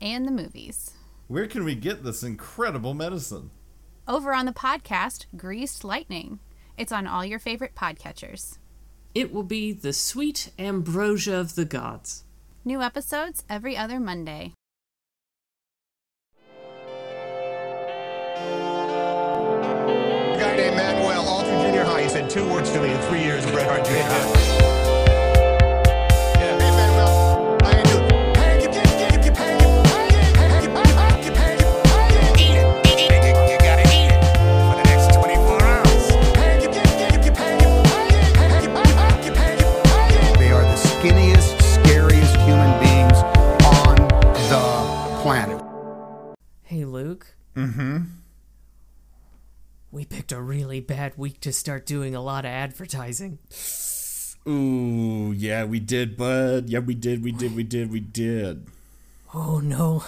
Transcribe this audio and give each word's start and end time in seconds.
and 0.00 0.26
the 0.26 0.32
movies. 0.32 0.92
Where 1.28 1.46
can 1.46 1.64
we 1.64 1.74
get 1.74 2.04
this 2.04 2.22
incredible 2.22 2.94
medicine? 2.94 3.50
Over 4.06 4.32
on 4.32 4.46
the 4.46 4.52
podcast, 4.52 5.26
Greased 5.36 5.84
Lightning. 5.84 6.38
It's 6.78 6.92
on 6.92 7.06
all 7.06 7.24
your 7.24 7.38
favorite 7.38 7.74
podcatchers. 7.74 8.58
It 9.14 9.32
will 9.32 9.42
be 9.42 9.72
the 9.72 9.92
sweet 9.92 10.50
ambrosia 10.58 11.36
of 11.36 11.54
the 11.54 11.64
gods. 11.64 12.24
New 12.64 12.82
episodes 12.82 13.44
every 13.48 13.76
other 13.76 13.98
Monday. 13.98 14.52
A 20.36 20.38
guy 20.38 20.56
named 20.56 20.76
Manuel, 20.76 21.26
Alton 21.26 21.62
Junior 21.62 21.84
High. 21.84 22.02
He 22.02 22.08
said 22.08 22.28
two 22.28 22.46
words 22.48 22.70
to 22.72 22.80
me 22.80 22.92
in 22.92 23.00
three 23.02 23.22
years 23.22 23.44
of 23.44 23.52
Bret 23.52 23.66
Hart 23.66 23.84
Junior 23.84 24.02
High. 24.02 24.45
Luke. 47.56 47.66
Mm 47.68 47.72
hmm. 47.74 47.98
We 49.90 50.04
picked 50.04 50.32
a 50.32 50.40
really 50.42 50.80
bad 50.80 51.16
week 51.16 51.40
to 51.40 51.52
start 51.52 51.86
doing 51.86 52.14
a 52.14 52.20
lot 52.20 52.44
of 52.44 52.50
advertising. 52.50 53.38
Ooh, 54.46 55.32
yeah, 55.34 55.64
we 55.64 55.80
did, 55.80 56.16
bud. 56.16 56.68
Yeah, 56.68 56.80
we 56.80 56.94
did, 56.94 57.24
we 57.24 57.32
did, 57.32 57.56
we 57.56 57.62
did, 57.62 57.90
we 57.90 58.00
did. 58.00 58.66
Oh 59.32 59.60
no. 59.60 60.04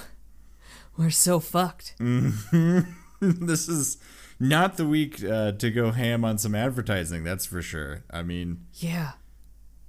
We're 0.97 1.11
so 1.11 1.41
fucked. 1.41 1.95
Mhm. 1.99 2.87
This 3.21 3.69
is 3.69 3.99
not 4.39 4.77
the 4.77 4.87
week 4.87 5.25
uh, 5.25 5.51
to 5.53 5.71
go 5.73 5.91
ham 5.91 6.25
on 6.25 6.39
some 6.39 6.55
advertising, 6.55 7.25
that's 7.25 7.47
for 7.47 7.61
sure. 7.63 8.05
I 8.11 8.23
mean, 8.23 8.67
Yeah. 8.75 9.13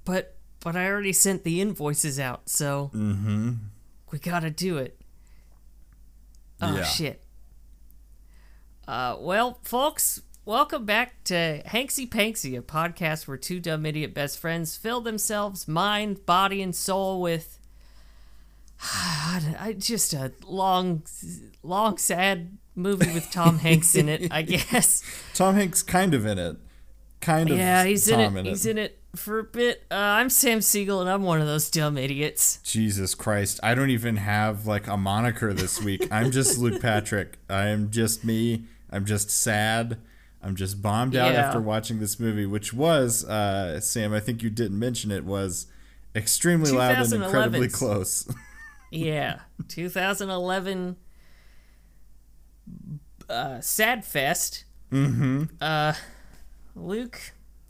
But 0.04 0.36
but 0.60 0.74
I 0.76 0.86
already 0.88 1.12
sent 1.12 1.44
the 1.44 1.60
invoices 1.60 2.18
out, 2.18 2.48
so 2.48 2.90
we 4.12 4.18
gotta 4.18 4.50
do 4.50 4.78
it. 4.78 5.00
Oh 6.60 6.76
Yeah. 6.78 6.84
shit. 6.84 7.22
Uh 8.88 9.16
well, 9.20 9.58
folks, 9.62 10.22
welcome 10.44 10.84
back 10.84 11.22
to 11.24 11.62
Hanksy 11.66 12.08
Panksy, 12.08 12.58
a 12.58 12.62
podcast 12.62 13.28
where 13.28 13.36
two 13.36 13.60
dumb 13.60 13.86
idiot 13.86 14.14
best 14.14 14.38
friends 14.38 14.76
fill 14.76 15.00
themselves, 15.00 15.68
mind, 15.68 16.26
body, 16.26 16.62
and 16.62 16.74
soul 16.74 17.20
with 17.20 17.58
I 18.82 19.74
just 19.78 20.12
a 20.14 20.32
long 20.46 21.02
long 21.62 21.98
sad 21.98 22.56
movie 22.74 23.12
with 23.12 23.30
Tom 23.30 23.58
Hanks 23.60 23.94
in 23.94 24.08
it, 24.08 24.32
I 24.32 24.42
guess. 24.42 25.02
Tom 25.34 25.54
Hanks 25.54 25.82
kind 25.82 26.14
of 26.14 26.26
in 26.26 26.38
it. 26.38 26.56
Kind 27.20 27.50
of. 27.50 27.58
Yeah, 27.58 27.84
he's 27.84 28.08
in 28.08 28.18
Tom 28.18 28.36
it. 28.38 28.46
He's 28.46 28.64
in 28.64 28.78
it 28.78 28.99
for 29.16 29.38
a 29.38 29.44
bit. 29.44 29.84
Uh, 29.90 29.94
I'm 29.96 30.30
Sam 30.30 30.60
Siegel, 30.60 31.00
and 31.00 31.08
I'm 31.10 31.22
one 31.22 31.40
of 31.40 31.46
those 31.46 31.70
dumb 31.70 31.98
idiots. 31.98 32.58
Jesus 32.64 33.14
Christ. 33.14 33.60
I 33.62 33.74
don't 33.74 33.90
even 33.90 34.16
have 34.16 34.66
like 34.66 34.86
a 34.86 34.96
moniker 34.96 35.52
this 35.52 35.80
week. 35.82 36.06
I'm 36.10 36.30
just 36.30 36.58
Luke 36.58 36.80
Patrick. 36.82 37.38
I 37.48 37.68
am 37.68 37.90
just 37.90 38.24
me. 38.24 38.64
I'm 38.90 39.04
just 39.04 39.30
sad. 39.30 39.98
I'm 40.42 40.56
just 40.56 40.80
bombed 40.80 41.14
out 41.16 41.32
Yeah. 41.32 41.40
after 41.46 41.60
watching 41.60 42.00
this 42.00 42.18
movie, 42.18 42.46
which 42.46 42.72
was, 42.72 43.24
uh, 43.26 43.78
Sam, 43.80 44.14
I 44.14 44.20
think 44.20 44.42
you 44.42 44.48
didn't 44.50 44.78
mention 44.78 45.10
it, 45.10 45.24
was 45.24 45.66
extremely 46.14 46.70
loud 46.72 46.96
and 47.12 47.22
incredibly 47.22 47.68
close. 47.68 48.28
Yeah, 48.92 49.38
2011 49.68 50.96
uh, 53.28 53.60
Sad 53.60 54.04
Fest. 54.04 54.64
Mm-hmm. 54.90 55.44
Uh, 55.60 55.92
Luke, 56.74 57.20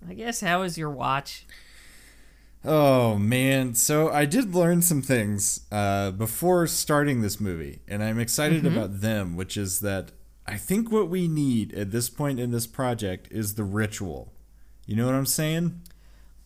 I 0.08 0.14
guess 0.14 0.40
how 0.40 0.60
was 0.60 0.78
your 0.78 0.90
watch? 0.90 1.46
Oh 2.64 3.16
man, 3.16 3.74
so 3.74 4.10
I 4.10 4.26
did 4.26 4.54
learn 4.54 4.82
some 4.82 5.00
things 5.00 5.60
uh, 5.72 6.10
before 6.10 6.66
starting 6.66 7.22
this 7.22 7.40
movie, 7.40 7.80
and 7.88 8.02
I'm 8.02 8.18
excited 8.18 8.66
about 8.66 9.00
them. 9.00 9.34
Which 9.36 9.56
is 9.56 9.80
that 9.80 10.12
I 10.46 10.56
think 10.56 10.92
what 10.92 11.08
we 11.08 11.26
need 11.26 11.72
at 11.74 11.90
this 11.90 12.10
point 12.10 12.38
in 12.38 12.50
this 12.50 12.66
project 12.66 13.28
is 13.30 13.54
the 13.54 13.64
ritual. 13.64 14.32
You 14.84 14.96
know 14.96 15.06
what 15.06 15.14
I'm 15.14 15.26
saying? 15.26 15.80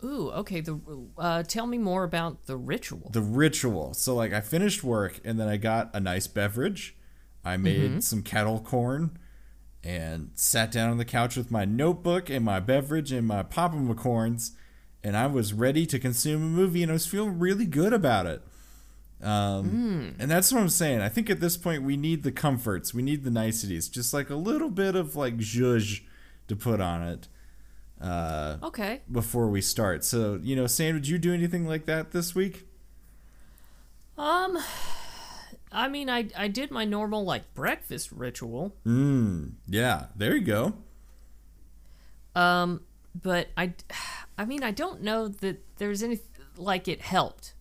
Ooh, 0.04 0.30
okay. 0.32 0.60
The 0.60 0.78
uh, 1.18 1.42
tell 1.42 1.66
me 1.66 1.78
more 1.78 2.04
about 2.04 2.46
the 2.46 2.56
ritual. 2.56 3.10
The 3.10 3.22
ritual. 3.22 3.94
So 3.94 4.14
like 4.14 4.32
I 4.32 4.40
finished 4.40 4.84
work, 4.84 5.20
and 5.24 5.40
then 5.40 5.48
I 5.48 5.56
got 5.56 5.90
a 5.94 6.00
nice 6.00 6.26
beverage. 6.26 6.94
I 7.44 7.56
made 7.56 8.02
some 8.04 8.22
kettle 8.22 8.60
corn, 8.60 9.18
and 9.84 10.30
sat 10.34 10.72
down 10.72 10.90
on 10.90 10.96
the 10.96 11.04
couch 11.04 11.36
with 11.36 11.50
my 11.50 11.64
notebook 11.66 12.30
and 12.30 12.44
my 12.44 12.58
beverage 12.58 13.12
and 13.12 13.26
my 13.26 13.42
Papa 13.42 13.94
corns, 13.94 14.52
and 15.02 15.16
I 15.16 15.26
was 15.26 15.52
ready 15.52 15.84
to 15.86 15.98
consume 15.98 16.42
a 16.42 16.46
movie, 16.46 16.82
and 16.82 16.90
I 16.90 16.94
was 16.94 17.06
feeling 17.06 17.38
really 17.38 17.66
good 17.66 17.92
about 17.92 18.26
it. 18.26 18.42
Um, 19.22 20.14
And 20.18 20.30
that's 20.30 20.52
what 20.52 20.60
I'm 20.60 20.68
saying. 20.68 21.00
I 21.00 21.08
think 21.08 21.30
at 21.30 21.40
this 21.40 21.56
point 21.56 21.82
we 21.82 21.96
need 21.96 22.22
the 22.22 22.32
comforts, 22.32 22.94
we 22.94 23.02
need 23.02 23.24
the 23.24 23.30
niceties, 23.30 23.88
just 23.88 24.14
like 24.14 24.30
a 24.30 24.34
little 24.34 24.70
bit 24.70 24.96
of 24.96 25.16
like 25.16 25.38
zhuzh 25.38 26.00
to 26.48 26.56
put 26.56 26.80
on 26.80 27.02
it 27.02 27.28
uh, 28.00 28.56
okay. 28.62 29.02
before 29.10 29.48
we 29.48 29.60
start. 29.60 30.04
So 30.04 30.38
you 30.42 30.56
know, 30.56 30.66
Sam, 30.66 30.94
did 30.94 31.08
you 31.08 31.18
do 31.18 31.32
anything 31.32 31.66
like 31.66 31.84
that 31.86 32.12
this 32.12 32.34
week? 32.34 32.66
Um, 34.16 34.58
I 35.74 35.88
mean, 35.88 36.08
I 36.08 36.28
I 36.36 36.48
did 36.48 36.70
my 36.70 36.84
normal 36.84 37.24
like 37.24 37.52
breakfast 37.52 38.12
ritual. 38.12 38.76
Mm, 38.86 39.54
yeah, 39.66 40.06
there 40.16 40.36
you 40.36 40.44
go. 40.44 40.74
Um, 42.34 42.80
but 43.20 43.48
I, 43.56 43.74
I 44.38 44.44
mean, 44.44 44.62
I 44.62 44.70
don't 44.70 45.02
know 45.02 45.28
that 45.28 45.62
there's 45.78 46.02
any 46.02 46.20
like 46.56 46.88
it 46.88 47.02
helped. 47.02 47.54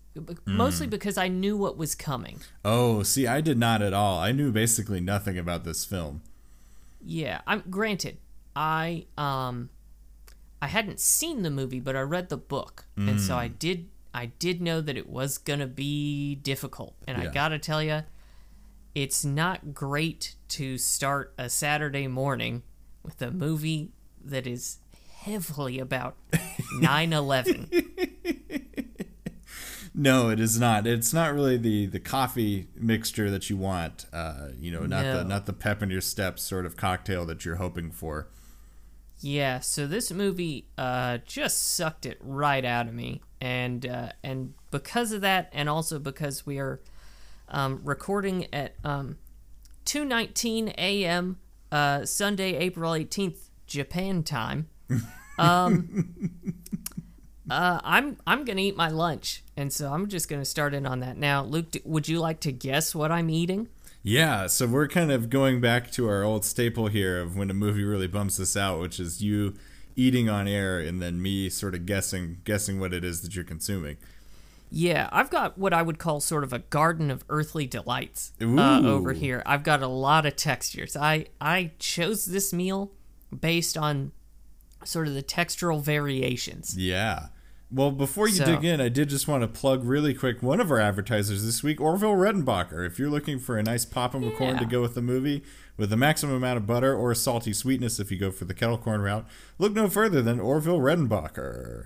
Mostly 0.46 0.86
because 0.86 1.18
I 1.18 1.28
knew 1.28 1.58
what 1.58 1.76
was 1.76 1.96
coming. 1.96 2.40
Oh, 2.64 3.02
see, 3.02 3.26
I 3.26 3.42
did 3.42 3.58
not 3.58 3.82
at 3.82 3.94
all. 3.94 4.20
I 4.20 4.32
knew 4.32 4.52
basically 4.52 5.02
nothing 5.02 5.40
about 5.40 5.64
this 5.64 5.86
film. 5.86 6.22
Yeah, 7.04 7.42
I'm 7.48 7.64
granted. 7.72 8.20
I 8.56 9.08
um, 9.18 9.70
I 10.62 10.68
hadn't 10.68 11.00
seen 11.00 11.42
the 11.42 11.50
movie, 11.50 11.80
but 11.80 11.96
I 11.96 12.02
read 12.02 12.30
the 12.30 12.38
book, 12.38 12.86
and 12.96 13.20
so 13.20 13.36
I 13.36 13.48
did. 13.48 13.90
I 14.14 14.28
did 14.28 14.62
know 14.62 14.80
that 14.82 14.96
it 14.98 15.10
was 15.10 15.38
gonna 15.38 15.68
be 15.68 16.36
difficult, 16.36 16.96
and 17.08 17.18
I 17.18 17.28
gotta 17.28 17.58
tell 17.60 17.82
you, 17.82 18.04
it's 18.94 19.26
not 19.26 19.74
great 19.74 20.36
to 20.50 20.78
start 20.78 21.34
a 21.38 21.50
Saturday 21.50 22.08
morning 22.08 22.64
with 23.04 23.22
a 23.22 23.32
movie 23.32 23.92
that 24.24 24.46
is 24.46 24.78
heavily 25.24 25.80
about 25.80 26.16
9/11. 26.80 27.84
No, 29.96 30.30
it 30.30 30.40
is 30.40 30.60
not. 30.60 30.88
It's 30.88 31.14
not 31.14 31.34
really 31.34 31.58
the 31.58 31.86
the 31.86 32.00
coffee 32.00 32.68
mixture 32.76 33.30
that 33.30 33.50
you 33.50 33.58
want. 33.58 34.06
Uh, 34.12 34.50
you 34.58 34.72
know, 34.72 34.86
not 34.86 35.04
the 35.04 35.24
not 35.24 35.46
the 35.46 35.54
pep 35.54 35.84
in 35.84 35.90
your 35.92 36.02
step 36.02 36.40
sort 36.40 36.66
of 36.66 36.76
cocktail 36.76 37.26
that 37.28 37.46
you're 37.46 37.58
hoping 37.58 37.92
for. 37.92 38.28
Yeah, 39.24 39.62
so 39.62 39.88
this 39.88 40.12
movie 40.12 40.68
uh, 40.78 41.20
just 41.26 41.76
sucked 41.76 42.06
it 42.06 42.18
right 42.20 42.66
out 42.66 42.90
of 42.90 42.94
me, 42.94 43.22
and 43.40 43.86
uh, 43.86 44.10
and 44.22 44.54
because 44.70 45.14
of 45.14 45.22
that, 45.22 45.50
and 45.54 45.70
also 45.70 45.98
because 45.98 46.46
we 46.46 46.60
are 46.60 46.82
um, 47.48 47.80
recording 47.86 48.54
at 48.54 48.76
um, 48.84 49.16
two 49.86 50.04
nineteen 50.04 50.74
a.m. 50.78 51.38
Uh, 51.72 52.04
Sunday, 52.06 52.58
April 52.58 52.94
eighteenth, 52.94 53.50
Japan 53.66 54.24
time. 54.24 54.68
Um, 55.40 56.06
uh, 57.50 57.80
I'm 57.84 58.18
I'm 58.28 58.46
gonna 58.46 58.62
eat 58.62 58.78
my 58.78 58.90
lunch, 58.90 59.44
and 59.58 59.74
so 59.74 59.92
I'm 59.92 60.08
just 60.08 60.30
gonna 60.30 60.46
start 60.46 60.76
in 60.76 60.86
on 60.86 61.00
that 61.00 61.18
now. 61.18 61.44
Luke, 61.44 61.76
would 61.84 62.08
you 62.08 62.20
like 62.20 62.40
to 62.42 62.52
guess 62.52 62.94
what 62.94 63.12
I'm 63.12 63.32
eating? 63.32 63.68
Yeah, 64.04 64.48
so 64.48 64.68
we're 64.68 64.90
kind 64.90 65.12
of 65.12 65.30
going 65.30 65.62
back 65.62 65.90
to 65.92 66.10
our 66.10 66.24
old 66.24 66.44
staple 66.44 66.88
here 66.88 67.22
of 67.22 67.38
when 67.38 67.50
a 67.50 67.54
movie 67.54 67.86
really 67.86 68.08
bumps 68.08 68.38
us 68.40 68.58
out, 68.58 68.82
which 68.82 69.00
is 69.00 69.24
you 69.24 69.56
eating 69.96 70.30
on 70.30 70.48
air 70.48 70.80
and 70.80 71.02
then 71.02 71.22
me 71.22 71.50
sort 71.50 71.74
of 71.74 71.86
guessing 71.86 72.42
guessing 72.44 72.80
what 72.80 72.94
it 72.94 73.04
is 73.04 73.22
that 73.22 73.34
you're 73.34 73.46
consuming. 73.46 73.96
Yeah, 74.70 75.08
I've 75.12 75.30
got 75.30 75.58
what 75.58 75.72
I 75.72 75.84
would 75.84 76.00
call 76.00 76.20
sort 76.20 76.44
of 76.44 76.52
a 76.52 76.60
garden 76.60 77.12
of 77.12 77.24
earthly 77.30 77.68
delights 77.68 78.34
uh, 78.42 78.82
over 78.84 79.14
here. 79.14 79.44
I've 79.46 79.64
got 79.64 79.84
a 79.84 79.88
lot 79.88 80.26
of 80.26 80.36
textures. 80.36 80.98
I 80.98 81.28
I 81.40 81.72
chose 81.80 82.26
this 82.26 82.52
meal 82.52 82.92
based 83.40 83.78
on 83.78 84.12
sort 84.84 85.08
of 85.08 85.14
the 85.14 85.24
textural 85.24 85.82
variations. 85.82 86.76
Yeah. 86.78 87.28
Well, 87.74 87.90
before 87.90 88.28
you 88.28 88.36
So- 88.36 88.46
dig 88.46 88.64
in, 88.64 88.80
I 88.80 88.90
did 88.90 89.10
just 89.10 89.28
want 89.28 89.42
to 89.42 89.48
plug 89.48 89.84
really 89.84 90.14
quick 90.14 90.44
one 90.44 90.60
of 90.60 90.70
our 90.70 90.80
advertisers 90.80 91.44
this 91.44 91.64
week, 91.64 91.82
Orville 91.82 92.14
Redenbacher. 92.16 92.86
If 92.86 93.00
you're 93.00 93.10
looking 93.10 93.40
for 93.40 93.58
a 93.58 93.64
nice 93.64 93.84
pop 93.84 94.14
of 94.14 94.22
corn 94.36 94.60
to 94.60 94.66
go 94.66 94.80
with 94.82 94.94
the 94.94 95.02
movie, 95.02 95.44
with 95.76 95.90
the 95.90 95.98
maximum 95.98 96.36
amount 96.36 96.58
of 96.58 96.68
butter 96.68 96.96
or 96.96 97.16
salty 97.16 97.52
sweetness 97.52 98.00
if 98.00 98.12
you 98.12 98.18
go 98.20 98.30
for 98.30 98.46
the 98.46 98.54
kettle 98.54 98.78
corn 98.78 99.02
route, 99.02 99.26
look 99.58 99.74
no 99.74 99.90
further 99.90 100.22
than 100.22 100.40
Orville 100.40 100.80
Redenbacher. 100.80 101.86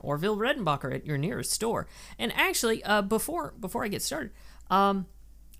Orville 0.00 0.36
Redenbacher 0.36 0.92
at 0.92 1.06
your 1.06 1.16
nearest 1.16 1.52
store. 1.52 1.86
And 2.18 2.32
actually, 2.34 2.82
uh, 2.82 3.00
before 3.02 3.54
before 3.60 3.84
I 3.84 3.88
get 3.88 4.02
started, 4.02 4.32
um, 4.68 5.06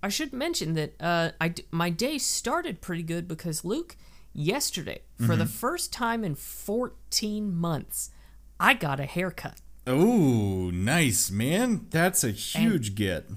I 0.02 0.08
should 0.08 0.32
mention 0.32 0.74
that 0.74 1.00
uh, 1.00 1.30
I 1.40 1.48
d- 1.48 1.64
my 1.70 1.90
day 1.90 2.18
started 2.18 2.80
pretty 2.80 3.04
good 3.04 3.28
because 3.28 3.64
Luke, 3.64 3.96
yesterday, 4.32 5.02
for 5.24 5.36
the 5.36 5.46
first 5.46 5.92
time 5.92 6.24
in 6.24 6.34
14 6.34 7.54
months, 7.54 8.10
I 8.60 8.74
got 8.74 9.00
a 9.00 9.04
haircut. 9.06 9.60
Oh, 9.86 10.70
nice, 10.72 11.30
man. 11.30 11.86
That's 11.90 12.24
a 12.24 12.30
huge 12.30 12.94
get. 12.94 13.28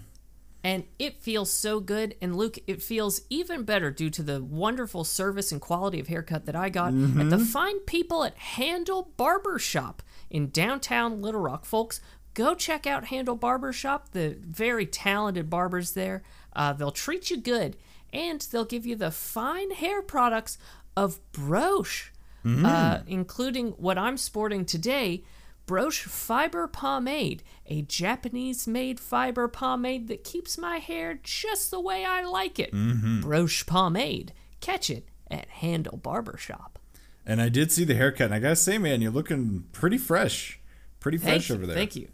and 0.63 0.83
it 0.99 1.21
feels 1.21 1.51
so 1.51 1.79
good. 1.79 2.15
And 2.21 2.35
Luke, 2.35 2.57
it 2.67 2.81
feels 2.81 3.21
even 3.29 3.63
better 3.63 3.91
due 3.91 4.09
to 4.11 4.23
the 4.23 4.41
wonderful 4.43 5.03
service 5.03 5.51
and 5.51 5.59
quality 5.61 5.99
of 5.99 6.07
haircut 6.07 6.45
that 6.45 6.55
I 6.55 6.69
got 6.69 6.93
at 6.93 7.29
the 7.29 7.39
fine 7.39 7.79
people 7.81 8.23
at 8.23 8.35
Handle 8.37 9.11
Barber 9.17 9.59
Shop 9.59 10.01
in 10.29 10.49
downtown 10.49 11.21
Little 11.21 11.41
Rock. 11.41 11.65
Folks, 11.65 11.99
go 12.33 12.53
check 12.53 12.85
out 12.87 13.05
Handle 13.05 13.35
Barber 13.35 13.71
Shop. 13.73 14.09
The 14.11 14.37
very 14.41 14.85
talented 14.85 15.49
barbers 15.49 15.91
there. 15.93 16.23
Uh, 16.55 16.73
they'll 16.73 16.91
treat 16.91 17.29
you 17.29 17.37
good, 17.37 17.75
and 18.13 18.41
they'll 18.51 18.65
give 18.65 18.85
you 18.85 18.95
the 18.95 19.11
fine 19.11 19.71
hair 19.71 20.01
products 20.01 20.57
of 20.95 21.19
Brosh, 21.31 22.09
uh, 22.45 22.99
including 23.07 23.71
what 23.71 23.97
I'm 23.97 24.17
sporting 24.17 24.65
today. 24.65 25.23
Brosh 25.65 26.03
Fiber 26.03 26.65
Pomade, 26.67 27.43
a 27.65 27.81
Japanese 27.81 28.67
made 28.67 29.01
fiber 29.01 29.49
pomade 29.49 30.07
that 30.07 30.23
keeps 30.23 30.57
my 30.57 30.77
hair 30.77 31.19
just 31.23 31.71
the 31.71 31.79
way 31.81 32.05
I 32.05 32.23
like 32.23 32.57
it. 32.57 32.71
Brosh 32.73 33.67
Pomade. 33.67 34.31
Catch 34.61 34.89
it 34.89 35.09
at 35.29 35.49
Handle 35.49 35.97
Barber 35.97 36.37
Shop. 36.37 36.79
And 37.25 37.41
I 37.41 37.49
did 37.49 37.73
see 37.73 37.83
the 37.83 37.95
haircut, 37.95 38.27
and 38.27 38.35
I 38.35 38.39
gotta 38.39 38.55
say, 38.55 38.77
man, 38.77 39.01
you're 39.01 39.11
looking 39.11 39.65
pretty 39.73 39.97
fresh. 39.97 40.61
Pretty 41.01 41.17
Thank 41.17 41.41
fresh 41.41 41.49
you. 41.49 41.55
over 41.55 41.65
there. 41.67 41.75
Thank 41.75 41.97
you. 41.97 42.07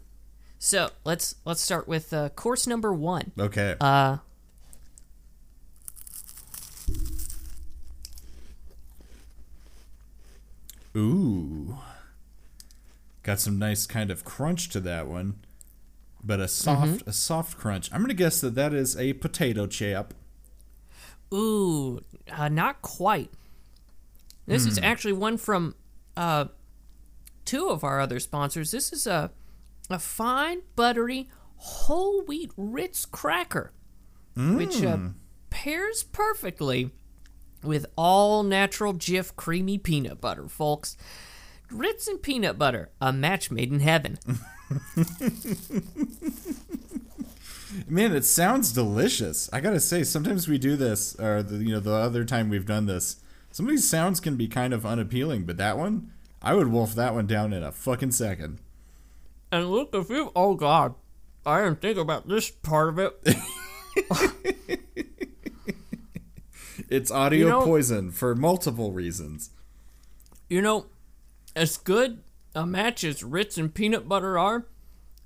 So 0.58 0.90
let's 1.04 1.36
let's 1.44 1.60
start 1.60 1.86
with 1.86 2.12
uh, 2.12 2.30
course 2.30 2.66
number 2.66 2.92
one. 2.92 3.30
Okay. 3.38 3.76
Uh, 3.80 4.16
Ooh. 10.96 11.78
Got 13.22 13.40
some 13.40 13.58
nice 13.58 13.86
kind 13.86 14.10
of 14.10 14.24
crunch 14.24 14.68
to 14.70 14.80
that 14.80 15.06
one. 15.08 15.36
But 16.22 16.40
a 16.40 16.48
soft 16.48 17.02
a 17.06 17.12
soft 17.12 17.58
crunch. 17.58 17.90
I'm 17.92 18.00
going 18.00 18.08
to 18.08 18.14
guess 18.14 18.40
that 18.40 18.54
that 18.54 18.72
is 18.72 18.96
a 18.96 19.12
potato 19.14 19.66
chip. 19.66 20.14
ooh, 21.32 22.00
uh, 22.32 22.48
not 22.48 22.80
quite. 22.80 23.30
This 24.46 24.66
is 24.66 24.78
actually 24.78 25.12
one 25.14 25.36
from 25.38 25.74
uh, 26.16 26.46
two 27.44 27.68
of 27.68 27.82
our 27.84 28.00
other 28.00 28.20
sponsors. 28.20 28.70
This 28.70 28.92
is 28.92 29.06
a 29.06 29.32
a 29.90 29.98
fine, 29.98 30.62
buttery, 30.76 31.28
whole 31.56 32.22
wheat 32.22 32.52
Ritz 32.56 33.04
cracker, 33.04 33.72
which 34.34 34.82
uh, 34.82 34.96
pairs 35.50 36.02
perfectly 36.04 36.90
with 37.64 37.86
all 37.96 38.42
natural 38.42 38.94
Jif 38.94 39.34
creamy 39.36 39.78
peanut 39.78 40.20
butter, 40.20 40.48
folks. 40.48 40.96
Ritz 41.70 42.06
and 42.06 42.22
peanut 42.22 42.58
butter, 42.58 42.90
a 43.00 43.12
match 43.12 43.50
made 43.50 43.72
in 43.72 43.80
heaven. 43.80 44.18
Man, 47.88 48.14
it 48.14 48.24
sounds 48.24 48.72
delicious. 48.72 49.50
I 49.52 49.60
got 49.60 49.70
to 49.70 49.80
say 49.80 50.04
sometimes 50.04 50.46
we 50.46 50.58
do 50.58 50.76
this 50.76 51.18
or 51.18 51.42
the, 51.42 51.56
you 51.56 51.72
know 51.72 51.80
the 51.80 51.92
other 51.92 52.24
time 52.24 52.48
we've 52.48 52.66
done 52.66 52.86
this. 52.86 53.16
Some 53.50 53.66
of 53.66 53.70
these 53.70 53.88
sounds 53.88 54.20
can 54.20 54.36
be 54.36 54.46
kind 54.48 54.72
of 54.72 54.86
unappealing, 54.86 55.44
but 55.44 55.56
that 55.56 55.76
one, 55.78 56.10
I 56.42 56.54
would 56.54 56.68
wolf 56.68 56.94
that 56.94 57.14
one 57.14 57.26
down 57.26 57.52
in 57.52 57.62
a 57.62 57.72
fucking 57.72 58.12
second. 58.12 58.58
And 59.50 59.70
look, 59.70 59.90
if 59.94 60.10
you, 60.10 60.30
oh 60.36 60.54
god, 60.54 60.94
I 61.46 61.62
didn't 61.62 61.80
think 61.80 61.98
about 61.98 62.28
this 62.28 62.50
part 62.50 62.88
of 62.90 62.98
it. 62.98 64.80
It's 66.94 67.10
audio 67.10 67.38
You 67.46 67.48
know- 67.50 67.64
poison 67.64 68.12
for 68.12 68.34
multiple 68.36 68.92
reasons. 68.92 69.50
You 70.48 70.62
know, 70.62 70.86
as 71.56 71.76
good 71.76 72.22
a 72.54 72.64
match 72.64 73.02
as 73.02 73.24
Ritz 73.24 73.58
and 73.58 73.74
peanut 73.74 74.08
butter 74.08 74.38
are, 74.38 74.66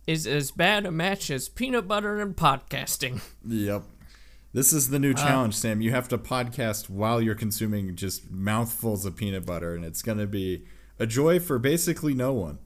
is 0.06 0.26
as 0.26 0.50
bad 0.50 0.86
a 0.86 0.90
match 0.90 1.30
as 1.30 1.48
peanut 1.50 1.86
butter 1.86 2.20
and 2.20 2.34
podcasting. 2.34 3.20
Yep. 3.46 3.82
This 4.54 4.72
is 4.72 4.88
the 4.88 4.98
new 4.98 5.10
Uh, 5.10 5.14
challenge, 5.14 5.54
Sam. 5.54 5.82
You 5.82 5.90
have 5.90 6.08
to 6.08 6.16
podcast 6.16 6.88
while 6.88 7.20
you're 7.20 7.34
consuming 7.34 7.94
just 7.96 8.30
mouthfuls 8.30 9.04
of 9.04 9.14
peanut 9.16 9.44
butter, 9.44 9.74
and 9.74 9.84
it's 9.84 10.00
going 10.00 10.16
to 10.18 10.26
be 10.26 10.64
a 10.98 11.06
joy 11.06 11.38
for 11.38 11.58
basically 11.58 12.14
no 12.14 12.32
one. 12.32 12.58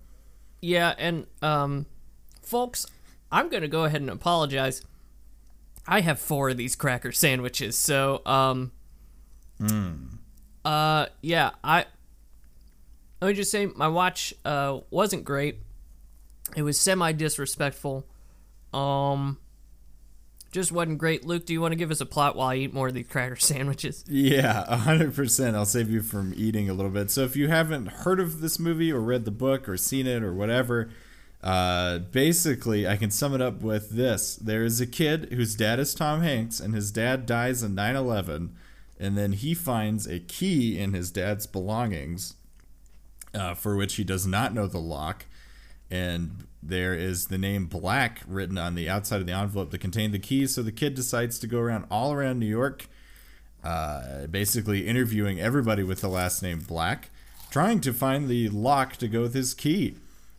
Yeah, 0.60 0.94
and 0.96 1.26
um, 1.42 1.86
folks, 2.40 2.86
I'm 3.32 3.48
gonna 3.48 3.66
go 3.66 3.82
ahead 3.84 4.00
and 4.00 4.10
apologize. 4.10 4.82
I 5.88 6.02
have 6.02 6.20
four 6.20 6.50
of 6.50 6.56
these 6.56 6.76
cracker 6.76 7.10
sandwiches, 7.10 7.74
so 7.76 8.24
um, 8.24 8.70
uh, 10.64 11.06
yeah, 11.20 11.50
I. 11.62 11.86
Let 13.20 13.28
me 13.28 13.34
just 13.34 13.50
say, 13.52 13.66
my 13.66 13.88
watch 13.88 14.34
uh 14.44 14.80
wasn't 14.90 15.24
great. 15.24 15.60
It 16.56 16.62
was 16.62 16.78
semi 16.78 17.12
disrespectful. 17.12 18.06
Um, 18.74 19.38
just 20.50 20.70
wasn't 20.70 20.98
great. 20.98 21.24
Luke, 21.24 21.46
do 21.46 21.52
you 21.52 21.60
want 21.60 21.72
to 21.72 21.76
give 21.76 21.90
us 21.90 22.00
a 22.00 22.06
plot 22.06 22.36
while 22.36 22.48
I 22.48 22.56
eat 22.56 22.74
more 22.74 22.88
of 22.88 22.94
these 22.94 23.06
cracker 23.06 23.36
sandwiches? 23.40 24.04
Yeah, 24.06 24.64
100%. 24.68 25.54
I'll 25.54 25.64
save 25.64 25.90
you 25.90 26.02
from 26.02 26.34
eating 26.36 26.68
a 26.68 26.74
little 26.74 26.90
bit. 26.90 27.10
So 27.10 27.22
if 27.22 27.36
you 27.36 27.48
haven't 27.48 27.86
heard 27.86 28.20
of 28.20 28.40
this 28.40 28.58
movie 28.58 28.92
or 28.92 29.00
read 29.00 29.24
the 29.24 29.30
book 29.30 29.68
or 29.68 29.76
seen 29.78 30.06
it 30.06 30.22
or 30.22 30.32
whatever, 30.34 30.90
uh, 31.42 31.98
basically, 31.98 32.86
I 32.86 32.96
can 32.96 33.10
sum 33.10 33.34
it 33.34 33.40
up 33.40 33.62
with 33.62 33.90
this. 33.90 34.36
There 34.36 34.62
is 34.62 34.80
a 34.80 34.86
kid 34.86 35.32
whose 35.32 35.56
dad 35.56 35.80
is 35.80 35.94
Tom 35.94 36.20
Hanks, 36.20 36.60
and 36.60 36.74
his 36.74 36.90
dad 36.90 37.26
dies 37.26 37.62
in 37.62 37.74
9 37.74 37.96
11, 37.96 38.54
and 39.02 39.18
then 39.18 39.32
he 39.32 39.52
finds 39.52 40.06
a 40.06 40.20
key 40.20 40.78
in 40.78 40.92
his 40.92 41.10
dad's 41.10 41.44
belongings 41.44 42.34
uh, 43.34 43.52
for 43.52 43.74
which 43.74 43.96
he 43.96 44.04
does 44.04 44.28
not 44.28 44.54
know 44.54 44.68
the 44.68 44.78
lock. 44.78 45.26
And 45.90 46.46
there 46.62 46.94
is 46.94 47.24
the 47.24 47.36
name 47.36 47.66
Black 47.66 48.22
written 48.28 48.56
on 48.56 48.76
the 48.76 48.88
outside 48.88 49.20
of 49.20 49.26
the 49.26 49.32
envelope 49.32 49.72
that 49.72 49.80
contained 49.80 50.14
the 50.14 50.20
keys. 50.20 50.54
So 50.54 50.62
the 50.62 50.70
kid 50.70 50.94
decides 50.94 51.40
to 51.40 51.48
go 51.48 51.58
around 51.58 51.86
all 51.90 52.12
around 52.12 52.38
New 52.38 52.46
York, 52.46 52.86
uh, 53.64 54.28
basically 54.28 54.86
interviewing 54.86 55.40
everybody 55.40 55.82
with 55.82 56.00
the 56.00 56.08
last 56.08 56.40
name 56.40 56.60
Black, 56.60 57.10
trying 57.50 57.80
to 57.80 57.92
find 57.92 58.28
the 58.28 58.50
lock 58.50 58.96
to 58.98 59.08
go 59.08 59.22
with 59.22 59.34
his 59.34 59.52
key. 59.52 59.96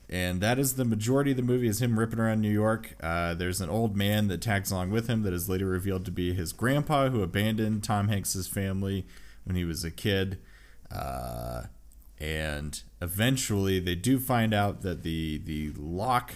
And 0.09 0.41
that 0.41 0.59
is 0.59 0.73
the 0.73 0.85
majority 0.85 1.31
of 1.31 1.37
the 1.37 1.43
movie 1.43 1.67
is 1.67 1.81
him 1.81 1.97
ripping 1.97 2.19
around 2.19 2.41
New 2.41 2.51
York. 2.51 2.95
Uh, 3.01 3.33
there's 3.33 3.61
an 3.61 3.69
old 3.69 3.95
man 3.95 4.27
that 4.27 4.41
tags 4.41 4.71
along 4.71 4.91
with 4.91 5.07
him 5.07 5.23
that 5.23 5.33
is 5.33 5.49
later 5.49 5.65
revealed 5.65 6.05
to 6.05 6.11
be 6.11 6.33
his 6.33 6.53
grandpa 6.53 7.09
who 7.09 7.23
abandoned 7.23 7.83
Tom 7.83 8.09
Hanks's 8.09 8.47
family 8.47 9.05
when 9.43 9.55
he 9.55 9.65
was 9.65 9.83
a 9.83 9.91
kid. 9.91 10.37
Uh, 10.91 11.63
and 12.19 12.83
eventually 13.01 13.79
they 13.79 13.95
do 13.95 14.17
find 14.19 14.53
out 14.53 14.81
that 14.81 15.03
the 15.03 15.39
the 15.39 15.71
lock 15.77 16.35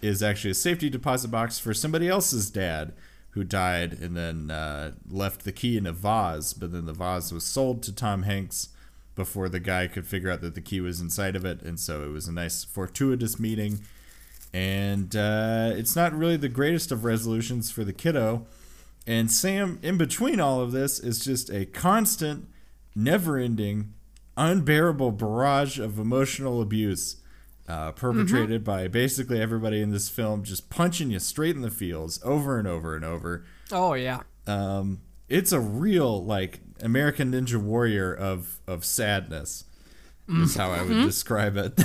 is 0.00 0.22
actually 0.22 0.52
a 0.52 0.54
safety 0.54 0.88
deposit 0.88 1.28
box 1.28 1.58
for 1.58 1.74
somebody 1.74 2.08
else's 2.08 2.50
dad 2.50 2.92
who 3.30 3.42
died 3.42 3.92
and 3.94 4.16
then 4.16 4.50
uh, 4.50 4.92
left 5.10 5.44
the 5.44 5.50
key 5.50 5.76
in 5.76 5.86
a 5.86 5.92
vase 5.92 6.52
but 6.52 6.70
then 6.70 6.86
the 6.86 6.92
vase 6.92 7.32
was 7.32 7.42
sold 7.42 7.82
to 7.82 7.92
tom 7.92 8.22
hanks 8.22 8.68
before 9.18 9.50
the 9.50 9.60
guy 9.60 9.86
could 9.86 10.06
figure 10.06 10.30
out 10.30 10.40
that 10.40 10.54
the 10.54 10.60
key 10.62 10.80
was 10.80 11.00
inside 11.00 11.36
of 11.36 11.44
it 11.44 11.60
and 11.60 11.78
so 11.78 12.02
it 12.02 12.08
was 12.08 12.26
a 12.26 12.32
nice 12.32 12.64
fortuitous 12.64 13.38
meeting 13.38 13.80
and 14.54 15.14
uh, 15.14 15.70
it's 15.74 15.94
not 15.94 16.14
really 16.14 16.38
the 16.38 16.48
greatest 16.48 16.90
of 16.90 17.04
resolutions 17.04 17.70
for 17.70 17.84
the 17.84 17.92
kiddo 17.92 18.46
and 19.06 19.30
sam 19.30 19.78
in 19.82 19.98
between 19.98 20.40
all 20.40 20.60
of 20.60 20.72
this 20.72 20.98
is 20.98 21.22
just 21.22 21.50
a 21.50 21.66
constant 21.66 22.48
never-ending 22.94 23.92
unbearable 24.38 25.10
barrage 25.10 25.78
of 25.78 25.98
emotional 25.98 26.62
abuse 26.62 27.16
uh, 27.68 27.92
perpetrated 27.92 28.64
by 28.64 28.88
basically 28.88 29.40
everybody 29.40 29.82
in 29.82 29.90
this 29.90 30.08
film, 30.08 30.42
just 30.42 30.70
punching 30.70 31.10
you 31.10 31.18
straight 31.18 31.54
in 31.54 31.60
the 31.60 31.70
feels 31.70 32.18
over 32.24 32.58
and 32.58 32.66
over 32.66 32.96
and 32.96 33.04
over. 33.04 33.44
Oh 33.70 33.92
yeah. 33.92 34.20
Um, 34.46 35.02
it's 35.28 35.52
a 35.52 35.60
real 35.60 36.24
like 36.24 36.60
American 36.82 37.32
Ninja 37.32 37.60
Warrior 37.60 38.14
of 38.14 38.60
of 38.66 38.84
sadness. 38.84 39.64
Is 40.30 40.56
how 40.56 40.70
I 40.72 40.82
would 40.82 41.04
describe 41.06 41.56
it. 41.56 41.80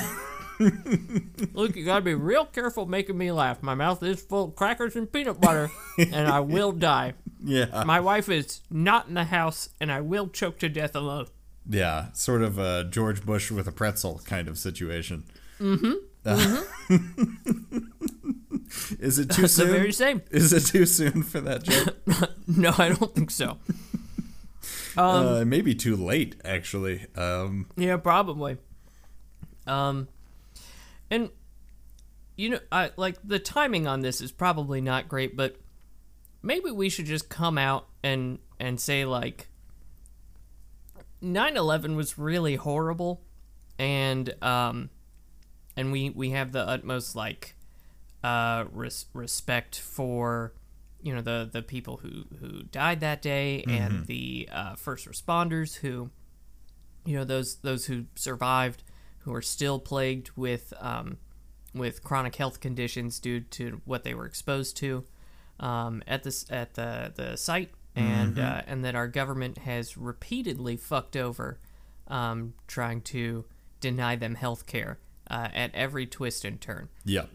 Luke, 1.54 1.78
you 1.78 1.86
gotta 1.86 2.02
be 2.02 2.14
real 2.14 2.46
careful 2.46 2.86
making 2.86 3.18
me 3.18 3.32
laugh. 3.32 3.64
My 3.64 3.74
mouth 3.74 4.04
is 4.04 4.22
full 4.22 4.50
of 4.50 4.56
crackers 4.56 4.98
and 4.98 5.10
peanut 5.12 5.40
butter, 5.40 5.72
and 5.98 6.28
I 6.28 6.42
will 6.42 6.72
die. 6.74 7.14
Yeah. 7.42 7.84
My 7.86 8.02
wife 8.02 8.28
is 8.28 8.60
not 8.70 9.08
in 9.08 9.14
the 9.14 9.24
house, 9.26 9.70
and 9.80 9.90
I 9.92 10.02
will 10.02 10.28
choke 10.28 10.60
to 10.60 10.70
death 10.70 10.94
alone. 10.96 11.28
Yeah, 11.70 12.12
sort 12.12 12.42
of 12.42 12.58
a 12.58 12.84
George 12.84 13.26
Bush 13.26 13.50
with 13.50 13.68
a 13.68 13.72
pretzel 13.72 14.22
kind 14.26 14.50
of 14.50 14.58
situation. 14.58 15.24
Mm-hmm. 15.60 15.94
is 19.00 19.20
it 19.20 19.30
too 19.30 19.44
the 19.44 19.48
soon? 19.48 19.72
very 19.72 19.94
same. 19.94 20.22
Is 20.32 20.52
it 20.52 20.66
too 20.66 20.86
soon 20.86 21.24
for 21.24 21.40
that 21.42 21.64
joke? 21.64 21.96
No, 22.48 22.74
I 22.78 22.90
don't 22.90 23.16
think 23.16 23.32
so. 23.32 23.58
Uh, 24.98 25.40
it 25.42 25.46
may 25.46 25.62
be 25.62 25.76
too 25.76 25.96
late, 25.96 26.36
actually. 26.44 27.06
Um, 27.16 27.68
Yeah, 27.76 27.98
probably. 27.98 28.58
Um, 29.66 30.08
and 31.10 31.30
you 32.36 32.50
know, 32.50 32.60
I 32.72 32.92
like 32.98 33.18
the 33.24 33.40
timing 33.40 33.88
on 33.88 34.02
this 34.02 34.22
is 34.22 34.32
probably 34.32 34.82
not 34.82 35.08
great, 35.08 35.38
but 35.38 35.56
maybe 36.42 36.72
we 36.72 36.90
should 36.90 37.06
just 37.06 37.30
come 37.30 37.58
out 37.58 37.88
and 38.04 38.40
and 38.60 38.80
say 38.80 39.06
like 39.06 39.48
9/11 41.22 41.96
was 41.96 42.18
really 42.18 42.56
horrible, 42.56 43.22
and 43.80 44.34
um, 44.44 44.90
and 45.78 45.92
we 45.92 46.10
we 46.10 46.32
have 46.32 46.52
the 46.52 46.68
utmost 46.68 47.16
like 47.16 47.56
uh 48.24 48.66
res- 48.72 49.06
respect 49.14 49.80
for 49.80 50.54
you 51.04 51.14
know 51.14 51.22
the 51.22 51.50
the 51.52 51.62
people 51.62 51.98
who 51.98 52.24
who 52.40 52.64
died 52.64 53.02
that 53.02 53.22
day 53.22 53.64
and 53.68 54.08
the 54.08 54.50
uh, 54.52 54.76
first 54.76 55.08
responders 55.08 55.76
who 55.78 56.10
you 57.06 57.16
know 57.16 57.24
those 57.24 57.56
those 57.58 57.86
who 57.86 58.06
survived 58.16 58.84
who 59.20 59.34
are 59.34 59.42
still 59.42 59.80
plagued 59.80 60.32
with 60.36 60.74
um, 60.80 61.18
with 61.74 62.04
chronic 62.04 62.36
health 62.36 62.60
conditions 62.60 63.20
due 63.20 63.42
to 63.42 63.82
what 63.86 64.04
they 64.04 64.14
were 64.14 64.26
exposed 64.26 64.78
to 64.78 65.04
um, 65.60 66.04
at 66.08 66.24
this 66.24 66.46
at 66.50 66.74
the 66.74 67.12
the 67.16 67.38
site. 67.38 67.70
And 67.96 68.40
uh, 68.40 68.62
and 68.66 68.84
that 68.86 68.96
our 68.96 69.08
government 69.08 69.60
has 69.60 69.96
repeatedly 69.98 70.78
fucked 70.78 71.16
over 71.16 71.60
um, 72.08 72.56
trying 72.66 73.02
to 73.02 73.46
deny 73.82 74.16
them 74.16 74.34
health 74.34 74.66
care 74.66 74.98
uh, 75.30 75.50
at 75.54 75.76
every 75.76 76.08
twist 76.08 76.44
and 76.44 76.60
turn. 76.60 76.90
Yeah. 77.06 77.26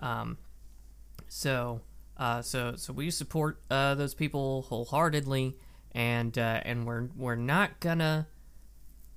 so, 1.28 1.82
uh, 2.18 2.42
so, 2.42 2.74
so 2.76 2.92
we 2.92 3.10
support 3.10 3.60
uh, 3.70 3.94
those 3.94 4.14
people 4.14 4.62
wholeheartedly, 4.62 5.56
and 5.92 6.36
uh, 6.36 6.60
and 6.64 6.86
we're 6.86 7.08
we're 7.16 7.34
not 7.36 7.80
gonna 7.80 8.26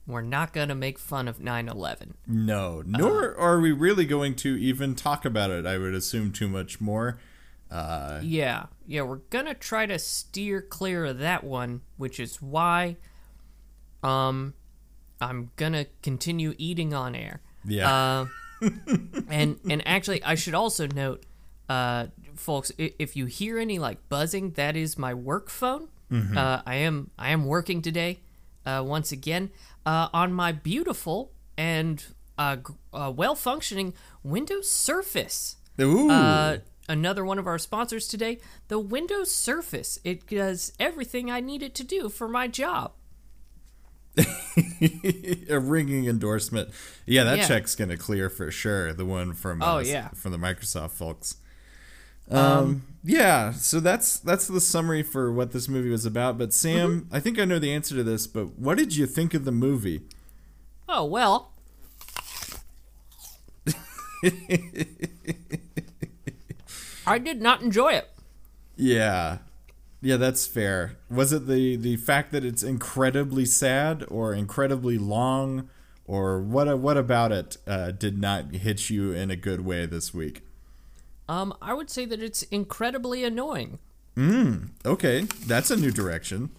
we're 0.07 0.21
not 0.21 0.53
gonna 0.53 0.75
make 0.75 0.99
fun 0.99 1.27
of 1.27 1.39
9/11. 1.39 2.13
no, 2.27 2.81
nor 2.85 3.35
are 3.37 3.59
we 3.59 3.71
really 3.71 4.05
going 4.05 4.35
to 4.35 4.55
even 4.57 4.95
talk 4.95 5.25
about 5.25 5.49
it. 5.51 5.65
I 5.65 5.77
would 5.77 5.93
assume 5.93 6.31
too 6.31 6.47
much 6.47 6.79
more. 6.81 7.19
Uh, 7.69 8.19
Yeah, 8.21 8.65
yeah, 8.85 9.01
we're 9.03 9.21
gonna 9.29 9.53
try 9.55 9.85
to 9.85 9.97
steer 9.97 10.61
clear 10.61 11.05
of 11.05 11.19
that 11.19 11.43
one, 11.43 11.81
which 11.97 12.19
is 12.19 12.41
why, 12.41 12.97
um, 14.03 14.53
I'm 15.21 15.51
gonna 15.55 15.85
continue 16.03 16.53
eating 16.57 16.93
on 16.93 17.15
air. 17.15 17.41
yeah. 17.63 17.91
Uh, 17.93 18.25
and 19.29 19.59
and 19.69 19.87
actually, 19.87 20.23
I 20.23 20.35
should 20.35 20.53
also 20.53 20.85
note, 20.87 21.25
uh, 21.69 22.07
folks, 22.41 22.71
if 22.77 23.15
you 23.15 23.25
hear 23.27 23.57
any 23.59 23.79
like 23.79 24.09
buzzing, 24.09 24.51
that 24.51 24.75
is 24.75 24.97
my 24.97 25.13
work 25.13 25.49
phone. 25.49 25.87
Uh, 26.11 26.61
I 26.65 26.75
am 26.75 27.09
I 27.17 27.29
am 27.29 27.45
working 27.45 27.81
today, 27.81 28.19
uh, 28.65 28.83
once 28.85 29.13
again, 29.13 29.49
uh, 29.85 30.09
on 30.13 30.33
my 30.33 30.51
beautiful 30.51 31.31
and 31.57 32.03
uh, 32.37 32.57
uh, 32.93 33.13
well 33.15 33.33
functioning 33.35 33.93
Windows 34.21 34.69
Surface. 34.69 35.55
Ooh. 35.79 36.09
Uh, 36.09 36.57
another 36.89 37.23
one 37.23 37.39
of 37.39 37.47
our 37.47 37.57
sponsors 37.57 38.09
today, 38.09 38.39
the 38.67 38.77
Windows 38.77 39.31
Surface. 39.31 39.99
It 40.03 40.27
does 40.27 40.73
everything 40.81 41.31
I 41.31 41.39
need 41.39 41.63
it 41.63 41.73
to 41.75 41.83
do 41.85 42.09
for 42.09 42.27
my 42.27 42.49
job. 42.49 42.91
a 45.49 45.59
ringing 45.59 46.07
endorsement. 46.07 46.69
Yeah, 47.05 47.23
that 47.23 47.37
Yeah. 47.37 47.47
check's 47.47 47.75
gonna 47.75 47.95
clear 47.95 48.29
for 48.29 48.51
sure. 48.51 48.91
The 48.91 49.05
one 49.05 49.33
from 49.33 49.61
Oh, 49.63 49.79
yeah. 49.79 50.09
from 50.09 50.33
the 50.33 50.37
Microsoft 50.37 50.91
folks. 50.91 51.37
Um, 52.29 52.83
yeah, 53.03 53.51
so 53.51 53.79
that's 53.79 54.19
that's 54.19 54.47
the 54.47 54.61
summary 54.61 55.03
for 55.03 55.31
what 55.31 55.51
this 55.51 55.67
movie 55.67 55.89
was 55.89 56.05
about. 56.05 56.37
But 56.37 56.53
Sam, 56.53 57.01
Mm-hmm. 57.01 57.15
I 57.15 57.19
think 57.19 57.39
I 57.39 57.45
know 57.45 57.59
the 57.59 57.73
answer 57.73 57.95
to 57.95 58.03
this. 58.03 58.27
But 58.27 58.57
what 58.59 58.77
did 58.77 58.95
you 58.95 59.05
think 59.05 59.33
of 59.33 59.43
the 59.45 59.51
movie? 59.51 60.01
Oh 60.87 61.05
well. 61.05 61.51
I 67.07 67.17
did 67.17 67.41
not 67.41 67.61
enjoy 67.61 67.93
it. 67.93 68.09
Yeah, 68.75 69.39
yeah, 70.01 70.17
that's 70.17 70.47
fair. 70.47 70.97
Was 71.09 71.33
it 71.33 71.47
the 71.47 71.75
the 71.75 71.97
fact 71.97 72.31
that 72.31 72.45
it's 72.45 72.63
incredibly 72.63 73.45
sad 73.45 74.05
or 74.07 74.33
incredibly 74.33 74.97
long, 74.97 75.69
or 76.05 76.41
what? 76.41 76.77
What 76.79 76.97
about 76.97 77.31
it 77.31 77.57
uh, 77.67 77.91
did 77.91 78.19
not 78.19 78.53
hit 78.55 78.89
you 78.89 79.11
in 79.11 79.31
a 79.31 79.35
good 79.35 79.61
way 79.65 79.85
this 79.85 80.13
week? 80.13 80.43
Um, 81.31 81.53
I 81.61 81.73
would 81.73 81.89
say 81.89 82.03
that 82.03 82.21
it's 82.21 82.43
incredibly 82.43 83.23
annoying. 83.23 83.79
Mmm. 84.17 84.67
Okay, 84.85 85.21
that's 85.47 85.71
a 85.71 85.77
new 85.77 85.89
direction. 85.89 86.49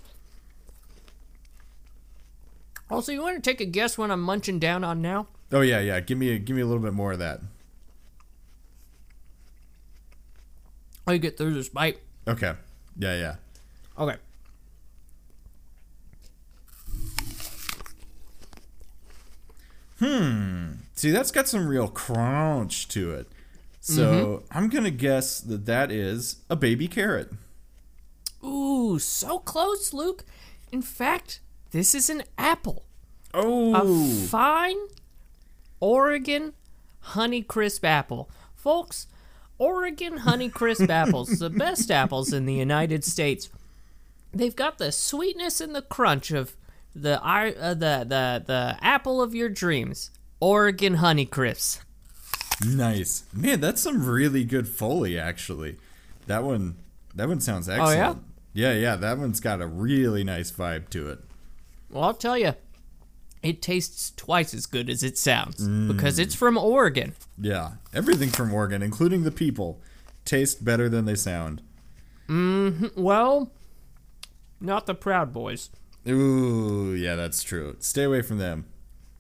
Also, 2.91 3.13
you 3.13 3.21
want 3.21 3.37
to 3.37 3.51
take 3.51 3.61
a 3.61 3.67
guess 3.67 3.99
what 3.99 4.11
I'm 4.11 4.23
munching 4.23 4.59
down 4.59 4.83
on 4.83 5.03
now? 5.03 5.27
Oh 5.53 5.61
yeah, 5.61 5.81
yeah. 5.81 6.01
Give 6.01 6.17
me 6.17 6.31
a, 6.31 6.39
give 6.39 6.57
me 6.57 6.63
a 6.63 6.65
little 6.65 6.83
bit 6.83 6.95
more 6.95 7.13
of 7.13 7.19
that. 7.19 7.41
I 11.07 11.19
get 11.19 11.37
through 11.37 11.53
this 11.53 11.69
bite. 11.69 11.99
Okay. 12.27 12.55
Yeah, 12.99 13.15
yeah. 13.15 13.35
Okay. 13.99 14.17
Hmm. 19.99 20.73
See, 20.95 21.11
that's 21.11 21.31
got 21.31 21.47
some 21.47 21.69
real 21.69 21.89
crunch 21.89 22.89
to 22.89 23.13
it. 23.13 23.32
So 23.85 24.45
I'm 24.53 24.69
gonna 24.69 24.93
guess 24.93 25.41
that 25.41 25.67
that 25.67 25.91
is 25.91 26.37
a 26.49 26.55
baby 26.55 26.87
carrot. 26.87 27.33
Ooh, 28.45 29.01
so 29.01 29.41
close, 29.41 29.93
Luke. 29.93 30.25
In 30.71 30.83
fact, 30.83 31.41
this 31.73 31.93
is 31.93 32.09
an 32.09 32.23
apple. 32.39 32.85
Oh. 33.35 33.75
A 33.75 34.27
fine 34.29 34.77
Oregon 35.81 36.53
Honeycrisp 37.09 37.83
apple. 37.83 38.31
Folks, 38.55 39.09
Oregon 39.59 40.21
Honeycrisp 40.21 40.89
apples, 41.03 41.41
the 41.41 41.51
best 41.51 41.91
apples 41.91 42.33
in 42.33 42.47
the 42.47 42.55
United 42.55 43.03
States. 43.03 43.49
They've 44.33 44.55
got 44.55 44.79
the 44.79 44.93
sweetness 44.93 45.61
and 45.61 45.75
the 45.75 45.83
crunch 45.83 46.31
of 46.31 46.55
the 46.95 47.21
uh, 47.21 47.75
the 47.75 48.07
the 48.07 48.45
the 48.47 48.79
apple 48.81 49.21
of 49.21 49.35
your 49.35 49.49
dreams. 49.49 50.11
Oregon 50.39 50.99
Honeycrisp. 50.99 51.81
Nice, 52.65 53.25
man. 53.33 53.61
That's 53.61 53.83
some 53.83 54.05
really 54.07 54.45
good 54.45 54.69
foley, 54.69 55.19
actually. 55.19 55.77
That 56.27 56.45
one, 56.45 56.77
that 57.15 57.29
one 57.29 57.41
sounds 57.41 57.69
excellent. 57.69 57.97
yeah? 57.97 58.15
Yeah, 58.55 58.75
yeah. 58.79 58.97
That 58.97 59.19
one's 59.19 59.41
got 59.41 59.61
a 59.61 59.67
really 59.67 60.25
nice 60.25 60.51
vibe 60.53 60.89
to 60.91 61.09
it. 61.11 61.19
Well, 61.91 62.05
I'll 62.05 62.15
tell 62.15 62.39
you, 62.39 62.55
it 63.43 63.61
tastes 63.63 64.13
twice 64.17 64.55
as 64.55 64.67
good 64.67 64.89
as 64.89 65.03
it 65.03 65.19
sounds 65.19 65.67
because 65.67 66.19
it's 66.19 66.35
from 66.35 66.57
Oregon. 66.57 67.15
Yeah, 67.39 67.73
everything 67.93 68.29
from 68.29 68.53
Oregon, 68.55 68.83
including 68.83 69.25
the 69.25 69.31
people, 69.33 69.81
taste 70.25 70.65
better 70.65 70.89
than 70.89 71.05
they 71.07 71.17
sound. 71.17 71.61
Mm, 72.29 72.97
Well, 72.97 73.51
not 74.61 74.87
the 74.87 74.95
Proud 74.95 75.33
Boys. 75.33 75.71
Ooh, 76.09 76.95
yeah, 76.95 77.15
that's 77.17 77.43
true. 77.43 77.77
Stay 77.81 78.05
away 78.05 78.23
from 78.23 78.39
them. 78.39 78.65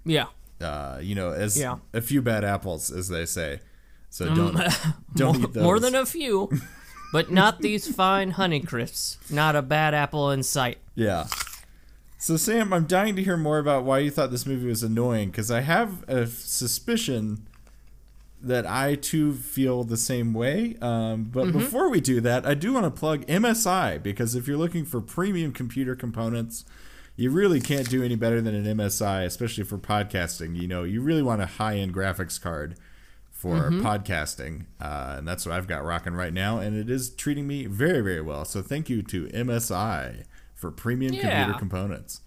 Yeah. 0.04 0.26
Uh, 0.62 0.98
you 1.02 1.14
know, 1.14 1.30
as 1.32 1.58
Yeah. 1.58 1.76
a 1.92 2.00
few 2.00 2.22
bad 2.22 2.44
apples, 2.44 2.90
as 2.90 3.08
they 3.08 3.26
say. 3.26 3.60
So 4.10 4.34
don't 4.34 4.56
don't 5.14 5.36
eat 5.42 5.52
those. 5.52 5.62
More 5.62 5.80
than 5.80 5.94
a 5.94 6.06
few, 6.06 6.50
but 7.12 7.30
not 7.30 7.60
these 7.60 7.92
fine 7.94 8.32
honey 8.32 8.60
crisps. 8.60 9.18
Not 9.30 9.56
a 9.56 9.62
bad 9.62 9.94
apple 9.94 10.30
in 10.30 10.42
sight. 10.42 10.78
Yeah. 10.94 11.26
So 12.18 12.36
Sam, 12.36 12.72
I'm 12.72 12.84
dying 12.86 13.16
to 13.16 13.22
hear 13.22 13.36
more 13.36 13.58
about 13.58 13.84
why 13.84 13.98
you 13.98 14.10
thought 14.10 14.30
this 14.30 14.46
movie 14.46 14.68
was 14.68 14.82
annoying 14.82 15.30
because 15.30 15.50
I 15.50 15.60
have 15.62 16.04
a 16.08 16.26
suspicion 16.26 17.46
that 18.40 18.66
I 18.66 18.96
too 18.96 19.34
feel 19.34 19.84
the 19.84 19.96
same 19.96 20.32
way. 20.34 20.76
Um, 20.80 21.24
but 21.24 21.52
before 21.52 21.88
we 21.88 22.00
do 22.00 22.20
that, 22.20 22.44
I 22.44 22.54
do 22.54 22.72
want 22.72 22.84
to 22.84 22.90
plug 22.90 23.24
MSI 23.26 24.02
because 24.02 24.34
if 24.34 24.46
you're 24.48 24.56
looking 24.56 24.84
for 24.84 25.00
premium 25.00 25.52
computer 25.52 25.94
components, 25.94 26.64
you 27.16 27.30
really 27.30 27.60
can't 27.60 27.88
do 27.88 28.02
any 28.02 28.14
better 28.16 28.40
than 28.40 28.54
an 28.54 28.64
MSI, 28.76 29.24
especially 29.24 29.64
for 29.64 29.78
podcasting. 29.78 30.56
You 30.60 30.66
know, 30.68 30.82
you 30.84 31.00
really 31.02 31.22
want 31.22 31.42
a 31.42 31.46
high-end 31.46 31.94
graphics 31.94 32.40
card 32.40 32.76
for 33.30 33.70
podcasting, 33.70 34.66
uh, 34.80 35.16
and 35.18 35.26
that's 35.26 35.44
what 35.44 35.54
I've 35.54 35.66
got 35.66 35.84
rocking 35.84 36.14
right 36.14 36.32
now, 36.32 36.58
and 36.58 36.76
it 36.76 36.88
is 36.88 37.10
treating 37.10 37.46
me 37.46 37.66
very, 37.66 38.00
very 38.00 38.20
well. 38.20 38.44
So 38.44 38.62
thank 38.62 38.88
you 38.88 39.02
to 39.02 39.26
MSI 39.28 40.22
for 40.54 40.70
premium 40.70 41.14
Yeah. 41.14 41.22
computer 41.44 41.58
components. 41.58 42.20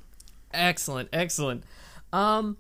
Excellent, 0.54 1.08
excellent. 1.14 1.64
Um, 2.12 2.58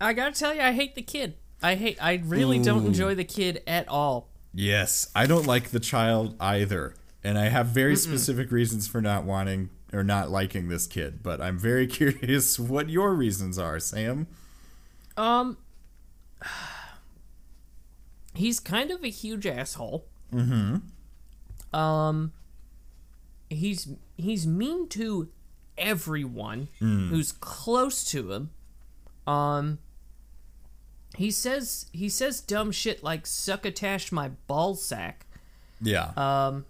I 0.00 0.12
gotta 0.12 0.32
tell 0.32 0.52
you, 0.54 0.60
I 0.60 0.72
hate 0.72 0.94
the 0.96 1.02
kid. 1.02 1.34
I 1.62 1.76
hate. 1.76 1.96
I 2.02 2.14
really 2.24 2.58
don't 2.58 2.84
enjoy 2.86 3.14
the 3.14 3.24
kid 3.24 3.62
at 3.68 3.88
all. 3.88 4.28
Yes, 4.52 5.08
I 5.14 5.26
don't 5.26 5.46
like 5.46 5.70
the 5.70 5.78
child 5.80 6.34
either, 6.40 6.94
and 7.22 7.38
I 7.38 7.44
have 7.48 7.68
very 7.68 7.94
specific 7.96 8.50
reasons 8.50 8.88
for 8.88 9.00
not 9.00 9.24
wanting 9.24 9.70
or 9.92 10.02
not 10.02 10.30
liking 10.30 10.68
this 10.68 10.86
kid. 10.86 11.22
But 11.22 11.40
I'm 11.40 11.58
very 11.58 11.86
curious 11.98 12.58
what 12.58 12.88
your 12.88 13.14
reasons 13.14 13.58
are, 13.58 13.78
Sam. 13.78 14.26
Um, 15.16 15.58
he's 18.34 18.60
kind 18.60 18.90
of 18.90 19.02
a 19.04 19.08
huge 19.08 19.46
asshole. 19.46 20.06
Mm-hmm. 20.32 21.76
Um, 21.78 22.32
he's 23.48 23.88
he's 24.16 24.46
mean 24.46 24.88
to 24.90 25.28
everyone 25.78 26.68
who's 26.78 27.32
close 27.32 28.04
to 28.10 28.32
him. 28.32 28.50
Um, 29.26 29.78
he 31.16 31.30
says 31.30 31.86
he 31.92 32.08
says 32.08 32.40
dumb 32.40 32.72
shit 32.72 33.02
like 33.02 33.26
suck 33.26 33.60
"succotash 33.60 34.12
my 34.12 34.30
ball 34.46 34.74
sack." 34.74 35.26
Yeah, 35.80 36.12
Um, 36.16 36.64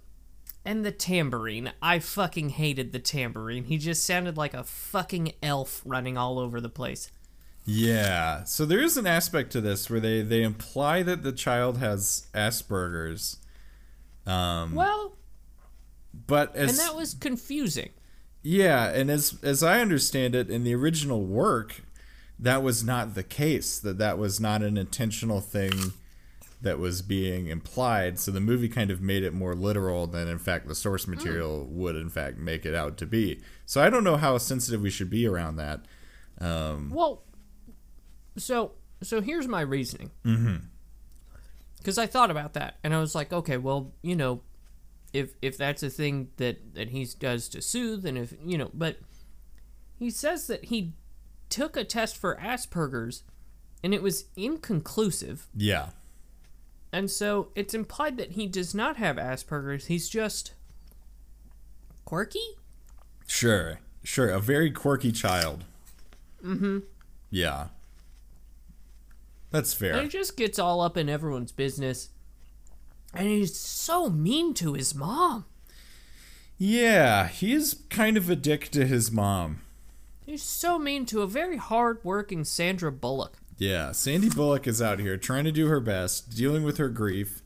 and 0.64 0.84
the 0.84 0.92
tambourine. 0.92 1.72
I 1.82 1.98
fucking 1.98 2.50
hated 2.50 2.92
the 2.92 2.98
tambourine. 2.98 3.64
He 3.64 3.78
just 3.78 4.04
sounded 4.04 4.36
like 4.36 4.54
a 4.54 4.64
fucking 4.64 5.32
elf 5.42 5.82
running 5.84 6.16
all 6.16 6.38
over 6.38 6.60
the 6.60 6.68
place. 6.68 7.10
yeah. 7.64 8.44
So 8.44 8.64
there 8.64 8.80
is 8.80 8.96
an 8.96 9.06
aspect 9.06 9.52
to 9.52 9.60
this 9.60 9.88
where 9.90 10.00
they 10.00 10.22
they 10.22 10.42
imply 10.42 11.02
that 11.02 11.22
the 11.22 11.32
child 11.32 11.78
has 11.78 12.26
Asperger's, 12.34 13.38
um, 14.26 14.74
Well, 14.74 15.16
but 16.26 16.54
as 16.56 16.70
and 16.70 16.78
that 16.78 16.96
was 16.96 17.14
confusing. 17.14 17.90
Yeah, 18.42 18.88
and 18.90 19.10
as 19.10 19.38
as 19.42 19.62
I 19.62 19.80
understand 19.80 20.34
it, 20.34 20.50
in 20.50 20.64
the 20.64 20.74
original 20.74 21.22
work, 21.22 21.82
that 22.38 22.62
was 22.62 22.82
not 22.82 23.14
the 23.14 23.22
case. 23.22 23.78
That 23.78 23.98
that 23.98 24.18
was 24.18 24.40
not 24.40 24.62
an 24.62 24.76
intentional 24.76 25.40
thing 25.40 25.92
that 26.62 26.78
was 26.78 27.02
being 27.02 27.48
implied. 27.48 28.18
So 28.18 28.30
the 28.30 28.40
movie 28.40 28.68
kind 28.68 28.90
of 28.90 29.00
made 29.00 29.22
it 29.22 29.34
more 29.34 29.54
literal 29.54 30.06
than, 30.06 30.28
in 30.28 30.38
fact, 30.38 30.68
the 30.68 30.74
source 30.74 31.06
material 31.06 31.66
would, 31.66 31.96
in 31.96 32.08
fact, 32.08 32.38
make 32.38 32.64
it 32.64 32.74
out 32.74 32.96
to 32.98 33.06
be. 33.06 33.40
So 33.66 33.82
I 33.82 33.90
don't 33.90 34.04
know 34.04 34.16
how 34.16 34.38
sensitive 34.38 34.80
we 34.80 34.90
should 34.90 35.10
be 35.10 35.26
around 35.26 35.56
that. 35.56 35.84
Um, 36.40 36.90
Well, 36.90 37.22
so 38.36 38.72
so 39.02 39.20
here's 39.20 39.48
my 39.48 39.60
reasoning. 39.60 40.10
Mm-hmm. 40.24 40.56
Because 41.78 41.98
I 41.98 42.06
thought 42.06 42.30
about 42.30 42.54
that, 42.54 42.78
and 42.84 42.94
I 42.94 43.00
was 43.00 43.14
like, 43.14 43.32
okay, 43.32 43.56
well, 43.56 43.92
you 44.02 44.14
know, 44.14 44.42
if 45.12 45.34
if 45.42 45.58
that's 45.58 45.82
a 45.82 45.90
thing 45.90 46.28
that 46.36 46.74
that 46.74 46.90
he 46.90 47.06
does 47.18 47.48
to 47.50 47.60
soothe, 47.60 48.06
and 48.06 48.16
if 48.16 48.34
you 48.44 48.56
know, 48.56 48.70
but 48.72 48.98
he 49.98 50.10
says 50.10 50.46
that 50.46 50.66
he 50.66 50.94
took 51.48 51.76
a 51.76 51.84
test 51.84 52.16
for 52.16 52.36
Asperger's, 52.36 53.24
and 53.82 53.92
it 53.92 54.02
was 54.02 54.26
inconclusive, 54.36 55.48
yeah, 55.56 55.88
and 56.92 57.10
so 57.10 57.48
it's 57.54 57.74
implied 57.74 58.16
that 58.18 58.32
he 58.32 58.46
does 58.46 58.74
not 58.74 58.96
have 58.96 59.16
Asperger's. 59.16 59.86
He's 59.86 60.08
just 60.08 60.52
quirky. 62.04 62.56
sure, 63.26 63.80
sure, 64.04 64.28
a 64.28 64.40
very 64.40 64.70
quirky 64.70 65.12
child. 65.12 65.64
Mm-hmm. 66.44 66.80
Yeah, 67.30 67.68
that's 69.50 69.72
fair. 69.72 69.94
And 69.94 70.02
he 70.02 70.08
just 70.08 70.36
gets 70.36 70.58
all 70.58 70.80
up 70.80 70.96
in 70.96 71.08
everyone's 71.08 71.52
business. 71.52 72.10
And 73.14 73.28
he's 73.28 73.56
so 73.56 74.08
mean 74.08 74.54
to 74.54 74.72
his 74.72 74.94
mom. 74.94 75.44
Yeah, 76.58 77.28
he 77.28 77.52
is 77.52 77.82
kind 77.90 78.16
of 78.16 78.30
a 78.30 78.36
dick 78.36 78.70
to 78.70 78.86
his 78.86 79.10
mom. 79.10 79.60
He's 80.24 80.42
so 80.42 80.78
mean 80.78 81.04
to 81.06 81.22
a 81.22 81.26
very 81.26 81.56
hard-working 81.56 82.44
Sandra 82.44 82.92
Bullock. 82.92 83.36
Yeah, 83.62 83.92
Sandy 83.92 84.28
Bullock 84.28 84.66
is 84.66 84.82
out 84.82 84.98
here 84.98 85.16
trying 85.16 85.44
to 85.44 85.52
do 85.52 85.68
her 85.68 85.78
best, 85.78 86.34
dealing 86.34 86.64
with 86.64 86.78
her 86.78 86.88
grief, 86.88 87.42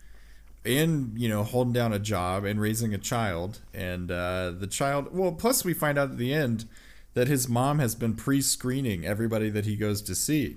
and 0.64 1.12
you 1.14 1.28
know, 1.28 1.44
holding 1.44 1.74
down 1.74 1.92
a 1.92 1.98
job 1.98 2.46
and 2.46 2.58
raising 2.58 2.94
a 2.94 2.98
child. 2.98 3.60
And 3.74 4.10
uh, 4.10 4.52
the 4.52 4.66
child, 4.66 5.14
well, 5.14 5.32
plus 5.32 5.62
we 5.62 5.74
find 5.74 5.98
out 5.98 6.12
at 6.12 6.16
the 6.16 6.32
end 6.32 6.64
that 7.12 7.28
his 7.28 7.50
mom 7.50 7.80
has 7.80 7.94
been 7.94 8.14
pre-screening 8.14 9.04
everybody 9.04 9.50
that 9.50 9.66
he 9.66 9.76
goes 9.76 10.00
to 10.04 10.14
see. 10.14 10.56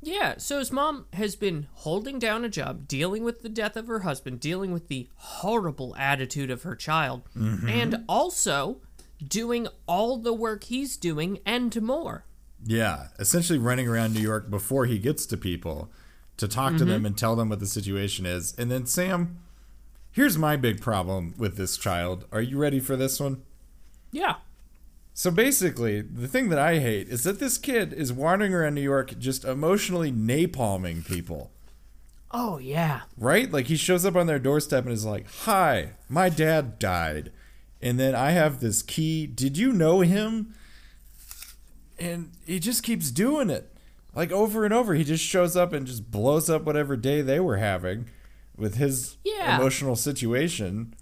Yeah, 0.00 0.34
so 0.36 0.60
his 0.60 0.70
mom 0.70 1.06
has 1.12 1.34
been 1.34 1.66
holding 1.72 2.20
down 2.20 2.44
a 2.44 2.48
job, 2.48 2.86
dealing 2.86 3.24
with 3.24 3.42
the 3.42 3.48
death 3.48 3.76
of 3.76 3.88
her 3.88 4.00
husband, 4.00 4.38
dealing 4.38 4.72
with 4.72 4.86
the 4.86 5.08
horrible 5.16 5.96
attitude 5.96 6.52
of 6.52 6.62
her 6.62 6.76
child, 6.76 7.22
and 7.68 8.04
also 8.08 8.80
doing 9.26 9.66
all 9.88 10.18
the 10.18 10.32
work 10.32 10.62
he's 10.64 10.96
doing 10.96 11.40
and 11.44 11.82
more. 11.82 12.26
Yeah, 12.64 13.08
essentially 13.18 13.58
running 13.58 13.88
around 13.88 14.14
New 14.14 14.20
York 14.20 14.48
before 14.48 14.86
he 14.86 14.98
gets 14.98 15.26
to 15.26 15.36
people 15.36 15.90
to 16.36 16.48
talk 16.48 16.76
to 16.76 16.84
them 16.84 16.98
mm-hmm. 16.98 17.06
and 17.06 17.18
tell 17.18 17.36
them 17.36 17.48
what 17.48 17.60
the 17.60 17.66
situation 17.66 18.26
is. 18.26 18.54
And 18.58 18.70
then 18.70 18.86
Sam, 18.86 19.38
here's 20.10 20.38
my 20.38 20.56
big 20.56 20.80
problem 20.80 21.34
with 21.36 21.56
this 21.56 21.76
child. 21.76 22.24
Are 22.32 22.40
you 22.40 22.58
ready 22.58 22.80
for 22.80 22.96
this 22.96 23.20
one? 23.20 23.42
Yeah. 24.10 24.36
So 25.12 25.30
basically, 25.30 26.00
the 26.00 26.26
thing 26.26 26.48
that 26.48 26.58
I 26.58 26.80
hate 26.80 27.08
is 27.08 27.22
that 27.22 27.38
this 27.38 27.56
kid 27.58 27.92
is 27.92 28.12
wandering 28.12 28.52
around 28.52 28.74
New 28.74 28.80
York 28.80 29.16
just 29.18 29.44
emotionally 29.44 30.10
napalming 30.10 31.06
people, 31.06 31.52
Oh, 32.32 32.58
yeah. 32.58 33.02
right? 33.16 33.50
Like 33.50 33.66
he 33.66 33.76
shows 33.76 34.04
up 34.04 34.16
on 34.16 34.26
their 34.26 34.40
doorstep 34.40 34.84
and 34.84 34.92
is 34.92 35.04
like, 35.04 35.26
Hi, 35.42 35.90
my 36.08 36.28
dad 36.30 36.80
died. 36.80 37.30
And 37.80 38.00
then 38.00 38.14
I 38.14 38.30
have 38.30 38.58
this 38.58 38.82
key. 38.82 39.26
Did 39.26 39.56
you 39.56 39.72
know 39.72 40.00
him? 40.00 40.54
And 41.98 42.32
he 42.44 42.58
just 42.58 42.82
keeps 42.82 43.10
doing 43.10 43.50
it. 43.50 43.70
Like 44.14 44.30
over 44.32 44.64
and 44.64 44.72
over. 44.72 44.94
He 44.94 45.04
just 45.04 45.24
shows 45.24 45.56
up 45.56 45.72
and 45.72 45.86
just 45.86 46.10
blows 46.10 46.48
up 46.48 46.62
whatever 46.64 46.96
day 46.96 47.20
they 47.20 47.40
were 47.40 47.56
having 47.56 48.06
with 48.56 48.76
his 48.76 49.16
Yeah. 49.24 49.56
emotional 49.56 49.96
situation. 49.96 50.94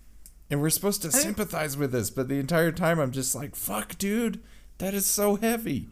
And 0.51 0.61
we're 0.61 0.71
supposed 0.71 1.03
to 1.03 1.13
sympathize 1.13 1.77
with 1.77 1.93
this, 1.93 2.11
but 2.11 2.29
the 2.29 2.39
entire 2.39 2.73
time 2.73 2.99
I'm 2.99 3.11
just 3.13 3.35
like, 3.35 3.55
fuck, 3.57 3.97
dude, 3.99 4.43
that 4.79 4.93
is 4.95 5.07
so 5.07 5.37
heavy. 5.37 5.89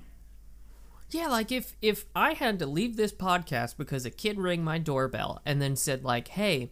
Yeah, 1.10 1.26
like 1.28 1.50
if 1.50 1.74
if 1.82 2.04
I 2.14 2.34
had 2.34 2.58
to 2.60 2.66
leave 2.66 2.96
this 2.96 3.12
podcast 3.12 3.76
because 3.76 4.06
a 4.06 4.10
kid 4.10 4.38
rang 4.38 4.62
my 4.62 4.78
doorbell 4.78 5.40
and 5.44 5.60
then 5.60 5.74
said 5.76 6.04
like, 6.04 6.28
"Hey, 6.28 6.70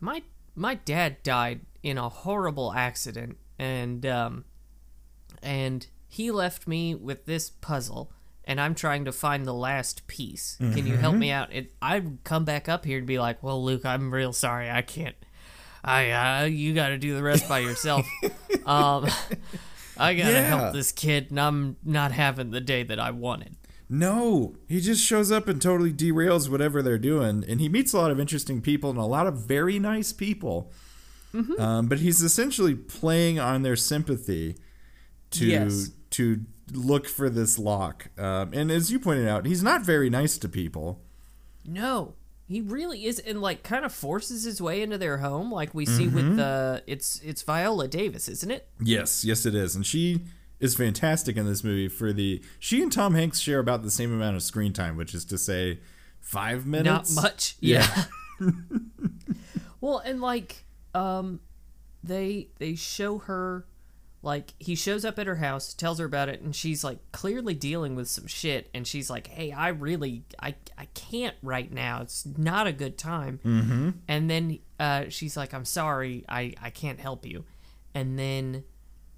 my 0.00 0.22
my 0.54 0.76
dad 0.76 1.22
died 1.24 1.62
in 1.82 1.98
a 1.98 2.08
horrible 2.08 2.72
accident 2.72 3.36
and 3.58 4.06
um 4.06 4.44
and 5.42 5.86
he 6.14 6.30
left 6.30 6.66
me 6.66 6.94
with 6.94 7.26
this 7.26 7.50
puzzle 7.50 8.12
and 8.46 8.60
I'm 8.60 8.74
trying 8.74 9.04
to 9.06 9.12
find 9.12 9.46
the 9.46 9.54
last 9.54 10.06
piece. 10.06 10.56
Can 10.58 10.86
you 10.86 10.96
help 10.96 11.16
me 11.16 11.30
out?" 11.30 11.52
It 11.52 11.72
I'd 11.80 12.22
come 12.24 12.44
back 12.44 12.68
up 12.68 12.84
here 12.84 12.98
and 12.98 13.06
be 13.06 13.18
like, 13.18 13.42
"Well, 13.42 13.62
Luke, 13.64 13.84
I'm 13.84 14.12
real 14.12 14.32
sorry. 14.32 14.70
I 14.70 14.82
can't 14.82 15.16
I 15.82 16.10
uh, 16.10 16.44
you 16.46 16.74
got 16.74 16.88
to 16.88 16.98
do 16.98 17.14
the 17.14 17.22
rest 17.22 17.48
by 17.48 17.58
yourself." 17.60 18.06
um 18.66 19.06
I 19.96 20.14
got 20.14 20.26
to 20.28 20.32
Yeah. 20.32 20.48
help 20.48 20.72
this 20.74 20.90
kid 20.92 21.30
and 21.30 21.38
I'm 21.40 21.76
not 21.84 22.10
having 22.12 22.50
the 22.50 22.60
day 22.60 22.82
that 22.82 22.98
I 22.98 23.10
wanted. 23.12 23.56
No, 23.88 24.56
he 24.66 24.80
just 24.80 25.04
shows 25.04 25.30
up 25.30 25.46
and 25.46 25.60
totally 25.62 25.92
derails 25.92 26.48
whatever 26.48 26.82
they're 26.82 26.98
doing, 26.98 27.44
and 27.46 27.60
he 27.60 27.68
meets 27.68 27.92
a 27.92 27.98
lot 27.98 28.10
of 28.10 28.18
interesting 28.18 28.60
people 28.62 28.90
and 28.90 28.98
a 28.98 29.04
lot 29.04 29.26
of 29.26 29.36
very 29.38 29.78
nice 29.78 30.12
people. 30.12 30.72
Um, 31.58 31.88
but 31.88 31.98
he's 31.98 32.22
essentially 32.22 32.74
playing 32.76 33.38
on 33.40 33.62
their 33.62 33.76
sympathy 33.76 34.56
to 35.32 35.46
Yes. 35.46 35.90
To 36.14 36.40
look 36.72 37.06
for 37.06 37.28
this 37.28 37.58
lock. 37.58 38.08
Um, 38.18 38.52
and 38.52 38.70
as 38.70 38.90
you 38.90 38.98
pointed 38.98 39.28
out, 39.28 39.46
he's 39.46 39.62
not 39.62 39.82
very 39.82 40.08
nice 40.08 40.38
to 40.38 40.48
people. 40.48 41.00
No, 41.64 42.14
he 42.46 42.60
really 42.60 43.06
is, 43.06 43.18
and 43.18 43.40
like 43.40 43.62
kind 43.62 43.84
of 43.84 43.92
forces 43.92 44.44
his 44.44 44.60
way 44.60 44.82
into 44.82 44.98
their 44.98 45.18
home, 45.18 45.50
like 45.50 45.74
we 45.74 45.86
see 45.86 46.08
with 46.08 46.36
the 46.36 46.82
it's 46.86 47.20
it's 47.24 47.42
Viola 47.42 47.88
Davis, 47.88 48.28
isn't 48.28 48.50
it? 48.50 48.68
Yes, 48.80 49.24
yes, 49.24 49.46
it 49.46 49.54
is, 49.54 49.74
and 49.74 49.84
she 49.84 50.22
is 50.60 50.74
fantastic 50.74 51.36
in 51.36 51.46
this 51.46 51.64
movie. 51.64 51.88
For 51.88 52.12
the 52.12 52.42
she 52.58 52.82
and 52.82 52.92
Tom 52.92 53.14
Hanks 53.14 53.40
share 53.40 53.58
about 53.58 53.82
the 53.82 53.90
same 53.90 54.12
amount 54.12 54.36
of 54.36 54.42
screen 54.42 54.72
time, 54.72 54.96
which 54.96 55.14
is 55.14 55.24
to 55.26 55.38
say, 55.38 55.80
five 56.20 56.66
minutes. 56.66 57.16
Not 57.16 57.22
much. 57.22 57.56
Yeah. 57.60 58.04
Yeah. 58.40 58.50
well, 59.80 59.98
and 59.98 60.20
like 60.20 60.64
um, 60.94 61.40
they 62.02 62.48
they 62.58 62.74
show 62.74 63.18
her 63.18 63.66
like 64.24 64.54
he 64.58 64.74
shows 64.74 65.04
up 65.04 65.18
at 65.18 65.26
her 65.26 65.36
house, 65.36 65.74
tells 65.74 65.98
her 65.98 66.04
about 66.04 66.28
it, 66.28 66.40
and 66.40 66.54
she's 66.56 66.82
like 66.82 66.98
clearly 67.12 67.54
dealing 67.54 67.94
with 67.94 68.08
some 68.08 68.26
shit, 68.26 68.70
and 68.74 68.86
she's 68.86 69.10
like, 69.10 69.26
"Hey, 69.28 69.52
I 69.52 69.68
really 69.68 70.24
I 70.40 70.54
I 70.76 70.86
can't 70.94 71.36
right 71.42 71.70
now. 71.70 72.02
It's 72.02 72.26
not 72.26 72.66
a 72.66 72.72
good 72.72 72.98
time." 72.98 73.40
Mm-hmm. 73.44 73.90
And 74.08 74.30
then 74.30 74.58
uh, 74.80 75.04
she's 75.08 75.36
like, 75.36 75.52
"I'm 75.52 75.64
sorry, 75.64 76.24
I 76.28 76.54
I 76.60 76.70
can't 76.70 76.98
help 76.98 77.26
you," 77.26 77.44
and 77.94 78.18
then 78.18 78.64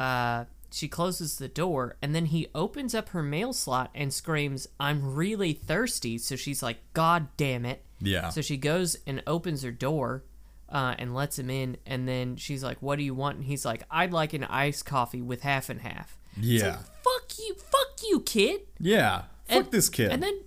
uh. 0.01 0.45
She 0.73 0.88
closes 0.88 1.38
the 1.38 1.49
door 1.49 1.97
and 2.03 2.14
then 2.14 2.27
he 2.27 2.49
opens 2.55 2.95
up 2.95 3.11
her 3.11 3.23
mail 3.23 3.55
slot 3.55 3.90
and 3.95 4.12
screams, 4.12 4.66
I'm 4.79 5.14
really 5.14 5.55
thirsty. 5.55 6.19
So 6.19 6.37
she's 6.37 6.62
like, 6.62 6.79
God 6.92 7.29
damn 7.38 7.64
it. 7.64 7.83
Yeah. 8.01 8.29
So 8.29 8.42
she 8.42 8.59
goes 8.59 8.97
and 9.07 9.23
opens 9.27 9.62
her 9.62 9.71
door 9.71 10.25
uh, 10.68 10.94
and 10.98 11.14
lets 11.14 11.38
him 11.38 11.50
in. 11.50 11.76
And 11.87 12.09
then 12.09 12.37
she's 12.37 12.62
like, 12.64 12.81
What 12.83 12.96
do 12.96 13.05
you 13.05 13.14
want? 13.14 13.37
And 13.37 13.44
he's 13.44 13.64
like, 13.64 13.83
I'd 13.90 14.12
like 14.12 14.33
an 14.33 14.44
iced 14.44 14.85
coffee 14.87 15.22
with 15.22 15.42
half 15.42 15.68
and 15.70 15.81
half. 15.81 16.18
Yeah. 16.40 16.66
like, 16.68 16.79
fuck 17.05 17.33
you. 17.38 17.55
Fuck 17.55 18.00
you, 18.09 18.20
kid. 18.20 18.62
Yeah. 18.79 19.22
Fuck 19.48 19.64
And- 19.64 19.70
this 19.70 19.88
kid. 19.88 20.11
And 20.12 20.22
then. 20.22 20.40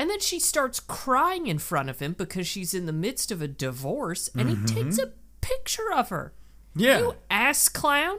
And 0.00 0.08
then 0.08 0.20
she 0.20 0.38
starts 0.38 0.78
crying 0.78 1.48
in 1.48 1.58
front 1.58 1.90
of 1.90 1.98
him 1.98 2.12
because 2.12 2.46
she's 2.46 2.72
in 2.72 2.86
the 2.86 2.92
midst 2.92 3.32
of 3.32 3.42
a 3.42 3.48
divorce, 3.48 4.30
and 4.36 4.48
he 4.48 4.64
takes 4.72 4.96
a 4.96 5.10
picture 5.40 5.92
of 5.92 6.10
her. 6.10 6.32
Yeah. 6.76 6.98
You 7.00 7.14
ass 7.28 7.68
clown. 7.68 8.18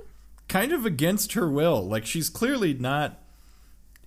kind 0.49 0.73
of 0.73 0.85
against 0.85 1.33
her 1.33 1.49
will. 1.49 1.81
Like 1.88 2.05
she's 2.05 2.29
clearly 2.29 2.73
not 2.73 3.21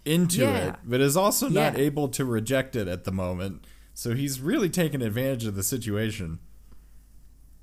into 0.04 0.40
Yeah. 0.40 0.68
it, 0.70 0.74
but 0.84 1.00
is 1.00 1.16
also 1.16 1.48
not 1.48 1.74
Yeah. 1.78 1.84
able 1.84 2.08
to 2.08 2.24
reject 2.26 2.76
it 2.76 2.88
at 2.88 3.04
the 3.04 3.12
moment. 3.12 3.64
So 3.94 4.14
he's 4.14 4.40
really 4.40 4.68
taking 4.68 5.00
advantage 5.00 5.46
of 5.46 5.54
the 5.54 5.62
situation. 5.62 6.40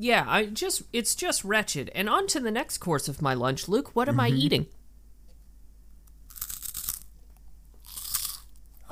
Yeah, 0.01 0.23
I 0.25 0.45
just 0.45 0.83
it's 0.93 1.13
just 1.13 1.43
wretched. 1.43 1.91
And 1.93 2.07
on 2.07 2.25
to 2.27 2.39
the 2.39 2.51
next 2.51 2.77
course 2.77 3.09
of 3.09 3.21
my 3.21 3.33
lunch, 3.33 3.67
Luke. 3.67 3.93
What 3.93 4.07
am 4.07 4.17
I 4.17 4.29
eating? 4.29 4.67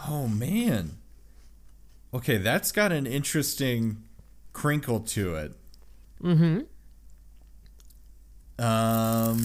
Oh 0.08 0.28
man. 0.28 0.98
Okay, 2.14 2.38
that's 2.38 2.74
got 2.74 2.92
an 2.92 3.08
interesting 3.08 4.04
crinkle 4.52 5.00
to 5.00 5.36
it. 5.36 5.54
Mm-hmm. 6.22 6.60
Um 8.64 9.44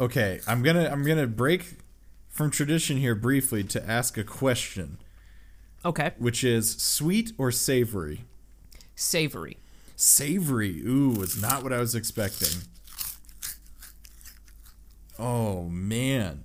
Okay, 0.00 0.40
I'm 0.48 0.64
to 0.64 0.90
I'm 0.90 1.04
going 1.04 1.18
to 1.18 1.28
break 1.28 1.76
from 2.28 2.50
tradition 2.50 2.96
here 2.96 3.14
briefly 3.14 3.62
to 3.64 3.88
ask 3.88 4.18
a 4.18 4.24
question, 4.24 4.98
Okay, 5.84 6.10
which 6.18 6.42
is 6.42 6.72
sweet 6.72 7.32
or 7.38 7.52
savory? 7.52 8.24
Savory. 8.96 9.58
Savory. 9.94 10.80
Ooh, 10.80 11.22
it's 11.22 11.40
not 11.40 11.62
what 11.62 11.72
I 11.72 11.78
was 11.78 11.94
expecting. 11.94 12.62
Oh 15.18 15.64
man. 15.68 16.44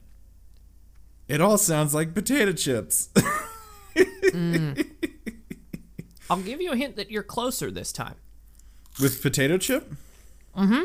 It 1.27 1.41
all 1.41 1.57
sounds 1.57 1.93
like 1.95 2.13
potato 2.13 2.51
chips. 2.51 3.09
I'll 6.29 6.41
give 6.41 6.61
you 6.61 6.71
a 6.71 6.77
hint 6.77 6.95
that 6.97 7.09
you're 7.11 7.23
closer 7.23 7.71
this 7.71 7.91
time. 7.91 8.15
With 9.01 9.21
potato 9.21 9.57
chip? 9.57 9.93
Mm-hmm. 10.55 10.83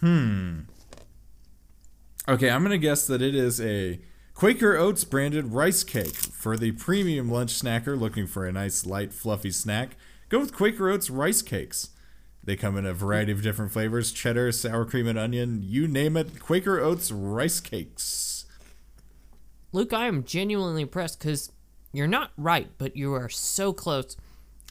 Hmm. 0.00 0.60
Okay, 2.26 2.50
I'm 2.50 2.62
gonna 2.62 2.78
guess 2.78 3.06
that 3.06 3.20
it 3.22 3.34
is 3.34 3.60
a 3.60 4.00
Quaker 4.34 4.76
Oats 4.76 5.04
branded 5.04 5.52
rice 5.52 5.84
cake. 5.84 6.14
For 6.14 6.56
the 6.56 6.72
premium 6.72 7.30
lunch 7.30 7.52
snacker 7.52 7.98
looking 7.98 8.26
for 8.26 8.46
a 8.46 8.52
nice, 8.52 8.84
light, 8.84 9.12
fluffy 9.12 9.50
snack, 9.50 9.96
go 10.28 10.38
with 10.40 10.54
Quaker 10.54 10.88
Oats 10.90 11.10
rice 11.10 11.42
cakes. 11.42 11.90
They 12.42 12.56
come 12.56 12.76
in 12.76 12.84
a 12.84 12.92
variety 12.92 13.32
of 13.32 13.42
different 13.42 13.72
flavors 13.72 14.12
cheddar, 14.12 14.52
sour 14.52 14.84
cream, 14.84 15.06
and 15.06 15.18
onion. 15.18 15.60
You 15.62 15.88
name 15.88 16.16
it, 16.16 16.40
Quaker 16.40 16.78
Oats 16.78 17.10
rice 17.10 17.60
cakes. 17.60 18.44
Luke, 19.72 19.92
I 19.92 20.06
am 20.06 20.24
genuinely 20.24 20.82
impressed 20.82 21.18
because 21.18 21.50
you're 21.92 22.06
not 22.06 22.32
right, 22.36 22.68
but 22.78 22.96
you 22.96 23.14
are 23.14 23.28
so 23.28 23.72
close. 23.72 24.16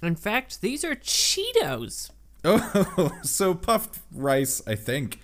In 0.01 0.15
fact, 0.15 0.61
these 0.61 0.83
are 0.85 0.95
Cheetos. 0.95 2.11
Oh, 2.45 3.11
so 3.23 3.53
puffed 3.55 3.99
rice, 4.13 4.61
I 4.67 4.75
think, 4.75 5.19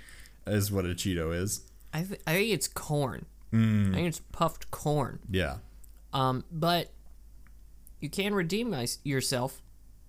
is 0.48 0.72
what 0.72 0.86
a 0.86 0.90
Cheeto 0.90 1.36
is. 1.36 1.62
I, 1.94 2.04
th- 2.04 2.22
I 2.26 2.34
think 2.34 2.50
it's 2.52 2.68
corn. 2.68 3.26
I 3.52 3.58
think 3.58 4.08
it's 4.08 4.22
puffed 4.32 4.70
corn. 4.72 5.20
Yeah. 5.30 5.58
Um, 6.14 6.46
but 6.52 6.92
you 8.00 8.10
can 8.10 8.34
redeem 8.34 8.70
my- 8.72 8.88
yourself. 9.04 9.62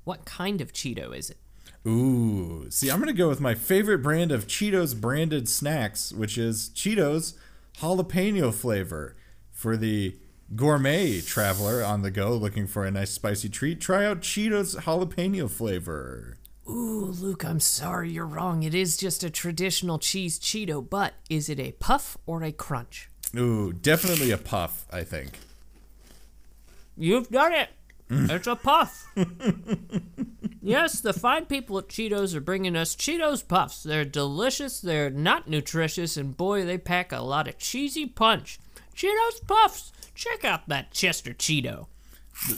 What 0.04 0.24
kind 0.24 0.60
of 0.60 0.72
Cheeto 0.72 1.16
is 1.16 1.30
it? 1.30 1.36
Ooh, 1.86 2.70
see, 2.70 2.90
I'm 2.90 2.98
gonna 2.98 3.12
go 3.12 3.28
with 3.28 3.40
my 3.40 3.54
favorite 3.54 3.98
brand 3.98 4.32
of 4.32 4.46
Cheetos 4.46 4.98
branded 4.98 5.48
snacks, 5.48 6.12
which 6.12 6.36
is 6.36 6.70
Cheetos 6.74 7.34
jalapeno 7.78 8.52
flavor. 8.52 9.16
For 9.50 9.76
the 9.76 10.16
gourmet 10.56 11.20
traveler 11.20 11.82
on 11.84 12.02
the 12.02 12.10
go 12.10 12.34
looking 12.34 12.66
for 12.66 12.84
a 12.84 12.90
nice 12.90 13.10
spicy 13.10 13.48
treat, 13.48 13.80
try 13.80 14.04
out 14.04 14.20
Cheetos 14.20 14.76
jalapeno 14.76 15.50
flavor. 15.50 16.36
Ooh, 16.68 17.06
Luke, 17.06 17.44
I'm 17.44 17.60
sorry, 17.60 18.10
you're 18.10 18.26
wrong. 18.26 18.62
It 18.62 18.74
is 18.74 18.96
just 18.96 19.24
a 19.24 19.30
traditional 19.30 19.98
cheese 19.98 20.38
Cheeto, 20.38 20.88
but 20.88 21.14
is 21.28 21.48
it 21.48 21.58
a 21.58 21.72
puff 21.72 22.16
or 22.26 22.42
a 22.42 22.52
crunch? 22.52 23.08
Ooh, 23.36 23.72
definitely 23.72 24.30
a 24.30 24.38
puff, 24.38 24.86
I 24.92 25.02
think. 25.02 25.38
You've 26.96 27.30
done 27.30 27.52
it. 27.52 27.70
It's 28.10 28.46
a 28.46 28.56
puff. 28.56 29.06
yes, 30.62 31.00
the 31.00 31.12
fine 31.12 31.46
people 31.46 31.78
at 31.78 31.88
Cheetos 31.88 32.34
are 32.34 32.40
bringing 32.40 32.76
us 32.76 32.96
Cheetos 32.96 33.46
puffs. 33.46 33.82
They're 33.82 34.04
delicious, 34.04 34.80
they're 34.80 35.10
not 35.10 35.48
nutritious, 35.48 36.16
and 36.16 36.36
boy, 36.36 36.64
they 36.64 36.78
pack 36.78 37.12
a 37.12 37.20
lot 37.20 37.48
of 37.48 37.58
cheesy 37.58 38.06
punch. 38.06 38.58
Cheetos 38.94 39.46
puffs. 39.46 39.92
Check 40.14 40.44
out 40.44 40.68
that 40.68 40.90
Chester 40.90 41.32
Cheeto. 41.32 41.86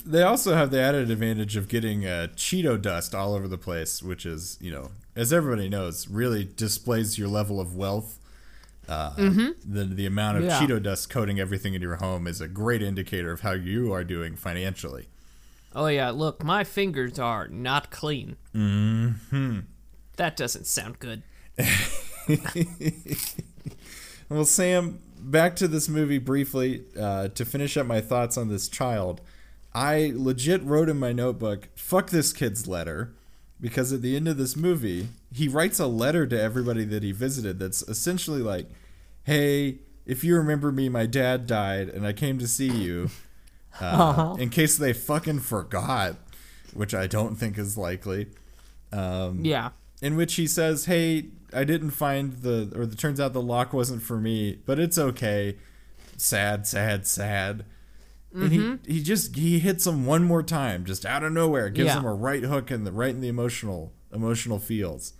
They 0.04 0.22
also 0.22 0.54
have 0.54 0.70
the 0.70 0.80
added 0.80 1.10
advantage 1.10 1.56
of 1.56 1.68
getting 1.68 2.06
uh, 2.06 2.28
Cheeto 2.36 2.80
dust 2.80 3.14
all 3.14 3.34
over 3.34 3.48
the 3.48 3.58
place, 3.58 4.02
which 4.02 4.24
is, 4.24 4.56
you 4.60 4.70
know, 4.72 4.90
as 5.16 5.32
everybody 5.32 5.68
knows, 5.68 6.08
really 6.08 6.44
displays 6.44 7.18
your 7.18 7.28
level 7.28 7.60
of 7.60 7.76
wealth. 7.76 8.18
Uh, 8.88 9.14
the, 9.16 9.84
the 9.84 10.06
amount 10.06 10.38
of 10.38 10.44
Yeah. 10.44 10.58
Cheeto 10.60 10.82
dust 10.82 11.08
coating 11.08 11.38
everything 11.38 11.74
in 11.74 11.82
your 11.82 11.96
home 11.96 12.26
is 12.26 12.40
a 12.40 12.48
great 12.48 12.82
indicator 12.82 13.30
of 13.32 13.40
how 13.42 13.52
you 13.52 13.92
are 13.92 14.02
doing 14.04 14.34
financially. 14.34 15.06
Oh 15.74 15.87
yeah, 15.87 16.11
look, 16.11 16.42
my 16.44 16.64
fingers 16.64 17.18
are 17.18 17.48
not 17.48 17.90
clean. 17.90 18.37
Mm-hmm. 18.54 19.61
That 20.16 20.37
doesn't 20.37 20.66
sound 20.66 20.98
good. 20.98 21.22
Well, 24.32 24.46
Sam, 24.46 24.98
back 25.18 25.56
to 25.56 25.68
this 25.68 25.90
movie 25.90 26.16
briefly 26.16 26.85
uh, 26.98 27.28
to 27.28 27.44
finish 27.44 27.76
up 27.76 27.87
my 27.87 28.00
thoughts 28.00 28.38
on 28.38 28.48
this 28.48 28.66
child. 28.66 29.20
I 29.74 30.12
legit 30.14 30.62
wrote 30.62 30.88
in 30.88 30.98
my 30.98 31.12
notebook, 31.12 31.68
fuck 31.74 32.08
this 32.08 32.32
kid's 32.32 32.66
letter, 32.66 33.12
because 33.61 33.92
at 33.92 34.00
the 34.00 34.16
end 34.16 34.28
of 34.28 34.38
this 34.38 34.56
movie, 34.56 35.08
he 35.35 35.48
writes 35.48 35.78
a 35.78 35.87
letter 35.87 36.26
to 36.26 36.40
everybody 36.40 36.87
that 36.87 37.02
he 37.02 37.12
visited 37.12 37.58
that's 37.58 37.82
essentially 37.82 38.40
like, 38.40 38.70
hey, 39.24 39.80
if 40.06 40.24
you 40.24 40.35
remember 40.35 40.72
me, 40.72 40.88
my 40.88 41.04
dad 41.04 41.46
died 41.46 41.90
and 41.90 42.06
I 42.06 42.14
came 42.14 42.38
to 42.38 42.48
see 42.48 42.70
you. 42.70 43.11
Uh, 43.80 44.37
In 44.38 44.50
case 44.50 44.76
they 44.76 44.92
fucking 44.92 45.40
forgot, 45.40 46.16
which 46.74 46.94
I 46.94 47.06
don't 47.06 47.37
think 47.37 47.58
is 47.58 47.76
likely. 47.78 48.28
Um, 48.92 49.44
Yeah. 49.44 49.70
in 50.00 50.16
which 50.16 50.35
he 50.35 50.46
says, 50.46 50.85
"Hey, 50.87 51.26
I 51.52 51.64
didn't 51.64 51.90
find 51.90 52.32
the 52.42 52.70
or 52.74 52.82
it 52.82 52.98
turns 52.98 53.18
out 53.20 53.32
the 53.32 53.40
lock 53.42 53.72
wasn't 53.72 54.02
for 54.02 54.18
me, 54.18 54.58
but 54.66 54.78
it's 54.78 54.98
okay." 54.98 55.56
Sad, 56.16 56.66
sad, 56.66 57.06
sad. 57.06 57.64
And 58.35 58.52
he 58.87 58.94
he 58.94 59.02
just 59.02 59.37
he 59.37 59.58
hits 59.58 59.87
him 59.87 60.06
one 60.06 60.24
more 60.24 60.42
time, 60.42 60.85
just 60.87 61.04
out 61.04 61.22
of 61.22 61.32
nowhere, 61.32 61.68
gives 61.68 61.88
Yeah. 61.88 61.98
him 61.98 62.04
a 62.06 62.14
right 62.14 62.42
hook 62.42 62.70
in 62.70 62.85
the 62.85 62.92
right 62.92 63.11
in 63.14 63.20
the 63.20 63.28
emotional 63.28 63.92
emotional 64.12 64.58
feels. 64.58 65.12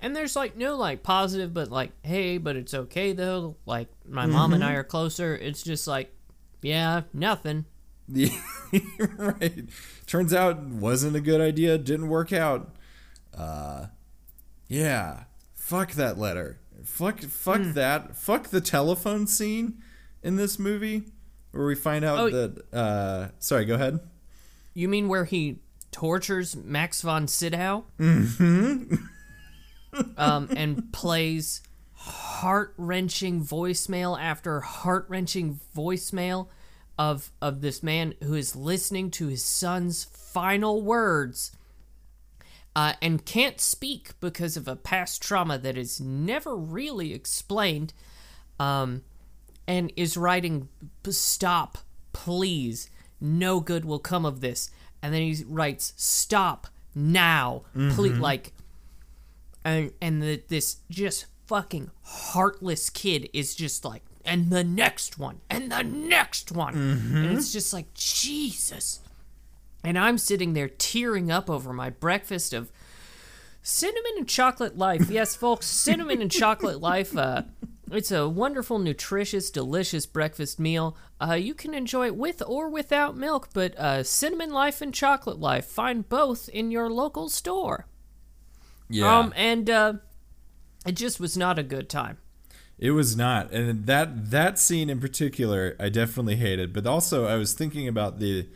And 0.00 0.16
there's 0.16 0.34
like 0.34 0.56
no 0.56 0.76
like 0.76 1.02
positive, 1.04 1.54
but 1.54 1.70
like, 1.70 1.92
hey, 2.02 2.38
but 2.38 2.56
it's 2.56 2.74
okay 2.74 3.12
though. 3.12 3.56
Like 3.66 3.88
my 4.08 4.26
mom 4.26 4.52
and 4.52 4.64
I 4.64 4.72
are 4.74 4.82
closer. 4.84 5.36
It's 5.36 5.62
just 5.62 5.86
like, 5.86 6.12
yeah, 6.62 7.02
nothing. 7.12 7.64
The 8.08 8.30
right. 9.16 9.64
Turns 10.06 10.34
out 10.34 10.60
wasn't 10.60 11.16
a 11.16 11.20
good 11.20 11.40
idea, 11.40 11.78
didn't 11.78 12.08
work 12.08 12.32
out. 12.32 12.74
Uh 13.36 13.86
yeah. 14.68 15.24
Fuck 15.54 15.92
that 15.92 16.18
letter. 16.18 16.58
Fuck 16.84 17.20
fuck 17.20 17.62
that. 17.74 18.16
Fuck 18.16 18.48
the 18.48 18.60
telephone 18.60 19.26
scene 19.26 19.82
in 20.22 20.36
this 20.36 20.58
movie 20.58 21.04
where 21.52 21.66
we 21.66 21.74
find 21.74 22.04
out 22.04 22.18
Oh. 22.18 22.30
that 22.30 22.74
uh 22.74 23.28
sorry, 23.38 23.64
go 23.64 23.74
ahead. 23.74 24.00
You 24.74 24.88
mean 24.88 25.08
where 25.08 25.24
he 25.24 25.60
tortures 25.90 26.56
Max 26.56 27.02
von 27.02 27.28
Sydow? 27.28 27.84
Mm-hmm. 27.98 28.94
um, 30.16 30.48
and 30.56 30.92
plays 30.92 31.60
heart 31.92 32.74
wrenching 32.78 33.44
voicemail 33.44 34.18
after 34.20 34.60
heart 34.60 35.04
wrenching 35.08 35.60
voicemail 35.76 36.48
of 36.98 37.30
of 37.40 37.60
this 37.60 37.82
man 37.82 38.14
who 38.22 38.34
is 38.34 38.56
listening 38.56 39.10
to 39.12 39.28
his 39.28 39.42
son's 39.42 40.04
final 40.04 40.82
words. 40.82 41.52
Uh, 42.74 42.94
and 43.02 43.26
can't 43.26 43.60
speak 43.60 44.18
because 44.18 44.56
of 44.56 44.66
a 44.66 44.74
past 44.74 45.22
trauma 45.22 45.58
that 45.58 45.76
is 45.76 46.00
never 46.00 46.56
really 46.56 47.12
explained. 47.12 47.92
Um, 48.58 49.02
and 49.66 49.92
is 49.96 50.16
writing 50.16 50.68
stop 51.08 51.78
please 52.12 52.90
no 53.20 53.60
good 53.60 53.84
will 53.84 53.98
come 53.98 54.24
of 54.24 54.40
this 54.40 54.70
and 55.02 55.14
then 55.14 55.22
he 55.22 55.44
writes 55.46 55.92
stop 55.96 56.66
now 56.94 57.62
please 57.94 58.18
like 58.18 58.52
and 59.64 59.92
and 60.00 60.22
the, 60.22 60.42
this 60.48 60.78
just 60.90 61.26
fucking 61.46 61.90
heartless 62.02 62.90
kid 62.90 63.28
is 63.32 63.54
just 63.54 63.84
like 63.84 64.02
and 64.24 64.50
the 64.50 64.64
next 64.64 65.18
one 65.18 65.40
and 65.50 65.70
the 65.70 65.82
next 65.82 66.52
one 66.52 66.74
and 66.74 67.36
it's 67.36 67.52
just 67.52 67.72
like 67.72 67.92
jesus 67.94 69.00
and 69.84 69.98
i'm 69.98 70.18
sitting 70.18 70.52
there 70.52 70.68
tearing 70.68 71.30
up 71.30 71.48
over 71.50 71.72
my 71.72 71.90
breakfast 71.90 72.52
of 72.52 72.70
cinnamon 73.62 74.12
and 74.18 74.28
chocolate 74.28 74.76
life 74.78 75.10
yes 75.10 75.34
folks 75.44 75.66
cinnamon 75.66 76.20
and 76.22 76.30
chocolate 76.30 76.80
life 76.80 77.16
uh 77.16 77.42
It's 77.90 78.10
a 78.10 78.26
wonderful, 78.26 78.78
nutritious, 78.78 79.50
delicious 79.50 80.06
breakfast 80.06 80.58
meal. 80.58 80.96
Uh, 81.20 81.34
you 81.34 81.52
can 81.52 81.74
enjoy 81.74 82.06
it 82.06 82.16
with 82.16 82.42
or 82.46 82.70
without 82.70 83.18
milk, 83.18 83.50
but 83.52 83.78
uh, 83.78 84.02
Cinnamon 84.02 84.50
Life 84.50 84.80
and 84.80 84.94
Chocolate 84.94 85.38
Life, 85.38 85.66
find 85.66 86.08
both 86.08 86.48
in 86.48 86.70
your 86.70 86.88
local 86.88 87.28
store. 87.28 87.86
Yeah. 88.88 89.18
Um, 89.18 89.34
and 89.36 89.68
uh, 89.68 89.92
it 90.86 90.92
just 90.92 91.20
was 91.20 91.36
not 91.36 91.58
a 91.58 91.62
good 91.62 91.90
time. 91.90 92.16
It 92.82 92.90
was 92.90 93.16
not, 93.16 93.52
and 93.52 93.86
that 93.86 94.32
that 94.32 94.58
scene 94.58 94.90
in 94.90 94.98
particular, 94.98 95.76
I 95.78 95.88
definitely 95.88 96.34
hated. 96.34 96.72
But 96.72 96.84
also, 96.84 97.26
I 97.26 97.36
was 97.36 97.52
thinking 97.52 97.86
about 97.86 98.18
the 98.18 98.48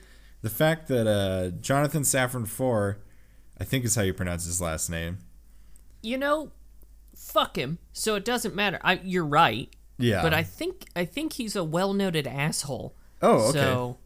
the 0.43 0.51
fact 0.51 0.89
that 0.89 1.07
uh, 1.07 1.51
Jonathan 1.61 2.03
Safran 2.03 2.49
Foer, 2.49 2.99
I 3.61 3.63
think 3.63 3.85
is 3.85 3.95
how 3.95 4.03
you 4.03 4.13
pronounce 4.13 4.45
his 4.45 4.61
last 4.61 4.91
name. 4.91 5.19
You 6.03 6.19
know, 6.19 6.51
fuck 7.15 7.57
him. 7.57 7.79
So 7.93 8.17
it 8.17 8.25
doesn't 8.25 8.53
matter. 8.57 8.81
I, 8.83 9.01
you're 9.05 9.25
right. 9.25 9.73
Yeah. 9.97 10.23
But 10.23 10.35
I 10.35 10.43
think 10.43 10.87
I 10.97 11.05
think 11.05 11.35
he's 11.35 11.55
a 11.55 11.63
well-noted 11.63 12.27
asshole. 12.27 12.97
Oh, 13.23 13.49
okay. 13.51 13.59
So, 13.61 13.99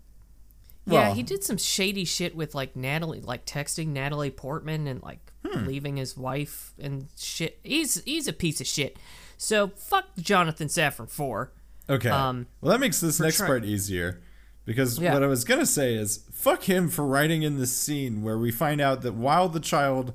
yeah, 0.87 0.93
Well- 1.09 1.15
he 1.15 1.23
did 1.23 1.43
some 1.45 1.57
shady 1.57 2.05
shit 2.05 2.37
with 2.37 2.55
like 2.55 2.77
Natalie, 2.77 3.23
like 3.23 3.47
texting 3.47 3.89
Natalie 3.89 4.31
Portman 4.31 4.87
and 4.87 5.03
like 5.03 5.21
Hmm. 5.47 5.67
leaving 5.67 5.97
his 5.97 6.15
wife 6.19 6.75
and 6.79 7.07
shit. 7.17 7.59
He's 7.63 8.03
he's 8.05 8.29
a 8.29 8.33
piece 8.35 8.61
of 8.61 8.67
shit. 8.67 8.99
So 9.43 9.69
fuck 9.75 10.05
Jonathan 10.19 10.69
Safran 10.69 11.11
Foer. 11.11 11.51
Okay. 11.89 12.11
Um, 12.11 12.47
well, 12.61 12.73
that 12.73 12.79
makes 12.79 13.01
this 13.01 13.19
next 13.19 13.39
try- 13.39 13.47
part 13.47 13.65
easier 13.65 14.21
because 14.67 14.99
Yeah. 14.99 15.15
what 15.15 15.23
I 15.23 15.27
was 15.29 15.45
gonna 15.45 15.65
say 15.65 15.95
is 15.95 16.25
fuck 16.31 16.65
him 16.65 16.91
for 16.91 17.07
writing 17.07 17.43
in 17.43 17.59
this 17.59 17.75
scene 17.75 18.21
where 18.23 18.37
we 18.39 18.51
find 18.51 18.83
out 18.83 19.01
that 19.01 19.15
while 19.15 19.49
the 19.49 19.59
child 19.59 20.13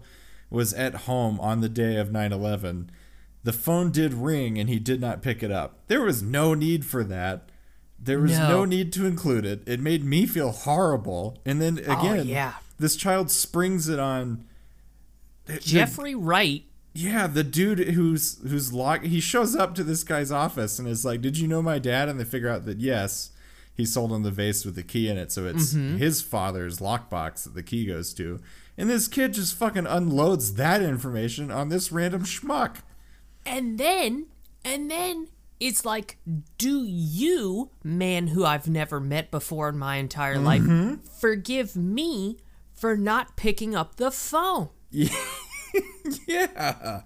was 0.52 0.74
at 0.76 0.94
home 1.10 1.40
on 1.40 1.62
the 1.62 1.68
day 1.70 1.96
of 1.96 2.12
9/11, 2.12 2.92
the 3.44 3.52
phone 3.52 3.90
did 3.92 4.14
ring 4.14 4.60
and 4.60 4.70
he 4.70 4.78
did 4.78 5.02
not 5.02 5.24
pick 5.24 5.42
it 5.42 5.50
up. 5.52 5.80
There 5.88 6.02
was 6.04 6.22
no 6.22 6.54
need 6.54 6.86
for 6.86 7.04
that. 7.06 7.50
There 8.00 8.20
was 8.20 8.38
no, 8.38 8.48
No. 8.50 8.66
need 8.66 8.94
to 8.94 9.08
include 9.08 9.44
it. 9.44 9.64
It 9.66 9.80
made 9.80 10.06
me 10.06 10.28
feel 10.28 10.52
horrible. 10.52 11.40
And 11.48 11.60
then 11.60 11.80
again, 11.80 12.20
Oh, 12.20 12.22
yeah. 12.22 12.54
this 12.78 12.96
child 12.96 13.32
springs 13.32 13.90
it 13.90 13.98
on 14.00 14.46
Jeffrey 15.62 16.14
Wright. 16.14 16.64
Yeah, 16.96 17.28
the 17.28 17.44
dude 17.44 17.80
who's 17.80 18.40
who's 18.48 18.72
lock 18.72 19.04
he 19.04 19.20
shows 19.20 19.54
up 19.54 19.76
to 19.76 19.84
this 19.84 20.04
guy's 20.04 20.32
office 20.32 20.80
and 20.80 20.88
is 20.88 21.04
like, 21.04 21.22
"Did 21.22 21.38
you 21.38 21.48
know 21.48 21.62
my 21.62 21.78
dad?" 21.78 22.08
And 22.08 22.18
they 22.18 22.24
figure 22.24 22.50
out 22.50 22.66
that 22.66 22.80
yes, 22.80 23.32
he 23.74 23.86
sold 23.86 24.14
him 24.14 24.24
the 24.24 24.32
vase 24.32 24.64
with 24.64 24.76
the 24.76 24.84
key 24.84 25.10
in 25.10 25.18
it, 25.18 25.30
so 25.30 25.46
it's 25.46 25.74
mm-hmm. 25.74 25.98
his 25.98 26.22
father's 26.22 26.80
lockbox 26.80 27.44
that 27.44 27.54
the 27.54 27.64
key 27.64 27.86
goes 27.86 28.14
to. 28.14 28.40
And 28.78 28.90
this 28.90 29.10
kid 29.10 29.34
just 29.34 29.56
fucking 29.56 29.86
unloads 29.86 30.54
that 30.54 30.82
information 30.82 31.52
on 31.52 31.68
this 31.68 31.92
random 31.92 32.24
schmuck. 32.24 32.78
And 33.46 33.78
then, 33.78 34.28
and 34.64 34.90
then 34.90 35.28
it's 35.60 35.86
like, 35.86 36.18
do 36.58 36.86
you, 36.86 37.72
man 37.84 38.28
who 38.28 38.46
I've 38.46 38.70
never 38.70 39.00
met 39.02 39.32
before 39.32 39.70
in 39.70 39.78
my 39.78 39.98
entire 39.98 40.40
life, 40.40 40.62
mm-hmm. 40.62 40.96
forgive 41.20 41.76
me 41.76 42.38
for 42.74 42.96
not 42.96 43.36
picking 43.36 43.76
up 43.76 43.98
the 43.98 44.12
phone? 44.12 44.70
Yeah. 44.92 45.10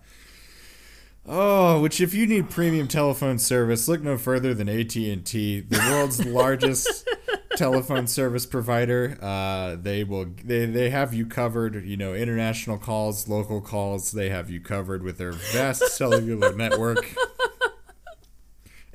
Oh, 1.32 1.80
which 1.82 2.02
if 2.02 2.16
you 2.16 2.26
need 2.26 2.50
premium 2.50 2.88
telephone 2.88 3.38
service, 3.38 3.88
look 3.88 4.02
no 4.02 4.18
further 4.18 4.56
than 4.56 4.68
AT&T, 4.68 5.60
the 5.60 5.78
world's 5.92 6.26
largest 6.26 7.08
telephone 7.56 8.08
service 8.08 8.48
provider. 8.48 9.16
Uh, 9.22 9.76
they 9.80 10.04
will 10.04 10.26
they, 10.44 10.66
they 10.66 10.90
have 10.90 11.14
you 11.14 11.28
covered, 11.28 11.86
you 11.86 11.98
know, 11.98 12.16
international 12.16 12.80
calls, 12.80 13.28
local 13.28 13.62
calls, 13.62 14.12
they 14.12 14.30
have 14.30 14.50
you 14.50 14.60
covered 14.60 15.04
with 15.04 15.20
their 15.20 15.34
vast 15.34 15.90
cellular 15.90 16.52
network. 16.56 17.14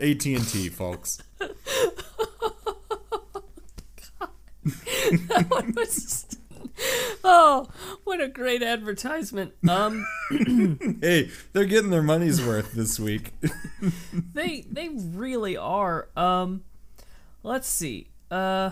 AT&T, 0.01 0.71
folks. 0.71 1.23
oh, 1.41 1.51
what 8.05 8.21
a 8.21 8.29
great 8.29 8.63
advertisement. 8.63 9.55
Um, 9.69 10.07
Hey, 11.01 11.31
they're 11.53 11.65
getting 11.65 11.91
their 11.91 12.03
money's 12.03 12.45
worth 12.45 12.73
this 12.73 12.99
week. 12.99 13.33
they 14.35 14.65
they 14.71 14.89
really 14.89 15.57
are. 15.57 16.09
Um, 16.17 16.65
let's 17.43 17.69
see. 17.69 18.09
Uh, 18.31 18.71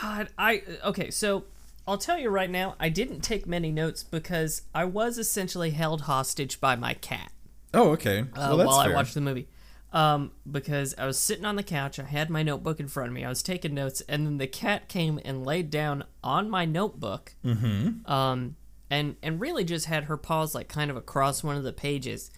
God, 0.00 0.30
I 0.38 0.62
okay. 0.84 1.10
So 1.10 1.44
I'll 1.86 1.98
tell 1.98 2.18
you 2.18 2.30
right 2.30 2.50
now, 2.50 2.76
I 2.80 2.88
didn't 2.88 3.20
take 3.20 3.46
many 3.46 3.70
notes 3.70 4.02
because 4.02 4.62
I 4.74 4.84
was 4.84 5.18
essentially 5.18 5.70
held 5.70 6.02
hostage 6.02 6.60
by 6.60 6.76
my 6.76 6.94
cat. 6.94 7.32
oh, 7.74 7.90
okay. 7.90 8.20
uh, 8.20 8.24
well, 8.34 8.56
that's 8.56 8.66
while 8.68 8.78
I 8.78 8.88
watched 8.88 9.14
the 9.14 9.20
movie. 9.20 9.48
Um, 9.92 10.32
because 10.50 10.94
I 10.96 11.04
was 11.04 11.18
sitting 11.18 11.44
on 11.44 11.56
the 11.56 11.62
couch, 11.62 11.98
I 11.98 12.04
had 12.04 12.30
my 12.30 12.42
notebook 12.42 12.80
in 12.80 12.88
front 12.88 13.08
of 13.08 13.14
me, 13.14 13.24
I 13.24 13.28
was 13.28 13.42
taking 13.42 13.74
notes, 13.74 14.00
and 14.08 14.26
then 14.26 14.38
the 14.38 14.46
cat 14.46 14.88
came 14.88 15.20
and 15.22 15.44
laid 15.44 15.68
down 15.68 16.04
on 16.24 16.48
my 16.48 16.64
notebook. 16.64 17.34
Mm-hmm. 17.44 18.10
Um, 18.10 18.56
and 18.90 19.16
and 19.22 19.40
really 19.40 19.64
just 19.64 19.86
had 19.86 20.04
her 20.04 20.16
paws 20.16 20.54
like 20.54 20.68
kind 20.68 20.90
of 20.90 20.96
across 20.96 21.44
one 21.44 21.56
of 21.56 21.62
the 21.62 21.72
pages. 21.72 22.30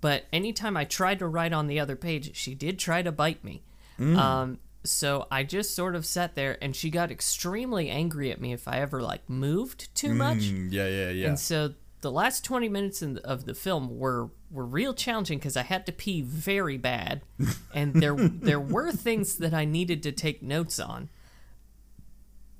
But 0.00 0.24
anytime 0.32 0.76
I 0.76 0.84
tried 0.84 1.18
to 1.20 1.26
write 1.26 1.52
on 1.52 1.66
the 1.66 1.80
other 1.80 1.96
page, 1.96 2.36
she 2.36 2.54
did 2.54 2.78
try 2.78 3.02
to 3.02 3.10
bite 3.10 3.42
me. 3.42 3.62
Um, 3.98 4.58
so 4.84 5.26
I 5.30 5.42
just 5.42 5.74
sort 5.74 5.96
of 5.96 6.06
sat 6.06 6.34
there, 6.34 6.56
and 6.62 6.74
she 6.74 6.90
got 6.90 7.10
extremely 7.10 7.90
angry 7.90 8.30
at 8.30 8.40
me 8.40 8.52
if 8.52 8.68
I 8.68 8.80
ever 8.80 9.02
like 9.02 9.28
moved 9.28 9.94
too 9.94 10.14
much. 10.14 10.38
Mm, 10.38 10.68
yeah, 10.70 10.86
yeah, 10.86 11.10
yeah. 11.10 11.28
And 11.28 11.38
so 11.38 11.74
the 12.00 12.12
last 12.12 12.44
20 12.44 12.68
minutes 12.68 13.02
in, 13.02 13.18
of 13.18 13.44
the 13.44 13.54
film 13.54 13.98
were 13.98 14.30
were 14.50 14.64
real 14.64 14.94
challenging 14.94 15.38
because 15.38 15.56
I 15.56 15.62
had 15.62 15.86
to 15.86 15.92
pee 15.92 16.22
very 16.22 16.76
bad, 16.76 17.22
and 17.74 17.94
there 17.94 18.14
there 18.16 18.60
were 18.60 18.92
things 18.92 19.36
that 19.38 19.54
I 19.54 19.64
needed 19.64 20.02
to 20.04 20.12
take 20.12 20.42
notes 20.42 20.78
on, 20.78 21.08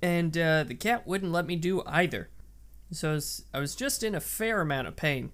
and 0.03 0.37
uh, 0.37 0.65
the 0.65 0.75
cat 0.75 1.07
wouldn't 1.07 1.33
let 1.33 1.47
me 1.47 1.57
do 1.57 1.83
either. 1.87 2.29
So 2.91 3.11
I 3.11 3.13
was, 3.15 3.45
I 3.55 3.59
was 3.61 3.75
just 3.75 4.03
in 4.03 4.15
a 4.15 4.21
fair 4.21 4.61
amount 4.61 4.89
of 4.89 4.97
pain. 4.97 5.33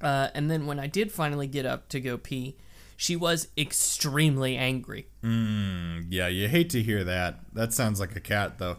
Uh, 0.00 0.28
and 0.34 0.50
then 0.50 0.66
when 0.66 0.78
I 0.78 0.86
did 0.86 1.10
finally 1.10 1.46
get 1.46 1.66
up 1.66 1.88
to 1.88 2.00
go 2.00 2.16
pee, 2.16 2.56
she 2.96 3.16
was 3.16 3.48
extremely 3.56 4.56
angry. 4.56 5.08
yeah, 6.10 6.28
you 6.28 6.48
hate 6.48 6.70
to 6.70 6.82
hear 6.82 7.02
that. 7.04 7.40
That 7.52 7.72
sounds 7.72 7.98
like 7.98 8.14
a 8.14 8.20
cat 8.20 8.58
though. 8.58 8.78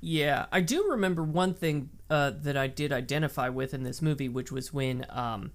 Yeah, 0.00 0.46
I 0.52 0.60
do 0.60 0.90
remember 0.90 1.24
one 1.24 1.54
thing 1.54 1.90
uh, 2.08 2.30
that 2.42 2.56
I 2.56 2.68
did 2.68 2.92
identify 2.92 3.48
with 3.48 3.74
in 3.74 3.82
this 3.82 4.00
movie, 4.00 4.28
which 4.28 4.52
was 4.52 4.72
when 4.72 5.04
um, 5.08 5.50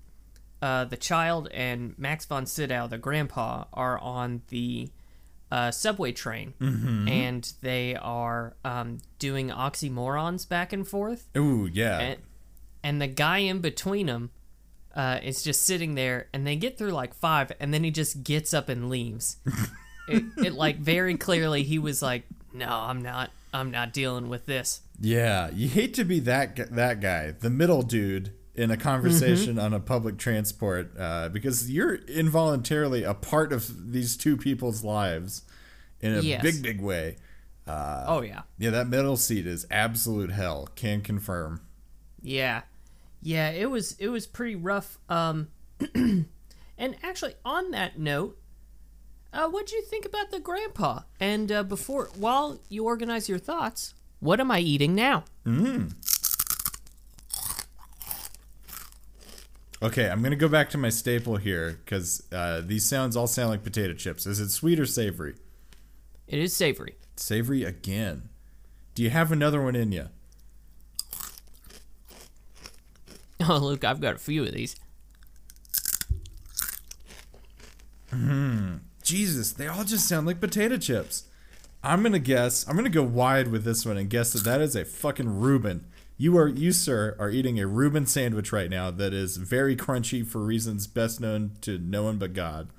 uh, 0.63 0.85
the 0.85 0.95
child 0.95 1.49
and 1.53 1.93
Max 1.99 2.25
von 2.25 2.45
Sydow, 2.45 2.87
the 2.87 2.97
grandpa, 2.97 3.65
are 3.73 3.99
on 3.99 4.43
the 4.47 4.89
uh, 5.51 5.71
subway 5.71 6.13
train, 6.13 6.53
and 7.09 7.53
they 7.61 7.97
are 7.97 8.55
um, 8.63 8.99
doing 9.19 9.49
oxymorons 9.49 10.47
back 10.47 10.71
and 10.71 10.87
forth, 10.87 11.27
Ooh, 11.35 11.69
yeah. 11.71 11.99
and, 11.99 12.19
and 12.81 13.01
the 13.01 13.07
guy 13.07 13.39
in 13.39 13.59
between 13.59 14.05
them 14.05 14.31
uh, 14.95 15.19
is 15.21 15.43
just 15.43 15.63
sitting 15.63 15.95
there, 15.95 16.27
and 16.31 16.47
they 16.47 16.55
get 16.55 16.77
through 16.77 16.91
like 16.91 17.13
five, 17.13 17.51
and 17.59 17.73
then 17.73 17.83
he 17.83 17.91
just 17.91 18.23
gets 18.23 18.53
up 18.53 18.69
and 18.69 18.89
leaves. 18.89 19.35
it, 20.07 20.23
it 20.37 20.53
like 20.53 20.77
very 20.77 21.17
clearly 21.17 21.63
he 21.63 21.77
was 21.77 22.01
like, 22.01 22.23
"No, 22.53 22.69
I'm 22.69 23.01
not. 23.01 23.31
I'm 23.53 23.69
not 23.69 23.91
dealing 23.91 24.29
with 24.29 24.45
this." 24.45 24.79
Yeah, 24.97 25.49
you 25.51 25.67
hate 25.67 25.93
to 25.95 26.05
be 26.05 26.21
that 26.21 26.55
that 26.73 27.01
guy, 27.01 27.31
the 27.31 27.49
middle 27.49 27.81
dude 27.81 28.31
in 28.55 28.69
a 28.71 28.77
conversation 28.77 29.55
Mm-hmm. 29.55 29.65
on 29.65 29.73
a 29.73 29.79
public 29.79 30.17
transport, 30.17 30.91
uh, 30.99 31.29
because 31.29 31.71
you're 31.71 31.95
involuntarily 31.95 33.03
a 33.03 33.13
part 33.13 33.51
of 33.51 33.91
these 33.91 34.15
two 34.15 34.37
people's 34.37 34.83
lives 34.83 35.41
in 36.01 36.13
a 36.15 36.21
Yes. 36.21 36.41
big, 36.43 36.61
big 36.61 36.81
way. 36.81 37.17
oh 37.67 38.21
yeah, 38.21 38.41
Yeah, 38.57 38.69
that 38.71 38.87
middle 38.87 39.17
seat 39.17 39.47
is 39.47 39.65
absolute 39.71 40.31
hell. 40.31 40.69
Can 40.75 41.01
confirm. 41.01 41.61
yeah, 42.21 42.61
yeah. 43.21 43.49
It 43.49 43.69
was 43.71 43.95
it 43.99 44.09
was 44.09 44.27
pretty 44.27 44.55
rough. 44.55 44.97
Um, 45.09 45.47
and 45.95 46.25
actually, 47.01 47.35
on 47.45 47.71
that 47.71 47.97
note, 47.97 48.37
uh, 49.31 49.47
what 49.49 49.65
do 49.67 49.75
you 49.75 49.81
think 49.81 50.05
about 50.05 50.29
the 50.29 50.39
grandpa? 50.39 51.01
And 51.19 51.51
uh, 51.51 51.63
before, 51.63 52.09
while 52.17 52.59
you 52.69 52.85
organize 52.85 53.27
your 53.29 53.39
thoughts, 53.39 53.93
what 54.19 54.39
am 54.39 54.51
I 54.51 54.59
eating 54.59 54.93
now? 54.93 55.23
Okay, 59.83 60.09
I'm 60.09 60.23
gonna 60.23 60.37
go 60.37 60.47
back 60.47 60.69
to 60.69 60.77
my 60.77 60.87
staple 60.87 61.35
here 61.35 61.81
because 61.83 62.23
uh, 62.31 62.61
these 62.63 62.87
sounds 62.87 63.17
all 63.17 63.27
sound 63.27 63.49
like 63.49 63.65
potato 63.65 63.93
chips. 63.93 64.25
Is 64.25 64.39
it 64.39 64.49
sweet 64.49 64.79
or 64.79 64.85
savory? 64.85 65.35
It 66.25 66.39
is 66.39 66.55
savory. 66.55 66.95
Savory 67.17 67.65
again. 67.65 68.29
Do 68.95 69.03
you 69.03 69.09
have 69.09 69.33
another 69.33 69.61
one 69.61 69.75
in 69.75 69.91
you? 69.91 70.07
Oh, 73.45 73.57
look, 73.57 73.83
I've 73.83 73.99
got 73.99 74.15
a 74.15 74.19
few 74.19 74.43
of 74.45 74.53
these. 74.53 74.77
Jesus, 79.03 79.51
they 79.51 79.67
all 79.67 79.83
just 79.83 80.07
sound 80.07 80.25
like 80.25 80.39
potato 80.39 80.77
chips. 80.77 81.25
I'm 81.83 82.01
gonna 82.03 82.19
guess. 82.19 82.65
I'm 82.69 82.77
gonna 82.77 82.89
go 82.89 83.03
wide 83.03 83.49
with 83.49 83.65
this 83.65 83.85
one 83.85 83.97
and 83.97 84.09
guess 84.09 84.31
that 84.31 84.45
that 84.45 84.61
is 84.61 84.77
a 84.77 84.85
fucking 84.85 85.41
Reuben. 85.41 85.85
You 86.17 86.37
are 86.37 86.47
you 86.47 86.71
sir 86.71 87.15
are 87.19 87.29
eating 87.29 87.59
a 87.59 87.67
Reuben 87.67 88.05
sandwich 88.05 88.51
right 88.51 88.69
now 88.69 88.91
that 88.91 89.13
is 89.13 89.37
very 89.37 89.75
crunchy 89.75 90.25
for 90.25 90.39
reasons 90.39 90.85
best 90.87 91.19
known 91.19 91.51
to 91.61 91.77
no 91.77 92.03
one 92.03 92.17
but 92.17 92.33
God. 92.33 92.69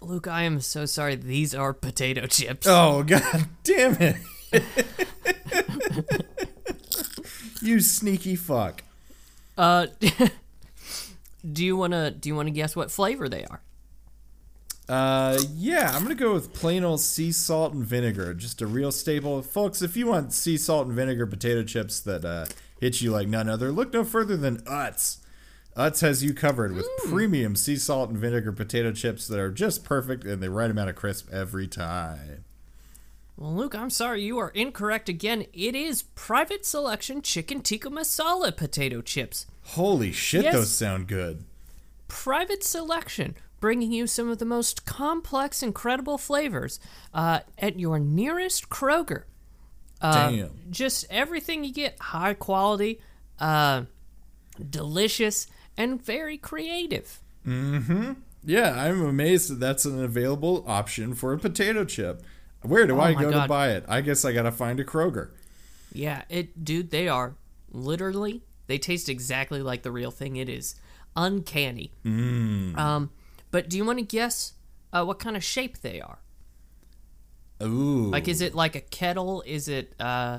Luke, 0.00 0.28
I 0.28 0.42
am 0.42 0.60
so 0.60 0.86
sorry. 0.86 1.16
These 1.16 1.54
are 1.54 1.72
potato 1.72 2.26
chips. 2.26 2.66
Oh 2.68 3.02
god 3.06 3.48
damn 3.64 3.96
it. 4.00 4.16
you 7.60 7.80
sneaky 7.80 8.36
fuck. 8.36 8.84
Uh, 9.56 9.88
do 11.52 11.64
you 11.64 11.76
wanna 11.76 12.12
do 12.12 12.28
you 12.28 12.36
wanna 12.36 12.50
guess 12.50 12.76
what 12.76 12.90
flavor 12.90 13.28
they 13.28 13.44
are? 13.44 13.60
Uh, 14.88 15.38
yeah, 15.54 15.92
I'm 15.94 16.02
gonna 16.02 16.14
go 16.14 16.32
with 16.32 16.54
plain 16.54 16.82
old 16.82 17.00
sea 17.00 17.30
salt 17.30 17.74
and 17.74 17.84
vinegar, 17.84 18.32
just 18.32 18.62
a 18.62 18.66
real 18.66 18.90
staple, 18.90 19.42
folks. 19.42 19.82
If 19.82 19.96
you 19.96 20.06
want 20.06 20.32
sea 20.32 20.56
salt 20.56 20.86
and 20.86 20.96
vinegar 20.96 21.26
potato 21.26 21.62
chips 21.62 22.00
that 22.00 22.24
uh, 22.24 22.46
hit 22.80 23.02
you 23.02 23.10
like 23.10 23.28
none 23.28 23.48
other, 23.50 23.70
look 23.70 23.92
no 23.92 24.02
further 24.02 24.36
than 24.36 24.62
Utz. 24.62 25.18
Utz 25.76 26.00
has 26.00 26.24
you 26.24 26.32
covered 26.32 26.72
with 26.74 26.88
premium 27.06 27.54
sea 27.54 27.76
salt 27.76 28.08
and 28.08 28.18
vinegar 28.18 28.50
potato 28.50 28.90
chips 28.90 29.28
that 29.28 29.38
are 29.38 29.50
just 29.50 29.84
perfect 29.84 30.24
and 30.24 30.42
the 30.42 30.50
right 30.50 30.70
amount 30.70 30.88
of 30.90 30.96
crisp 30.96 31.28
every 31.30 31.68
time. 31.68 32.44
Well, 33.36 33.54
Luke, 33.54 33.74
I'm 33.76 33.90
sorry, 33.90 34.22
you 34.22 34.38
are 34.38 34.48
incorrect 34.48 35.08
again. 35.08 35.44
It 35.52 35.76
is 35.76 36.02
Private 36.02 36.66
Selection 36.66 37.22
Chicken 37.22 37.60
Tikka 37.60 37.90
Masala 37.90 38.56
potato 38.56 39.00
chips. 39.02 39.46
Holy 39.64 40.10
shit, 40.10 40.44
Yes. 40.44 40.54
those 40.54 40.70
sound 40.72 41.06
good. 41.06 41.44
Private 42.08 42.64
Selection, 42.64 43.36
bringing 43.60 43.92
you 43.92 44.06
some 44.06 44.28
of 44.28 44.38
the 44.38 44.44
most 44.44 44.84
complex, 44.84 45.62
incredible 45.62 46.18
flavors 46.18 46.78
uh, 47.12 47.40
at 47.58 47.78
your 47.78 47.98
nearest 47.98 48.68
Kroger. 48.68 49.24
Uh, 50.00 50.30
Damn. 50.30 50.50
Just 50.70 51.06
everything 51.10 51.64
you 51.64 51.72
get, 51.72 51.98
high 52.00 52.34
quality, 52.34 53.00
uh, 53.40 53.82
delicious, 54.70 55.46
and 55.76 56.02
very 56.02 56.38
creative. 56.38 57.20
Mm-hmm. 57.46 58.12
Yeah, 58.44 58.80
I'm 58.80 59.04
amazed 59.04 59.50
that 59.50 59.60
that's 59.60 59.84
an 59.84 60.02
available 60.02 60.64
option 60.66 61.14
for 61.14 61.32
a 61.32 61.38
potato 61.38 61.84
chip. 61.84 62.22
Where 62.62 62.86
do 62.86 62.98
I 62.98 63.10
Oh 63.10 63.14
my 63.14 63.22
go 63.22 63.30
to 63.32 63.46
buy 63.48 63.70
it? 63.70 63.84
I 63.88 64.00
guess 64.00 64.24
I 64.24 64.32
gotta 64.32 64.52
find 64.52 64.80
a 64.80 64.84
Kroger. 64.84 65.30
Yeah, 65.92 66.22
it, 66.28 66.64
dude, 66.64 66.90
they 66.90 67.08
are 67.08 67.34
literally. 67.70 68.42
They 68.66 68.78
taste 68.78 69.08
exactly 69.08 69.62
like 69.62 69.82
the 69.82 69.90
real 69.90 70.10
thing. 70.10 70.36
It 70.36 70.48
is 70.48 70.74
uncanny. 71.16 71.92
Um, 72.04 73.10
but 73.50 73.68
do 73.68 73.76
you 73.76 73.84
want 73.84 73.98
to 73.98 74.04
guess 74.04 74.54
uh, 74.92 75.04
what 75.04 75.18
kind 75.18 75.36
of 75.36 75.44
shape 75.44 75.78
they 75.78 76.00
are? 76.00 76.18
Ooh. 77.62 78.10
Like, 78.10 78.28
is 78.28 78.40
it 78.40 78.54
like 78.54 78.76
a 78.76 78.80
kettle? 78.80 79.42
Is 79.46 79.68
it 79.68 79.94
uh, 80.00 80.38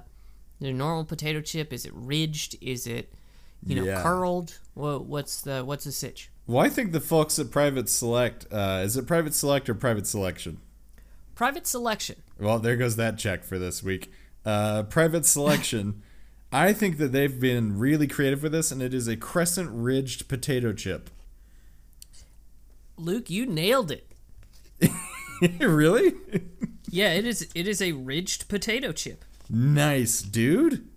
a 0.62 0.72
normal 0.72 1.04
potato 1.06 1.42
chip? 1.42 1.74
Is 1.74 1.86
it 1.86 1.92
ridged? 1.94 2.56
Is 2.62 2.88
it, 2.88 3.14
you 3.66 3.76
know, 3.76 3.84
Yeah. 3.84 4.02
curled? 4.02 4.60
Wha 4.76 4.98
what's 5.00 5.42
the 5.42 5.64
what's 5.66 5.84
the 5.84 5.92
sitch? 5.92 6.30
Well, 6.48 6.66
I 6.66 6.70
think 6.70 6.94
the 6.94 7.02
folks 7.02 7.38
at 7.38 7.52
Private 7.52 7.90
Select, 7.90 8.48
uh, 8.52 8.82
is 8.84 8.98
it 8.98 9.06
Private 9.06 9.36
Select 9.36 9.70
or 9.70 9.76
Private 9.76 10.08
Selection? 10.08 10.60
Private 11.36 11.68
selection. 11.68 12.18
Well, 12.40 12.60
there 12.60 12.76
goes 12.76 12.96
that 12.96 13.18
check 13.18 13.44
for 13.44 13.60
this 13.60 13.84
week. 13.84 14.12
Uh, 14.46 14.84
private 14.84 15.26
Selection, 15.26 16.02
I 16.52 16.74
think 16.74 16.98
that 16.98 17.12
they've 17.12 17.40
been 17.40 17.78
really 17.78 18.08
creative 18.08 18.42
with 18.42 18.52
this, 18.52 18.72
and 18.72 18.82
it 18.82 18.94
is 18.94 19.08
a 19.08 19.16
crescent 19.16 19.70
ridged 19.72 20.28
potato 20.28 20.74
chip. 20.74 21.10
Luke, 23.00 23.30
you 23.30 23.46
nailed 23.46 23.92
it. 23.92 24.06
really? 25.60 26.14
Yeah, 26.90 27.14
it 27.14 27.26
is. 27.26 27.48
It 27.56 27.68
is 27.68 27.82
a 27.82 27.94
ridged 27.94 28.48
potato 28.48 28.92
chip. 28.92 29.24
nice, 29.50 30.22
dude. 30.22 30.88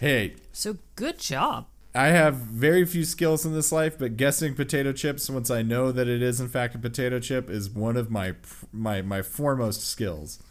Hey, 0.00 0.34
So 0.52 0.78
good 0.96 1.18
job. 1.18 1.66
I 1.94 2.06
have 2.06 2.34
very 2.36 2.84
few 2.86 3.04
skills 3.04 3.44
in 3.44 3.52
this 3.52 3.70
life, 3.70 3.98
but 3.98 4.16
guessing 4.16 4.54
potato 4.54 4.92
chips 4.92 5.28
once 5.30 5.50
I 5.50 5.62
know 5.62 5.92
that 5.92 6.08
it 6.08 6.22
is 6.22 6.40
in 6.40 6.48
fact 6.48 6.74
a 6.74 6.78
potato 6.78 7.20
chip 7.20 7.48
is 7.50 7.70
one 7.70 7.96
of 7.96 8.10
my 8.10 8.34
my 8.72 9.02
my 9.02 9.22
foremost 9.22 9.86
skills. 9.86 10.42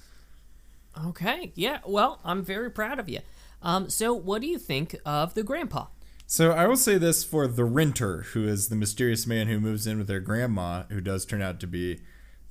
Okay. 1.08 1.52
Yeah. 1.56 1.80
Well, 1.86 2.20
I'm 2.24 2.44
very 2.44 2.70
proud 2.72 3.00
of 3.00 3.10
you. 3.10 3.20
Um. 3.62 3.90
So, 3.90 4.14
what 4.14 4.42
do 4.42 4.48
you 4.48 4.58
think 4.58 4.96
of 5.06 5.34
the 5.34 5.44
grandpa? 5.44 5.88
So 6.32 6.52
I 6.54 6.66
will 6.66 6.78
say 6.78 6.98
this 6.98 7.26
for 7.26 7.46
the 7.46 7.66
renter, 7.66 8.22
who 8.32 8.48
is 8.48 8.70
the 8.70 8.76
mysterious 8.78 9.28
man 9.28 9.48
who 9.48 9.60
moves 9.60 9.86
in 9.86 9.98
with 9.98 10.08
their 10.08 10.22
grandma, 10.22 10.84
who 10.84 11.02
does 11.02 11.26
turn 11.26 11.42
out 11.42 11.60
to 11.60 11.68
be 11.68 12.00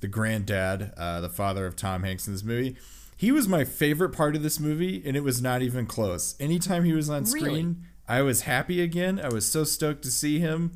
the 0.01 0.07
granddad, 0.07 0.93
uh, 0.95 1.19
the 1.19 1.29
father 1.29 1.65
of 1.65 1.75
Tom 1.75 2.03
Hanks 2.03 2.27
in 2.27 2.33
this 2.33 2.43
movie. 2.43 2.75
He 3.17 3.31
was 3.31 3.47
my 3.47 3.63
favorite 3.63 4.11
part 4.11 4.35
of 4.35 4.43
this 4.43 4.59
movie, 4.59 5.01
and 5.03 5.17
it 5.17 5.23
was 5.23 5.41
not 5.41 5.63
even 5.63 5.87
close. 5.87 6.35
Anytime 6.39 6.83
he 6.83 6.93
was 6.93 7.09
on 7.09 7.25
screen, 7.25 7.43
Really? 7.47 7.75
I 8.07 8.21
was 8.21 8.41
happy 8.41 8.83
again. 8.83 9.19
I 9.19 9.29
was 9.29 9.47
so 9.47 9.63
stoked 9.63 10.03
to 10.03 10.11
see 10.11 10.37
him. 10.37 10.73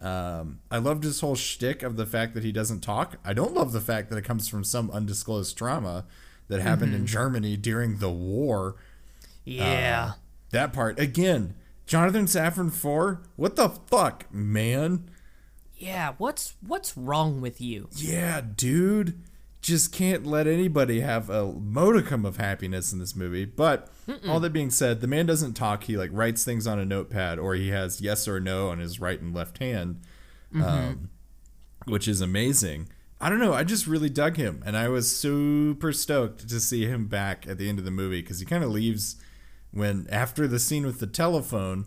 Um, 0.00 0.58
I 0.68 0.78
loved 0.78 1.04
his 1.04 1.20
whole 1.20 1.36
shtick 1.36 1.84
of 1.84 1.94
the 1.94 2.06
fact 2.06 2.34
that 2.34 2.42
he 2.42 2.50
doesn't 2.50 2.80
talk. 2.80 3.18
I 3.24 3.34
don't 3.34 3.54
love 3.54 3.70
the 3.70 3.80
fact 3.80 4.10
that 4.10 4.16
it 4.16 4.24
comes 4.24 4.48
from 4.48 4.64
some 4.64 4.90
undisclosed 4.90 5.56
trauma 5.56 6.06
that 6.48 6.60
happened 6.60 6.92
in 6.92 7.06
Germany 7.06 7.56
during 7.56 7.98
the 7.98 8.10
war. 8.10 8.74
Yeah. 9.44 10.14
That 10.50 10.72
part 10.72 10.98
again. 10.98 11.54
Jonathan 11.88 12.26
Safran 12.26 12.70
Foer. 12.70 13.22
What 13.36 13.56
the 13.56 13.70
fuck, 13.70 14.32
man? 14.32 15.10
yeah. 15.74 16.14
What's 16.18 16.54
what's 16.60 16.96
wrong 16.96 17.40
with 17.40 17.60
you? 17.60 17.88
Yeah, 17.96 18.40
dude. 18.42 19.22
Just 19.60 19.92
can't 19.92 20.24
let 20.24 20.46
anybody 20.46 21.00
have 21.00 21.28
a 21.30 21.52
modicum 21.52 22.24
of 22.24 22.36
happiness 22.36 22.92
in 22.92 22.98
this 23.00 23.16
movie. 23.16 23.44
But 23.44 23.90
all 24.28 24.38
that 24.40 24.52
being 24.52 24.70
said, 24.70 25.00
the 25.00 25.08
man 25.08 25.26
doesn't 25.26 25.54
talk. 25.54 25.84
He 25.84 25.96
like 25.96 26.10
writes 26.12 26.44
things 26.44 26.66
on 26.66 26.78
a 26.78 26.84
notepad, 26.84 27.38
or 27.40 27.54
he 27.54 27.70
has 27.70 28.00
yes 28.00 28.28
or 28.28 28.38
no 28.38 28.68
on 28.68 28.78
his 28.78 29.00
right 29.00 29.20
and 29.20 29.34
left 29.34 29.58
hand, 29.58 30.00
um, 30.54 31.10
which 31.86 32.06
is 32.06 32.20
amazing. 32.20 32.88
I 33.20 33.28
don't 33.28 33.40
know. 33.40 33.52
I 33.52 33.64
just 33.64 33.86
really 33.88 34.08
dug 34.10 34.36
him, 34.36 34.62
and 34.64 34.76
I 34.76 34.88
was 34.88 35.14
super 35.14 35.92
stoked 35.92 36.48
to 36.48 36.60
see 36.60 36.86
him 36.86 37.08
back 37.08 37.46
at 37.48 37.58
the 37.58 37.68
end 37.68 37.80
of 37.80 37.84
the 37.84 37.90
movie 37.90 38.20
because 38.22 38.38
he 38.38 38.46
kind 38.46 38.62
of 38.62 38.70
leaves 38.70 39.16
when 39.78 40.06
after 40.10 40.46
the 40.48 40.58
scene 40.58 40.84
with 40.84 40.98
the 41.00 41.06
telephone 41.06 41.86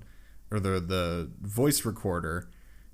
or 0.49 0.59
the 0.59 0.79
the 0.79 1.29
voice 1.41 1.85
recorder. 1.85 2.49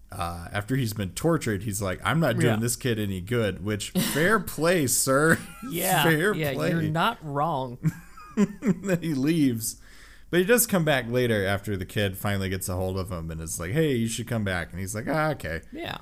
Uh, 0.09 0.47
after 0.53 0.77
he's 0.77 0.93
been 0.93 1.09
tortured, 1.09 1.63
he's 1.63 1.81
like, 1.81 1.99
"I'm 2.01 2.21
not 2.21 2.37
doing 2.37 2.53
Yeah. 2.53 2.59
this 2.61 2.77
kid 2.77 2.97
any 2.97 3.19
good." 3.19 3.61
Which 3.61 3.89
fair 3.91 4.39
play, 4.55 4.87
sir. 4.87 5.37
Yeah. 5.69 6.01
fair 6.05 6.33
yeah. 6.33 6.53
play. 6.53 6.69
You're 6.69 6.83
not 6.83 7.17
wrong. 7.21 7.77
then 8.37 8.99
he 9.01 9.13
leaves, 9.13 9.81
but 10.29 10.39
he 10.39 10.45
does 10.45 10.65
come 10.65 10.85
back 10.85 11.09
later 11.09 11.45
after 11.45 11.75
the 11.75 11.85
kid 11.85 12.17
finally 12.17 12.47
gets 12.47 12.69
a 12.69 12.75
hold 12.75 12.97
of 12.97 13.11
him 13.11 13.29
and 13.29 13.41
is 13.41 13.59
like, 13.59 13.71
"Hey, 13.71 13.95
you 13.95 14.07
should 14.07 14.27
come 14.29 14.45
back." 14.45 14.71
And 14.71 14.79
he's 14.79 14.95
like, 14.95 15.07
"Ah, 15.09 15.31
okay." 15.31 15.59
yeah. 15.73 15.97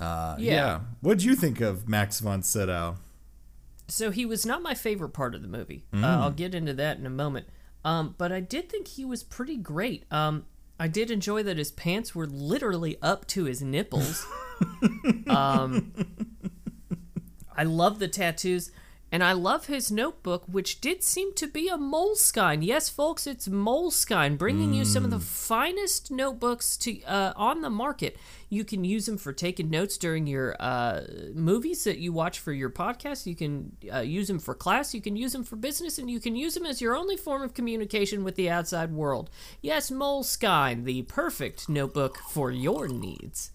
Uh, 0.00 0.34
Yeah. 0.38 0.54
yeah. 0.54 0.80
What'd 1.02 1.22
you 1.22 1.36
think 1.36 1.60
of 1.60 1.86
Max 1.86 2.20
von 2.20 2.42
Sydow? 2.42 2.96
So 3.86 4.10
he 4.10 4.24
was 4.24 4.46
not 4.46 4.62
my 4.62 4.72
favorite 4.72 5.10
part 5.10 5.34
of 5.34 5.42
the 5.42 5.48
movie. 5.48 5.84
Uh, 5.92 6.06
I'll 6.06 6.30
get 6.30 6.54
into 6.54 6.72
that 6.72 6.96
in 6.96 7.04
a 7.04 7.10
moment. 7.10 7.48
Um, 7.84 8.14
but 8.18 8.32
I 8.32 8.40
did 8.40 8.68
think 8.68 8.88
he 8.88 9.04
was 9.04 9.22
pretty 9.22 9.56
great. 9.56 10.04
Um, 10.12 10.46
I 10.78 10.88
did 10.88 11.10
enjoy 11.10 11.42
that 11.44 11.58
his 11.58 11.70
pants 11.70 12.14
were 12.14 12.26
literally 12.26 12.96
up 13.02 13.26
to 13.28 13.44
his 13.44 13.62
nipples. 13.62 14.26
um, 15.28 15.92
I 17.56 17.64
love 17.64 17.98
the 17.98 18.08
tattoos, 18.08 18.72
and 19.12 19.22
I 19.22 19.32
love 19.34 19.66
his 19.66 19.92
notebook, 19.92 20.44
which 20.46 20.80
did 20.80 21.02
seem 21.02 21.34
to 21.34 21.46
be 21.46 21.68
a 21.68 21.76
Moleskine. 21.76 22.64
Yes, 22.64 22.88
folks, 22.88 23.26
it's 23.26 23.46
Moleskine, 23.46 24.38
bringing 24.38 24.72
you 24.72 24.86
some 24.86 25.04
of 25.04 25.10
the 25.10 25.20
finest 25.20 26.10
notebooks 26.10 26.78
to 26.78 27.02
uh, 27.02 27.34
on 27.36 27.60
the 27.60 27.68
market. 27.68 28.16
You 28.48 28.64
can 28.64 28.84
use 28.84 29.04
them 29.04 29.18
for 29.18 29.34
taking 29.34 29.68
notes 29.68 29.98
during 29.98 30.26
your 30.26 30.56
uh, 30.58 31.02
movies 31.34 31.84
that 31.84 31.98
you 31.98 32.10
watch 32.14 32.38
for 32.38 32.54
your 32.54 32.70
podcast. 32.70 33.26
You 33.26 33.36
can 33.36 33.76
uh, 33.92 33.98
use 34.00 34.28
them 34.28 34.38
for 34.38 34.54
class. 34.54 34.94
You 34.94 35.02
can 35.02 35.14
use 35.14 35.32
them 35.34 35.44
for 35.44 35.56
business, 35.56 35.98
and 35.98 36.10
you 36.10 36.18
can 36.18 36.34
use 36.34 36.54
them 36.54 36.64
as 36.64 36.80
your 36.80 36.96
only 36.96 37.18
form 37.18 37.42
of 37.42 37.52
communication 37.52 38.24
with 38.24 38.36
the 38.36 38.48
outside 38.48 38.92
world. 38.92 39.28
Yes, 39.60 39.90
Moleskine, 39.90 40.84
the 40.84 41.02
perfect 41.02 41.68
notebook 41.68 42.16
for 42.16 42.50
your 42.50 42.88
needs. 42.88 43.50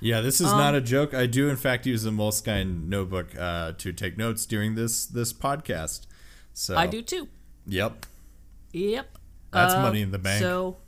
Yeah, 0.00 0.20
this 0.20 0.40
Um, 0.40 0.46
is 0.46 0.52
not 0.52 0.74
a 0.74 0.80
joke. 0.80 1.14
I 1.14 1.26
do, 1.26 1.48
in 1.48 1.56
fact, 1.56 1.86
use 1.86 2.04
a 2.04 2.10
Moleskine 2.10 2.86
notebook 2.88 3.36
uh, 3.38 3.72
to 3.78 3.92
take 3.92 4.18
notes 4.18 4.44
during 4.46 4.74
this 4.74 5.06
this 5.06 5.32
podcast. 5.32 6.06
So 6.52 6.76
I 6.76 6.86
do 6.86 7.00
too. 7.02 7.28
Yep. 7.66 8.06
Yep. 8.72 9.18
That's 9.50 9.74
Uh, 9.74 9.82
money 9.82 10.02
in 10.02 10.10
the 10.10 10.18
bank. 10.18 10.42
So, 10.42 10.78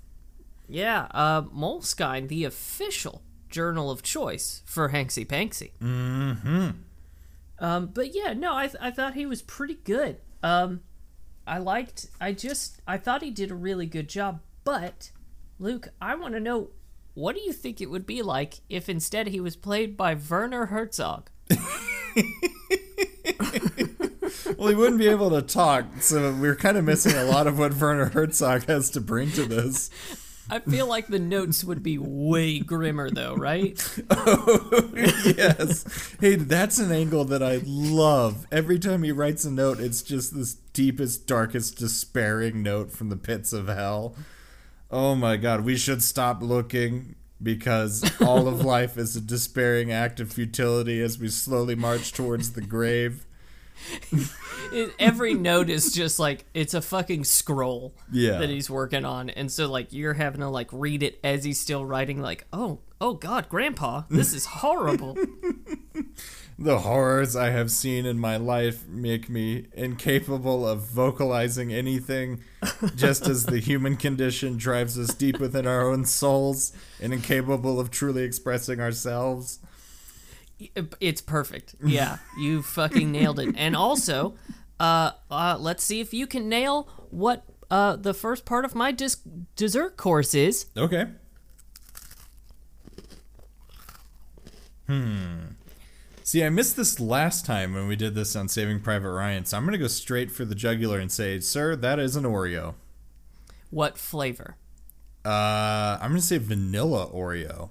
yeah, 0.69 1.07
uh, 1.13 1.43
Moleskine, 1.43 2.29
the 2.29 2.45
official 2.45 3.23
journal 3.49 3.91
of 3.91 4.03
choice 4.03 4.63
for 4.67 4.91
Hanksy 4.91 5.25
Panksy. 5.27 5.71
Mm-hmm. 5.81 6.71
Um, 7.59 7.87
but 7.95 8.15
yeah, 8.15 8.33
no, 8.35 8.55
I, 8.55 8.67
th- 8.67 8.77
I 8.81 8.91
thought 8.91 9.15
he 9.15 9.25
was 9.25 9.41
pretty 9.41 9.79
good. 9.85 10.19
Um, 10.43 10.81
I 11.47 11.59
liked, 11.59 12.09
I 12.21 12.33
just, 12.33 12.83
I 12.87 12.99
thought 12.99 13.23
he 13.23 13.31
did 13.31 13.51
a 13.51 13.55
really 13.55 13.87
good 13.87 14.09
job. 14.09 14.41
But, 14.65 15.11
Luke, 15.59 15.89
I 16.03 16.17
want 16.17 16.35
to 16.35 16.41
know, 16.41 16.71
what 17.17 17.35
do 17.35 17.41
you 17.41 17.53
think 17.53 17.81
it 17.81 17.91
would 17.91 18.07
be 18.07 18.21
like 18.21 18.61
if 18.69 18.91
instead 18.91 19.29
he 19.29 19.41
was 19.41 19.57
played 19.57 19.97
by 19.97 20.15
Werner 20.15 20.67
Herzog? 20.67 21.31
well, 24.59 24.69
he 24.69 24.75
wouldn't 24.75 24.99
be 24.99 25.09
able 25.09 25.31
to 25.31 25.41
talk, 25.41 25.87
so 26.01 26.31
we're 26.35 26.55
kind 26.55 26.77
of 26.77 26.85
missing 26.85 27.17
a 27.17 27.25
lot 27.25 27.47
of 27.47 27.59
what 27.59 27.73
Werner 27.75 28.11
Herzog 28.11 28.67
has 28.67 28.91
to 28.91 29.01
bring 29.01 29.31
to 29.31 29.47
this. 29.47 29.89
I 30.51 30.59
feel 30.59 30.87
like 30.87 31.07
the 31.07 31.19
notes 31.19 31.65
would 31.65 31.83
be 31.83 31.97
way 31.97 32.59
grimmer, 32.59 33.11
though, 33.11 33.35
right? 33.35 33.83
oh, 34.11 34.93
yes. 34.95 36.15
Hey, 36.21 36.37
that's 36.37 36.79
an 36.79 36.93
angle 36.93 37.25
that 37.25 37.43
I 37.43 37.63
love. 37.65 38.47
Every 38.53 38.79
time 38.79 39.03
he 39.03 39.11
writes 39.11 39.47
a 39.47 39.51
note, 39.51 39.81
it's 39.81 40.03
just 40.03 40.37
this 40.37 40.55
deepest, 40.75 41.27
darkest, 41.27 41.79
despairing 41.79 42.63
note 42.63 42.93
from 42.93 43.09
the 43.09 43.17
pits 43.17 43.55
of 43.55 43.69
hell. 43.69 44.15
Oh 44.91 45.15
my 45.15 45.37
god, 45.37 45.65
we 45.65 45.77
should 45.77 46.03
stop 46.03 46.43
looking 46.43 47.17
because 47.43 48.11
all 48.21 48.49
of 48.49 48.65
life 48.65 48.97
is 48.97 49.17
a 49.17 49.21
despairing 49.21 49.91
act 49.93 50.21
of 50.21 50.33
futility 50.33 51.01
as 51.03 51.19
we 51.19 51.29
slowly 51.29 51.75
march 51.75 52.13
towards 52.13 52.53
the 52.53 52.63
grave. 52.63 53.27
It, 54.73 54.91
every 54.99 55.35
note 55.35 55.71
is 55.71 55.93
just 55.93 56.19
like 56.19 56.45
it's 56.53 56.75
a 56.75 56.83
fucking 56.83 57.23
scroll 57.23 57.95
Yeah. 58.11 58.39
that 58.39 58.49
he's 58.51 58.69
working 58.69 59.05
on, 59.05 59.31
and 59.31 59.53
so 59.53 59.71
like 59.71 59.93
you're 59.93 60.15
having 60.15 60.41
to 60.41 60.49
like 60.49 60.69
read 60.73 61.05
it 61.05 61.21
as 61.23 61.45
he's 61.45 61.61
still 61.61 61.85
writing. 61.87 62.21
Like, 62.21 62.47
oh, 62.53 62.81
oh 63.01 63.15
God, 63.15 63.49
Grandpa, 63.49 64.03
this 64.11 64.35
is 64.35 64.45
horrible. 64.45 65.17
The 66.59 66.79
horrors 66.79 67.37
I 67.37 67.51
have 67.51 67.71
seen 67.71 68.07
in 68.07 68.19
my 68.19 68.39
life 68.39 68.89
make 68.89 69.29
me 69.29 69.67
incapable 69.75 70.67
of 70.67 70.81
vocalizing 70.87 71.71
anything, 71.71 72.41
just 72.97 73.29
as 73.29 73.45
the 73.45 73.59
human 73.59 73.97
condition 73.99 74.57
drives 74.57 74.99
us 74.99 75.15
deep 75.15 75.39
within 75.39 75.67
our 75.67 75.87
own 75.91 76.07
souls 76.07 76.73
and 77.01 77.13
incapable 77.13 77.79
of 77.79 77.91
truly 77.91 78.23
expressing 78.23 78.81
ourselves. 78.81 79.59
it's 80.99 81.21
perfect. 81.21 81.75
Yeah, 81.85 82.19
you 82.39 82.63
fucking 82.63 83.13
nailed 83.13 83.39
it. 83.39 83.55
And 83.59 83.77
also, 83.77 84.35
uh, 84.81 85.11
uh, 85.31 85.59
let's 85.61 85.85
see 85.85 86.01
if 86.01 86.15
you 86.15 86.27
can 86.27 86.49
nail 86.49 86.89
what 87.11 87.45
uh 87.71 87.97
the 87.97 88.15
first 88.15 88.45
part 88.47 88.65
of 88.65 88.75
my 88.75 88.93
dis- 88.93 89.19
dessert 89.57 89.97
course 89.99 90.35
is. 90.35 90.67
Okay. 90.77 91.07
Hmm. 94.87 95.56
See, 96.27 96.43
I 96.43 96.49
missed 96.49 96.75
this 96.75 96.99
last 96.99 97.47
time 97.47 97.73
when 97.73 97.87
we 97.87 97.95
did 97.95 98.17
this 98.17 98.35
on 98.35 98.49
Saving 98.49 98.81
Private 98.81 99.13
Ryan, 99.13 99.45
so 99.45 99.57
I'm 99.57 99.63
going 99.63 99.75
to 99.75 99.79
go 99.79 99.87
straight 99.87 100.33
for 100.33 100.45
the 100.45 100.57
jugular 100.57 100.99
and 100.99 101.13
say, 101.13 101.39
sir, 101.39 101.77
that 101.77 102.01
is 102.01 102.17
an 102.17 102.25
Oreo. 102.25 102.75
What 103.71 103.97
flavor? 103.97 104.57
Uh, 105.25 105.99
I'm 106.01 106.11
going 106.11 106.21
to 106.21 106.27
say 106.27 106.39
vanilla 106.39 107.09
Oreo. 107.15 107.71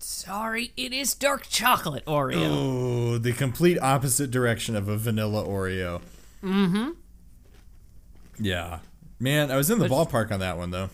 Sorry, 0.00 0.72
it 0.76 0.92
is 0.92 1.14
dark 1.14 1.46
chocolate 1.48 2.04
Oreo. 2.06 2.48
Oh, 2.50 3.18
the 3.18 3.34
complete 3.34 3.78
opposite 3.78 4.32
direction 4.32 4.74
of 4.74 4.88
a 4.88 4.96
vanilla 4.96 5.44
Oreo. 5.44 6.02
Mm-hmm. 6.42 6.90
Yeah. 8.40 8.80
Man, 9.20 9.52
I 9.52 9.56
was 9.56 9.70
in 9.70 9.78
the 9.78 9.86
ballpark 9.86 10.32
on 10.32 10.40
that 10.40 10.58
one 10.58 10.72
though. 10.72 10.90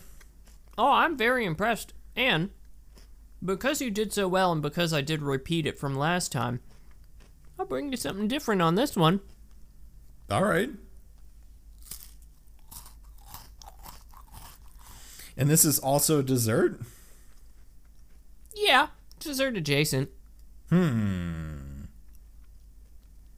Oh, 0.76 0.92
I'm 0.92 1.16
very 1.16 1.46
impressed. 1.46 1.94
And 2.14 2.50
because 3.44 3.80
you 3.80 3.90
did 3.90 4.12
so 4.12 4.28
well 4.28 4.52
and 4.52 4.62
because 4.62 4.92
I 4.92 5.00
did 5.00 5.22
repeat 5.22 5.66
it 5.66 5.78
from 5.78 5.94
last 5.94 6.32
time, 6.32 6.60
I'll 7.58 7.66
bring 7.66 7.90
you 7.90 7.96
something 7.96 8.28
different 8.28 8.62
on 8.62 8.74
this 8.74 8.96
one. 8.96 9.20
All 10.30 10.44
right. 10.44 10.70
And 15.36 15.50
this 15.50 15.64
is 15.64 15.78
also 15.78 16.20
a 16.20 16.22
dessert? 16.22 16.80
Yeah, 18.54 18.88
dessert 19.20 19.56
adjacent. 19.56 20.08
Hmm. 20.70 21.84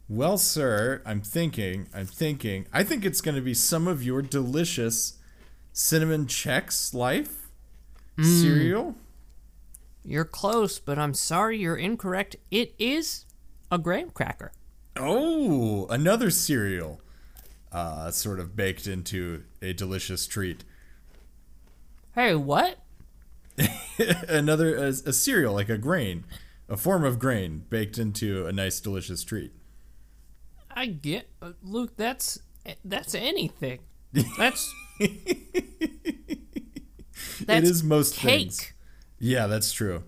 Well, 0.08 0.38
sir, 0.38 1.02
I'm 1.04 1.20
thinking, 1.20 1.88
I'm 1.92 2.06
thinking. 2.06 2.66
I 2.72 2.82
think 2.82 3.04
it's 3.04 3.20
going 3.20 3.34
to 3.34 3.42
be 3.42 3.52
some 3.52 3.86
of 3.86 4.02
your 4.02 4.22
delicious 4.22 5.18
cinnamon 5.72 6.26
checks 6.26 6.94
Life 6.94 7.48
cereal. 8.20 8.96
You're 10.08 10.24
close, 10.24 10.78
but 10.78 10.98
I'm 10.98 11.12
sorry 11.12 11.58
you're 11.58 11.76
incorrect. 11.76 12.36
It 12.50 12.74
is 12.78 13.26
a 13.70 13.76
graham 13.76 14.08
cracker. 14.08 14.52
Oh, 14.96 15.86
another 15.90 16.30
cereal, 16.30 17.02
uh, 17.72 18.10
sort 18.10 18.40
of 18.40 18.56
baked 18.56 18.86
into 18.86 19.44
a 19.60 19.74
delicious 19.74 20.26
treat. 20.26 20.64
Hey, 22.14 22.34
what? 22.34 22.78
another 24.28 24.76
a, 24.76 24.88
a 24.88 25.12
cereal 25.12 25.52
like 25.52 25.68
a 25.68 25.76
grain, 25.76 26.24
a 26.70 26.78
form 26.78 27.04
of 27.04 27.18
grain 27.18 27.66
baked 27.68 27.98
into 27.98 28.46
a 28.46 28.52
nice 28.52 28.80
delicious 28.80 29.22
treat. 29.22 29.52
I 30.70 30.86
get, 30.86 31.28
uh, 31.42 31.52
Luke. 31.62 31.98
That's 31.98 32.38
that's 32.82 33.14
anything. 33.14 33.80
That's 34.38 34.72
it 35.00 35.18
That's 37.46 37.68
is 37.68 37.84
most 37.84 38.16
cake. 38.16 38.40
things. 38.40 38.72
Yeah, 39.18 39.46
that's 39.46 39.72
true. 39.72 40.04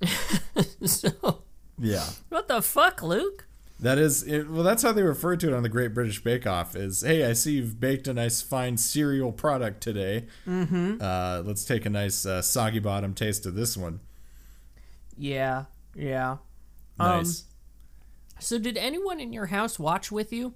so. 0.84 1.42
Yeah. 1.78 2.06
What 2.28 2.48
the 2.48 2.62
fuck, 2.62 3.02
Luke? 3.02 3.46
That 3.80 3.98
is 3.98 4.22
it, 4.22 4.48
well. 4.48 4.62
That's 4.62 4.82
how 4.84 4.92
they 4.92 5.02
refer 5.02 5.34
to 5.36 5.48
it 5.48 5.52
on 5.54 5.64
the 5.64 5.68
Great 5.68 5.92
British 5.92 6.22
Bake 6.22 6.46
Off. 6.46 6.76
Is 6.76 7.00
hey, 7.02 7.24
I 7.28 7.32
see 7.32 7.54
you've 7.54 7.80
baked 7.80 8.06
a 8.06 8.14
nice 8.14 8.40
fine 8.40 8.76
cereal 8.76 9.32
product 9.32 9.80
today. 9.80 10.26
Mm-hmm. 10.46 10.98
Uh, 11.00 11.42
let's 11.44 11.64
take 11.64 11.84
a 11.84 11.90
nice 11.90 12.24
uh, 12.24 12.42
soggy 12.42 12.78
bottom 12.78 13.12
taste 13.12 13.44
of 13.44 13.54
this 13.56 13.76
one. 13.76 13.98
Yeah, 15.18 15.64
yeah. 15.96 16.36
Um, 16.98 17.18
Nice. 17.18 17.44
So, 18.38 18.58
did 18.58 18.76
anyone 18.76 19.18
in 19.20 19.32
your 19.32 19.46
house 19.46 19.78
watch 19.78 20.10
with 20.12 20.32
you? 20.32 20.54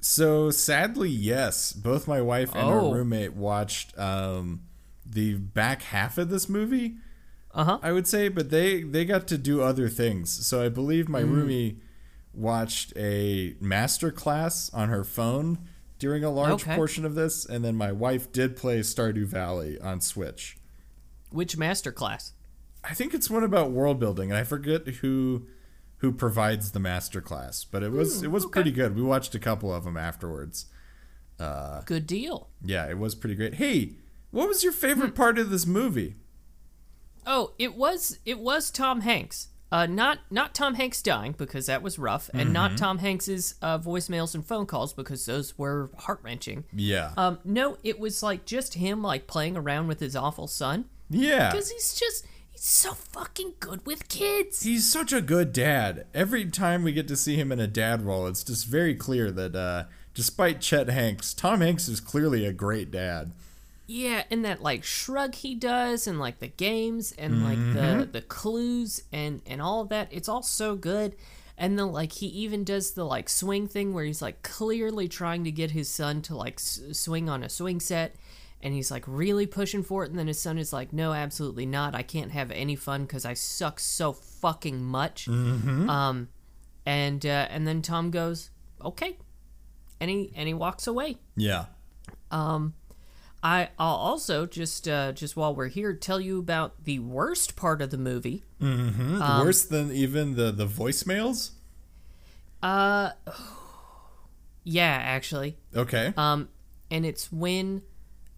so 0.00 0.48
sadly, 0.52 1.10
yes, 1.10 1.72
both 1.72 2.06
my 2.06 2.20
wife 2.20 2.54
and 2.54 2.68
Oh. 2.68 2.88
our 2.90 2.94
roommate 2.94 3.34
watched 3.34 3.98
um, 3.98 4.60
the 5.04 5.34
back 5.34 5.82
half 5.82 6.16
of 6.18 6.30
this 6.30 6.48
movie. 6.48 6.94
Uh 7.54 7.64
huh. 7.64 7.78
I 7.82 7.92
would 7.92 8.06
say, 8.06 8.28
but 8.28 8.50
they 8.50 8.82
they 8.82 9.04
got 9.04 9.26
to 9.28 9.38
do 9.38 9.62
other 9.62 9.88
things. 9.88 10.30
So 10.46 10.62
I 10.64 10.68
believe 10.68 11.06
Mm. 11.06 11.08
my 11.10 11.22
roomie 11.22 11.76
watched 12.34 12.92
a 12.96 13.56
master 13.60 14.10
class 14.12 14.72
on 14.72 14.88
her 14.90 15.02
phone 15.04 15.58
during 15.98 16.22
a 16.22 16.30
large 16.30 16.62
Okay. 16.62 16.76
portion 16.76 17.04
of 17.04 17.14
this, 17.14 17.44
and 17.44 17.64
then 17.64 17.74
my 17.74 17.90
wife 17.90 18.30
did 18.30 18.54
play 18.56 18.80
Stardew 18.80 19.26
Valley 19.26 19.80
on 19.80 20.00
Switch. 20.00 20.56
Which 21.30 21.56
master 21.56 21.90
class? 21.90 22.32
I 22.84 22.94
think 22.94 23.12
it's 23.12 23.28
one 23.28 23.42
about 23.42 23.72
world 23.72 23.98
building, 23.98 24.30
and 24.30 24.38
I 24.38 24.44
forget 24.44 24.86
who 24.86 25.46
who 25.96 26.12
provides 26.12 26.70
the 26.70 26.78
master 26.78 27.20
class, 27.20 27.64
but 27.64 27.82
it 27.82 27.90
was 27.90 28.22
it 28.22 28.30
was 28.30 28.44
okay. 28.44 28.52
pretty 28.52 28.70
good. 28.72 28.94
We 28.94 29.02
watched 29.02 29.34
a 29.34 29.40
couple 29.40 29.74
of 29.74 29.82
them 29.84 29.96
afterwards. 29.96 30.66
Uh, 31.40 31.80
Good 31.82 32.06
deal. 32.06 32.48
Yeah, 32.62 32.88
it 32.88 32.98
was 32.98 33.14
pretty 33.16 33.34
great. 33.34 33.54
Hey, 33.54 33.96
what 34.30 34.46
was 34.48 34.62
your 34.62 34.72
favorite 34.72 35.14
part 35.16 35.38
of 35.38 35.50
this 35.50 35.66
movie? 35.66 36.14
Oh, 37.30 37.52
it 37.58 37.76
was 37.76 38.18
it 38.24 38.38
was 38.38 38.70
Tom 38.70 39.02
Hanks. 39.02 39.48
Uh, 39.70 39.84
not 39.84 40.20
not 40.30 40.54
Tom 40.54 40.74
Hanks 40.74 41.02
dying 41.02 41.34
because 41.36 41.66
that 41.66 41.82
was 41.82 41.98
rough, 41.98 42.30
and 42.32 42.54
not 42.54 42.78
Tom 42.78 42.98
Hanks's 42.98 43.54
uh, 43.60 43.78
voicemails 43.78 44.34
and 44.34 44.44
phone 44.44 44.64
calls 44.64 44.94
because 44.94 45.26
those 45.26 45.58
were 45.58 45.90
heart 45.98 46.20
wrenching. 46.22 46.64
Yeah, 46.72 47.12
Um, 47.18 47.38
no, 47.44 47.76
it 47.84 48.00
was 48.00 48.22
like 48.22 48.46
just 48.46 48.74
him 48.74 49.02
like 49.02 49.26
playing 49.26 49.58
around 49.58 49.88
with 49.88 50.00
his 50.00 50.16
awful 50.16 50.46
son 50.46 50.86
yeah. 51.10 51.50
because 51.50 51.70
he's 51.70 51.94
just 51.94 52.26
he's 52.50 52.64
so 52.64 52.94
fucking 52.94 53.56
good 53.60 53.84
with 53.84 54.08
kids. 54.08 54.62
He's 54.62 54.90
such 54.90 55.12
a 55.12 55.20
good 55.20 55.52
dad. 55.52 56.06
Every 56.14 56.46
time 56.46 56.82
we 56.82 56.92
get 56.92 57.06
to 57.08 57.16
see 57.16 57.36
him 57.36 57.52
in 57.52 57.60
a 57.60 57.66
dad 57.66 58.00
role, 58.00 58.26
it's 58.26 58.42
just 58.42 58.66
very 58.66 58.94
clear 58.94 59.30
that 59.32 59.54
uh, 59.54 59.84
despite 60.14 60.62
Chet 60.62 60.88
Hanks, 60.88 61.34
Tom 61.34 61.60
Hanks 61.60 61.88
is 61.88 62.00
clearly 62.00 62.46
a 62.46 62.54
great 62.54 62.90
dad. 62.90 63.32
Yeah, 63.90 64.24
and 64.30 64.44
that 64.44 64.60
like 64.62 64.84
shrug 64.84 65.34
he 65.34 65.54
does, 65.54 66.06
and 66.06 66.20
like 66.20 66.40
the 66.40 66.46
games, 66.48 67.12
and 67.12 67.42
like 67.42 67.56
the 67.74 68.08
the 68.12 68.20
clues, 68.20 69.02
and 69.12 69.40
and 69.46 69.62
all 69.62 69.80
of 69.80 69.88
that. 69.88 70.08
It's 70.10 70.28
all 70.28 70.42
so 70.42 70.76
good. 70.76 71.16
And 71.56 71.76
then 71.78 71.90
like 71.90 72.12
he 72.12 72.26
even 72.26 72.62
does 72.64 72.92
the 72.92 73.04
like 73.04 73.28
swing 73.30 73.66
thing 73.66 73.94
where 73.94 74.04
he's 74.04 74.20
like 74.22 74.42
clearly 74.42 75.08
trying 75.08 75.42
to 75.44 75.50
get 75.50 75.70
his 75.72 75.88
son 75.88 76.20
to 76.22 76.36
like 76.36 76.56
s- 76.58 76.80
swing 76.92 77.28
on 77.30 77.42
a 77.42 77.48
swing 77.48 77.80
set, 77.80 78.14
and 78.62 78.74
he's 78.74 78.90
like 78.90 79.04
really 79.06 79.46
pushing 79.46 79.82
for 79.82 80.04
it. 80.04 80.10
And 80.10 80.18
then 80.18 80.26
his 80.28 80.38
son 80.38 80.58
is 80.58 80.70
like, 80.72 80.92
"No, 80.92 81.14
absolutely 81.14 81.64
not. 81.66 81.94
I 81.94 82.02
can't 82.02 82.30
have 82.32 82.50
any 82.50 82.76
fun 82.76 83.02
because 83.04 83.24
I 83.24 83.32
suck 83.34 83.80
so 83.80 84.12
fucking 84.12 84.82
much." 84.84 85.26
Um, 85.88 86.28
and 86.84 87.24
uh, 87.24 87.46
and 87.50 87.66
then 87.66 87.80
Tom 87.80 88.10
goes, 88.10 88.50
"Okay," 88.84 89.16
and 89.98 90.10
he 90.10 90.30
and 90.36 90.46
he 90.46 90.52
walks 90.54 90.86
away. 90.86 91.16
Yeah. 92.30 92.60
I, 93.42 93.68
I'll 93.78 93.94
also 93.94 94.46
just 94.46 94.88
uh, 94.88 95.12
just 95.12 95.36
while 95.36 95.54
we're 95.54 95.68
here 95.68 95.94
tell 95.94 96.20
you 96.20 96.38
about 96.38 96.84
the 96.84 96.98
worst 96.98 97.54
part 97.54 97.80
of 97.80 97.90
the 97.90 97.98
movie. 97.98 98.42
Mm-hmm. 98.60 99.20
Worse 99.20 99.64
than 99.64 99.92
even 99.92 100.34
the, 100.34 100.50
the 100.50 100.66
voicemails? 100.66 101.50
Uh, 102.62 103.10
yeah, 104.64 104.98
actually, 105.00 105.56
Okay. 105.74 106.12
um, 106.16 106.48
and 106.90 107.06
it's 107.06 107.30
when 107.30 107.82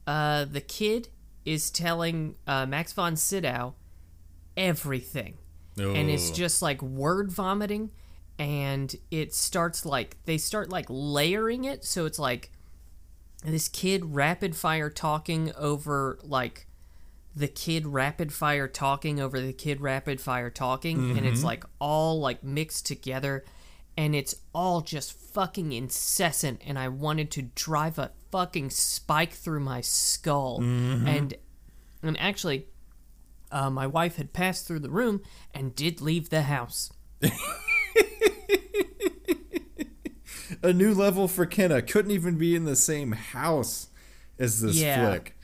uh, 0.07 0.44
the 0.44 0.61
kid 0.61 1.09
is 1.46 1.70
telling 1.70 2.36
uh, 2.46 2.66
Max 2.66 2.92
von 2.92 3.16
Sydow 3.16 3.74
everything, 4.59 5.38
and 5.78 6.11
it's 6.11 6.30
just 6.30 6.61
like 6.61 6.82
word 6.82 7.32
vomiting, 7.32 7.90
and 8.38 8.94
it 9.11 9.32
starts 9.34 9.86
like 9.86 10.18
they 10.26 10.36
start 10.36 10.68
like 10.68 10.84
layering 10.90 11.64
it, 11.64 11.84
so 11.86 12.05
it's 12.05 12.18
like 12.18 12.53
this 13.45 13.68
kid 13.68 14.14
rapid 14.14 14.55
fire 14.55 14.91
talking 14.91 15.53
over 15.57 16.18
like 16.22 16.66
the 17.34 17.49
kid 17.49 17.86
rapid 17.86 18.32
fire 18.32 18.68
talking 18.68 19.20
over 19.20 19.41
the 19.41 19.53
kid 19.53 19.80
rapid 19.80 20.20
fire 20.20 20.51
talking 20.51 21.16
and 21.16 21.26
it's 21.26 21.45
like 21.45 21.64
all 21.78 22.20
like 22.20 22.43
mixed 22.43 22.86
together 22.86 23.45
and 23.97 24.14
it's 24.14 24.34
all 24.55 24.80
just 24.80 25.12
fucking 25.12 25.72
incessant 25.72 26.61
and 26.66 26.78
I 26.78 26.88
wanted 26.88 27.30
to 27.32 27.43
drive 27.43 27.99
a 27.99 28.11
fucking 28.30 28.70
spike 28.70 29.32
through 29.32 29.61
my 29.61 29.80
skull. 29.80 30.59
And 31.07 31.34
and 32.03 32.18
actually 32.20 32.66
uh, 33.53 33.70
my 33.70 33.86
wife 33.86 34.16
had 34.16 34.32
passed 34.32 34.66
through 34.66 34.80
the 34.80 34.91
room 34.91 35.22
and 35.55 35.74
did 35.74 36.01
leave 36.01 36.30
the 36.30 36.43
house 36.43 36.91
A 40.62 40.72
new 40.72 40.92
level 40.94 41.26
for 41.28 41.46
Kenna. 41.46 41.80
Couldn't 41.82 42.11
even 42.11 42.36
be 42.36 42.54
in 42.54 42.64
the 42.64 42.76
same 42.76 43.12
house 43.12 43.88
as 44.38 44.61
this 44.61 44.76
Yeah. 44.76 45.08
flick. 45.08 45.36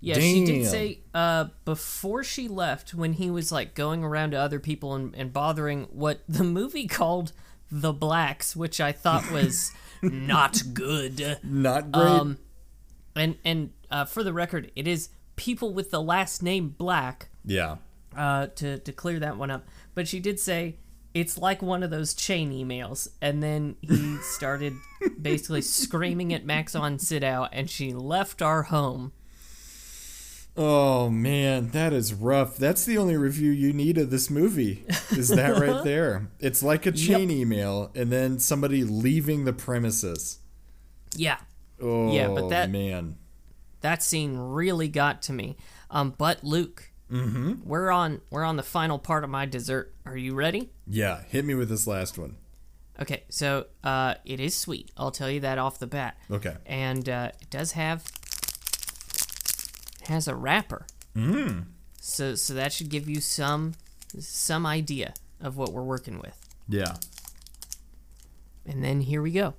Yeah, 0.00 0.18
she 0.18 0.44
did 0.44 0.66
say 0.66 1.00
uh, 1.14 1.46
before 1.64 2.22
she 2.22 2.48
left, 2.48 2.92
when 2.94 3.14
he 3.14 3.30
was 3.30 3.50
like 3.50 3.74
going 3.74 4.04
around 4.04 4.32
to 4.32 4.36
other 4.36 4.60
people 4.60 4.94
and, 4.94 5.14
and 5.16 5.32
bothering 5.32 5.84
what 5.90 6.20
the 6.28 6.44
movie 6.44 6.86
called 6.86 7.32
the 7.70 7.92
blacks, 7.92 8.54
which 8.54 8.80
I 8.80 8.92
thought 8.92 9.30
was 9.32 9.72
not 10.02 10.62
good. 10.74 11.38
Not 11.42 11.90
great. 11.92 12.04
Um, 12.06 12.38
and 13.16 13.36
and 13.44 13.70
uh, 13.90 14.04
for 14.04 14.22
the 14.22 14.32
record, 14.34 14.70
it 14.76 14.86
is 14.86 15.08
people 15.34 15.72
with 15.72 15.90
the 15.90 16.02
last 16.02 16.42
name 16.42 16.68
Black. 16.76 17.28
yeah. 17.44 17.76
Uh, 18.16 18.46
to 18.56 18.78
to 18.78 18.92
clear 18.92 19.18
that 19.18 19.36
one 19.36 19.50
up, 19.50 19.66
but 19.94 20.06
she 20.08 20.20
did 20.20 20.38
say 20.38 20.76
it's 21.18 21.38
like 21.38 21.62
one 21.62 21.82
of 21.82 21.90
those 21.90 22.12
chain 22.12 22.50
emails, 22.52 23.08
and 23.22 23.42
then 23.42 23.76
he 23.80 24.18
started 24.18 24.74
basically 25.22 25.62
screaming 25.62 26.34
at 26.34 26.44
Max 26.44 26.74
von 26.74 26.98
Sydow, 26.98 27.48
and 27.52 27.70
she 27.70 27.92
left 27.94 28.42
our 28.42 28.64
home. 28.64 29.12
Oh 30.58 31.10
man, 31.10 31.68
that 31.70 31.92
is 31.92 32.14
rough. 32.14 32.56
That's 32.56 32.84
the 32.84 32.96
only 32.98 33.16
review 33.16 33.50
you 33.50 33.72
need 33.72 33.98
of 33.98 34.10
this 34.10 34.30
movie. 34.30 34.84
Is 35.10 35.28
that 35.28 35.56
right 35.60 35.84
there? 35.84 36.28
It's 36.40 36.62
like 36.62 36.86
a 36.86 36.92
chain 36.92 37.30
email 37.30 37.90
and 37.94 38.10
then 38.10 38.38
somebody 38.38 38.82
leaving 38.82 39.44
the 39.44 39.52
premises. 39.52 40.38
Yeah, 41.14 41.38
Oh 41.80 42.10
Yeah, 42.12 42.28
but 42.28 42.48
that- 42.48 42.70
man. 42.70 43.16
that 43.82 44.02
scene 44.02 44.36
really 44.38 44.88
got 44.88 45.20
to 45.22 45.32
me. 45.34 45.56
Um, 45.90 46.14
but 46.16 46.42
Luke, 46.42 46.90
mm-hmm. 47.10 47.54
we're 47.64 47.90
on 47.90 48.20
we're 48.30 48.44
on 48.44 48.56
the 48.56 48.62
final 48.62 48.98
part 48.98 49.24
of 49.24 49.30
my 49.30 49.46
dessert. 49.46 49.94
Are 50.04 50.16
you 50.16 50.34
ready? 50.34 50.70
Yeah, 50.86 51.22
hit 51.28 51.44
me 51.44 51.54
with 51.54 51.68
this 51.68 51.86
last 51.86 52.18
one. 52.18 52.36
Okay, 53.00 53.24
so 53.28 53.66
uh, 53.84 54.14
it 54.24 54.40
is 54.40 54.54
sweet. 54.54 54.90
I'll 54.96 55.10
tell 55.10 55.30
you 55.30 55.40
that 55.40 55.58
off 55.58 55.78
the 55.78 55.86
bat. 55.86 56.16
Okay. 56.30 56.56
and 56.64 57.08
uh, 57.08 57.32
it 57.40 57.50
does 57.50 57.72
have 57.72 58.04
has 60.08 60.28
a 60.28 60.34
wrapper. 60.34 60.86
Mm. 61.14 61.66
So 62.00 62.34
so 62.34 62.54
that 62.54 62.72
should 62.72 62.88
give 62.88 63.08
you 63.08 63.20
some 63.20 63.74
some 64.18 64.64
idea 64.64 65.14
of 65.40 65.56
what 65.56 65.72
we're 65.72 65.82
working 65.82 66.18
with. 66.18 66.38
Yeah. 66.68 66.94
And 68.64 68.82
then 68.82 69.00
here 69.02 69.22
we 69.22 69.30
go. 69.30 69.54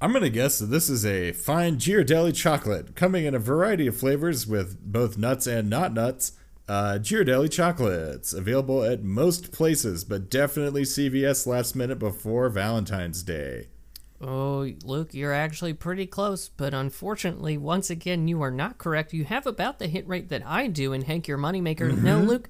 I'm 0.00 0.10
going 0.10 0.22
to 0.22 0.30
guess 0.30 0.58
that 0.58 0.66
this 0.66 0.90
is 0.90 1.06
a 1.06 1.32
fine 1.32 1.76
Ghirardelli 1.78 2.34
chocolate 2.34 2.94
coming 2.94 3.24
in 3.24 3.34
a 3.34 3.38
variety 3.38 3.86
of 3.86 3.96
flavors 3.96 4.46
with 4.46 4.78
both 4.80 5.16
nuts 5.16 5.46
and 5.46 5.70
not 5.70 5.94
nuts. 5.94 6.32
Uh, 6.68 6.98
Ghirardelli 7.00 7.50
chocolates 7.50 8.32
available 8.32 8.82
at 8.82 9.02
most 9.02 9.52
places, 9.52 10.04
but 10.04 10.30
definitely 10.30 10.82
CVS 10.82 11.46
last 11.46 11.74
minute 11.74 11.98
before 11.98 12.48
Valentine's 12.48 13.22
Day. 13.22 13.68
Oh, 14.20 14.70
Luke, 14.84 15.12
you're 15.12 15.32
actually 15.34 15.74
pretty 15.74 16.06
close, 16.06 16.48
but 16.48 16.72
unfortunately, 16.72 17.58
once 17.58 17.90
again, 17.90 18.26
you 18.28 18.40
are 18.42 18.50
not 18.50 18.78
correct. 18.78 19.12
You 19.12 19.24
have 19.24 19.46
about 19.46 19.78
the 19.78 19.86
hit 19.88 20.06
rate 20.08 20.28
that 20.30 20.42
I 20.46 20.66
do 20.66 20.92
in 20.92 21.02
Hank 21.02 21.28
Your 21.28 21.36
Moneymaker. 21.38 21.96
No, 22.00 22.20
Luke. 22.20 22.48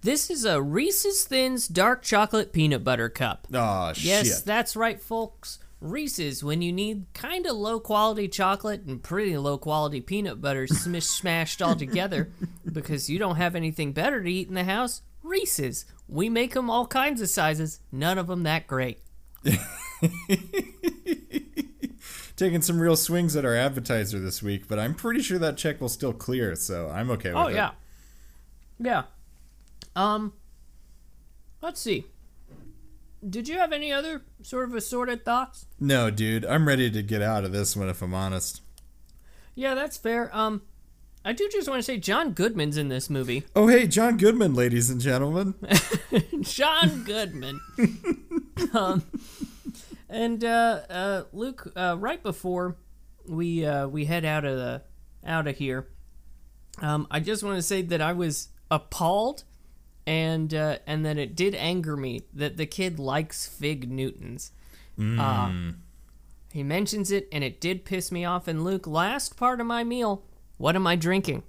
This 0.00 0.30
is 0.30 0.44
a 0.44 0.60
Reese's 0.60 1.24
Thins 1.24 1.68
dark 1.68 2.02
chocolate 2.02 2.52
peanut 2.52 2.82
butter 2.82 3.08
cup. 3.08 3.46
Aw, 3.54 3.92
Yes, 3.98 4.26
shit. 4.38 4.44
that's 4.44 4.74
right, 4.74 5.00
folks. 5.00 5.58
Reese's, 5.82 6.44
when 6.44 6.62
you 6.62 6.72
need 6.72 7.06
kind 7.12 7.44
of 7.44 7.56
low 7.56 7.80
quality 7.80 8.28
chocolate 8.28 8.82
and 8.86 9.02
pretty 9.02 9.36
low 9.36 9.58
quality 9.58 10.00
peanut 10.00 10.40
butter 10.40 10.66
smish 10.66 11.02
smashed 11.20 11.60
all 11.60 11.74
together 11.74 12.30
because 12.70 13.10
you 13.10 13.18
don't 13.18 13.36
have 13.36 13.56
anything 13.56 13.92
better 13.92 14.22
to 14.22 14.30
eat 14.30 14.46
in 14.48 14.54
the 14.54 14.62
house, 14.64 15.02
Reese's. 15.24 15.84
We 16.06 16.28
make 16.28 16.54
them 16.54 16.70
all 16.70 16.86
kinds 16.86 17.20
of 17.20 17.28
sizes, 17.30 17.80
none 17.90 18.16
of 18.16 18.28
them 18.28 18.44
that 18.44 18.66
great. 18.68 19.00
Taking 22.36 22.62
some 22.62 22.80
real 22.80 22.96
swings 22.96 23.36
at 23.36 23.44
our 23.44 23.54
advertiser 23.54 24.18
this 24.18 24.42
week, 24.42 24.66
but 24.68 24.78
I'm 24.78 24.94
pretty 24.94 25.20
sure 25.22 25.38
that 25.38 25.56
check 25.56 25.80
will 25.80 25.88
still 25.88 26.12
clear, 26.12 26.54
so 26.56 26.88
I'm 26.88 27.10
okay 27.12 27.28
with 27.30 27.36
Oh, 27.36 27.46
it. 27.48 27.54
yeah. 27.54 27.70
Yeah. 28.80 29.02
Um, 29.94 30.32
let's 31.60 31.80
see. 31.80 32.06
Did 33.28 33.48
you 33.48 33.58
have 33.58 33.72
any 33.72 33.92
other 33.92 34.22
sort 34.42 34.68
of 34.68 34.74
assorted 34.74 35.24
thoughts? 35.24 35.66
No, 35.78 36.10
dude, 36.10 36.44
I'm 36.44 36.66
ready 36.66 36.90
to 36.90 37.02
get 37.02 37.22
out 37.22 37.44
of 37.44 37.52
this 37.52 37.76
one 37.76 37.88
if 37.88 38.02
I'm 38.02 38.14
honest. 38.14 38.62
Yeah, 39.54 39.74
that's 39.74 39.96
fair. 39.96 40.34
Um, 40.36 40.62
I 41.24 41.32
do 41.32 41.48
just 41.52 41.68
want 41.68 41.78
to 41.78 41.82
say 41.84 41.98
John 41.98 42.32
Goodman's 42.32 42.76
in 42.76 42.88
this 42.88 43.08
movie. 43.08 43.44
Oh, 43.54 43.68
hey, 43.68 43.86
John 43.86 44.16
Goodman, 44.16 44.54
ladies 44.54 44.90
and 44.90 45.00
gentlemen. 45.00 45.54
John 46.40 47.04
Goodman. 47.04 47.60
um, 48.74 49.04
and 50.08 50.42
uh, 50.42 50.80
uh, 50.90 51.22
Luke, 51.32 51.70
uh, 51.76 51.96
right 51.98 52.22
before 52.22 52.76
we 53.28 53.64
uh, 53.64 53.86
we 53.86 54.06
head 54.06 54.24
out 54.24 54.44
of 54.44 54.56
the 54.56 54.82
out 55.24 55.46
of 55.46 55.56
here, 55.56 55.88
um, 56.80 57.06
I 57.10 57.20
just 57.20 57.44
want 57.44 57.56
to 57.56 57.62
say 57.62 57.82
that 57.82 58.00
I 58.00 58.12
was 58.14 58.48
appalled, 58.70 59.44
and 60.06 60.52
uh, 60.54 60.78
and 60.86 61.04
that 61.04 61.18
it 61.18 61.36
did 61.36 61.54
anger 61.54 61.96
me 61.96 62.22
that 62.32 62.56
the 62.56 62.66
kid 62.66 62.98
likes 62.98 63.46
Fig 63.46 63.90
Newtons. 63.90 64.52
Uh, 64.98 65.72
he 66.52 66.62
mentions 66.62 67.10
it, 67.10 67.28
and 67.32 67.42
it 67.42 67.60
did 67.60 67.84
piss 67.84 68.12
me 68.12 68.24
off. 68.24 68.46
And 68.46 68.62
Luke, 68.62 68.86
last 68.86 69.36
part 69.36 69.60
of 69.60 69.66
my 69.66 69.84
meal, 69.84 70.22
what 70.58 70.76
am 70.76 70.86
I 70.86 70.96
drinking? 70.96 71.42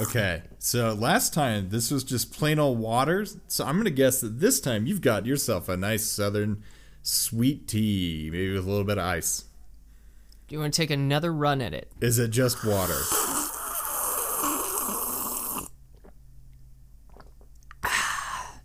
Okay, 0.00 0.42
so 0.58 0.92
last 0.94 1.32
time 1.32 1.68
this 1.68 1.90
was 1.90 2.02
just 2.02 2.32
plain 2.32 2.58
old 2.58 2.78
water, 2.78 3.26
so 3.46 3.64
I'm 3.64 3.76
gonna 3.76 3.90
guess 3.90 4.20
that 4.20 4.40
this 4.40 4.60
time 4.60 4.86
you've 4.86 5.00
got 5.00 5.26
yourself 5.26 5.68
a 5.68 5.76
nice 5.76 6.04
southern 6.04 6.62
sweet 7.02 7.68
tea, 7.68 8.28
maybe 8.32 8.52
with 8.52 8.66
a 8.66 8.68
little 8.68 8.84
bit 8.84 8.98
of 8.98 9.04
ice. 9.04 9.44
Do 10.48 10.54
you 10.54 10.60
want 10.60 10.74
to 10.74 10.82
take 10.82 10.90
another 10.90 11.32
run 11.32 11.60
at 11.60 11.72
it? 11.72 11.90
Is 12.00 12.18
it 12.18 12.30
just 12.30 12.64
water? 12.64 13.00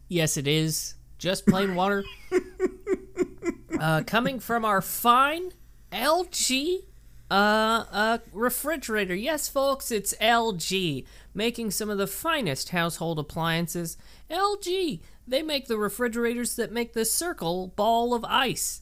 Yes, 0.07 0.37
it 0.37 0.47
is. 0.47 0.95
Just 1.17 1.45
plain 1.45 1.75
water. 1.75 2.03
uh, 3.79 4.03
coming 4.05 4.39
from 4.39 4.63
our 4.63 4.81
fine 4.81 5.51
LG 5.91 6.83
uh, 7.29 7.33
uh, 7.33 8.17
refrigerator. 8.31 9.15
Yes, 9.15 9.49
folks, 9.49 9.91
it's 9.91 10.13
LG. 10.21 11.05
Making 11.33 11.71
some 11.71 11.89
of 11.89 11.97
the 11.97 12.07
finest 12.07 12.69
household 12.69 13.19
appliances. 13.19 13.97
LG. 14.29 15.01
They 15.27 15.43
make 15.43 15.67
the 15.67 15.77
refrigerators 15.77 16.55
that 16.55 16.71
make 16.71 16.93
the 16.93 17.03
circle 17.03 17.73
ball 17.75 18.13
of 18.13 18.23
ice. 18.23 18.81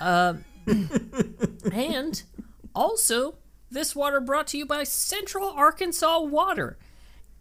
Uh, 0.00 0.34
and 1.72 2.22
also, 2.74 3.36
this 3.70 3.94
water 3.94 4.20
brought 4.20 4.48
to 4.48 4.58
you 4.58 4.66
by 4.66 4.82
Central 4.82 5.48
Arkansas 5.50 6.20
Water. 6.20 6.76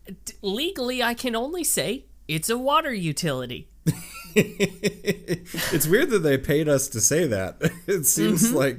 D- 0.06 0.34
legally, 0.44 1.02
I 1.02 1.16
can 1.16 1.36
only 1.36 1.64
say 1.64 2.06
it's 2.28 2.50
a 2.50 2.58
water 2.58 2.94
utility. 2.94 3.68
it's 4.36 5.88
weird 5.88 6.10
that 6.10 6.20
they 6.20 6.38
paid 6.38 6.68
us 6.68 6.88
to 6.90 7.02
say 7.02 7.26
that. 7.28 7.58
It 7.88 8.06
seems 8.06 8.48
Mm-hmm. 8.48 8.56
like 8.56 8.78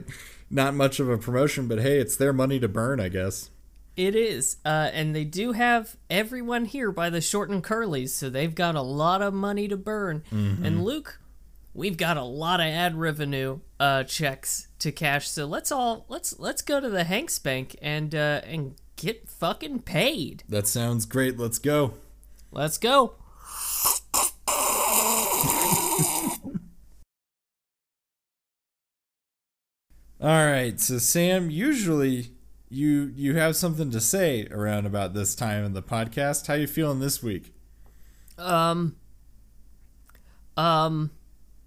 not 0.51 0.75
much 0.75 1.01
of 1.01 1.09
a 1.09 1.17
promotion, 1.19 1.69
but 1.69 1.81
hey, 1.81 1.99
it's 1.99 2.17
their 2.17 2.33
money 2.33 2.59
to 2.61 2.69
burn, 2.69 3.01
I 3.01 3.09
guess. 3.09 3.51
It 3.97 4.15
is, 4.15 4.59
uh, 4.65 4.91
and 4.93 5.17
they 5.17 5.25
do 5.25 5.53
have 5.53 5.97
everyone 6.11 6.67
here 6.67 6.93
by 6.93 7.09
the 7.09 7.23
short 7.23 7.49
and 7.49 7.65
curlies, 7.65 8.11
so 8.11 8.29
they've 8.29 8.55
got 8.55 8.75
a 8.75 8.83
lot 8.83 9.23
of 9.23 9.33
money 9.33 9.69
to 9.69 9.77
burn. 9.79 10.23
And 10.31 10.85
Luke, 10.85 11.19
we've 11.73 11.97
got 11.97 12.19
a 12.19 12.23
lot 12.23 12.61
of 12.61 12.67
ad 12.67 12.95
revenue 12.97 13.61
uh, 13.81 14.05
checks 14.05 14.69
to 14.81 14.93
cash, 14.93 15.29
so 15.31 15.47
let's 15.47 15.73
all 15.73 16.05
let's 16.11 16.39
let's 16.39 16.61
go 16.61 16.79
to 16.79 16.91
the 16.91 17.05
Hanks 17.05 17.39
Bank 17.39 17.75
and 17.81 18.15
uh, 18.15 18.43
and 18.45 18.75
get 18.97 19.31
fucking 19.31 19.81
paid. 19.81 20.43
That 20.47 20.67
sounds 20.67 21.07
great. 21.07 21.39
Let's 21.39 21.59
go. 21.59 21.95
Let's 22.53 22.77
go. 22.77 23.15
All 30.18 30.47
right, 30.47 30.80
so 30.80 30.99
Sam, 30.99 31.51
usually 31.51 32.32
you 32.68 33.12
you 33.14 33.37
have 33.37 33.55
something 33.55 33.91
to 33.91 34.01
say 34.01 34.47
around 34.51 34.87
about 34.87 35.14
this 35.14 35.34
time 35.34 35.64
in 35.64 35.72
the 35.72 35.82
podcast. 35.82 36.47
How 36.47 36.55
you 36.55 36.66
feeling 36.66 37.01
this 37.01 37.22
week? 37.22 37.55
Um. 38.39 38.97
Um. 40.57 41.11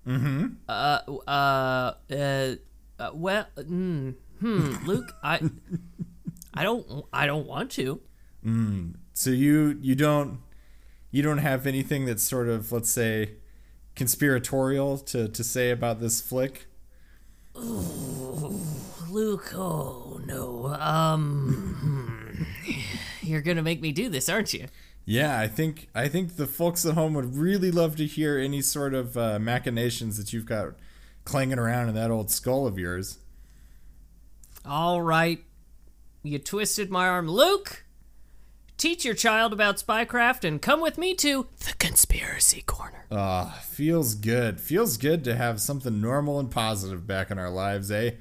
Mm-hmm. 0.06 0.48
Uh. 0.68 1.00
Uh. 1.28 1.94
Uh. 2.12 2.56
uh 3.00 3.12
well. 3.14 3.46
Mm, 3.56 4.16
hmm. 4.40 4.76
Luke, 4.86 5.12
I. 5.24 5.42
I 6.54 6.64
don't. 6.64 7.06
I 7.14 7.28
don't 7.28 7.48
want 7.48 7.72
to. 7.72 8.02
Mm. 8.46 8.96
So 9.14 9.30
you 9.30 9.78
you 9.82 9.96
don't 9.96 10.40
you 11.12 11.22
don't 11.22 11.38
have 11.38 11.68
anything 11.68 12.06
that's 12.06 12.24
sort 12.24 12.48
of 12.48 12.72
let's 12.72 12.90
say 12.90 13.34
conspiratorial 14.00 14.98
to 14.98 15.28
to 15.28 15.44
say 15.44 15.70
about 15.70 16.00
this 16.00 16.22
flick? 16.22 16.66
Luke. 17.54 19.52
Oh 19.54 20.20
no. 20.26 20.68
Um. 20.68 21.76
hmm. 21.82 22.44
You're 23.22 23.42
gonna 23.42 23.62
make 23.62 23.82
me 23.82 23.92
do 23.92 24.10
this, 24.10 24.30
aren't 24.30 24.54
you? 24.54 24.68
Yeah, 25.06 25.38
I 25.38 25.48
think 25.48 25.90
I 25.94 26.08
think 26.08 26.38
the 26.38 26.48
folks 26.48 26.86
at 26.86 26.96
home 26.96 27.14
would 27.14 27.36
really 27.36 27.72
love 27.72 27.98
to 27.98 28.06
hear 28.06 28.38
any 28.38 28.62
sort 28.62 28.94
of 28.94 29.18
uh, 29.18 29.38
machinations 29.38 30.18
that 30.18 30.32
you've 30.32 30.46
got 30.46 30.76
clanging 31.26 31.60
around 31.60 31.90
in 31.90 31.96
that 31.96 32.10
old 32.10 32.32
skull 32.32 32.66
of 32.66 32.80
yours. 32.80 33.20
All 34.66 35.02
right. 35.02 35.44
You 36.24 36.40
twisted 36.40 36.90
my 36.90 37.08
arm, 37.08 37.30
Luke. 37.30 37.84
Teach 38.80 39.04
your 39.04 39.14
child 39.14 39.52
about 39.52 39.76
spycraft 39.76 40.46
and 40.46 40.62
come 40.62 40.80
with 40.80 40.98
me 40.98 41.14
to 41.16 41.48
the 41.66 41.74
conspiracy 41.80 42.62
corner. 42.62 43.04
Ah, 43.12 43.60
feels 43.62 44.16
good. 44.16 44.62
Feels 44.62 44.96
good 44.96 45.26
to 45.26 45.36
have 45.36 45.60
something 45.60 46.00
normal 46.00 46.40
and 46.40 46.50
positive 46.50 47.06
back 47.06 47.30
in 47.30 47.38
our 47.38 47.50
lives, 47.50 47.92
eh? 47.92 48.12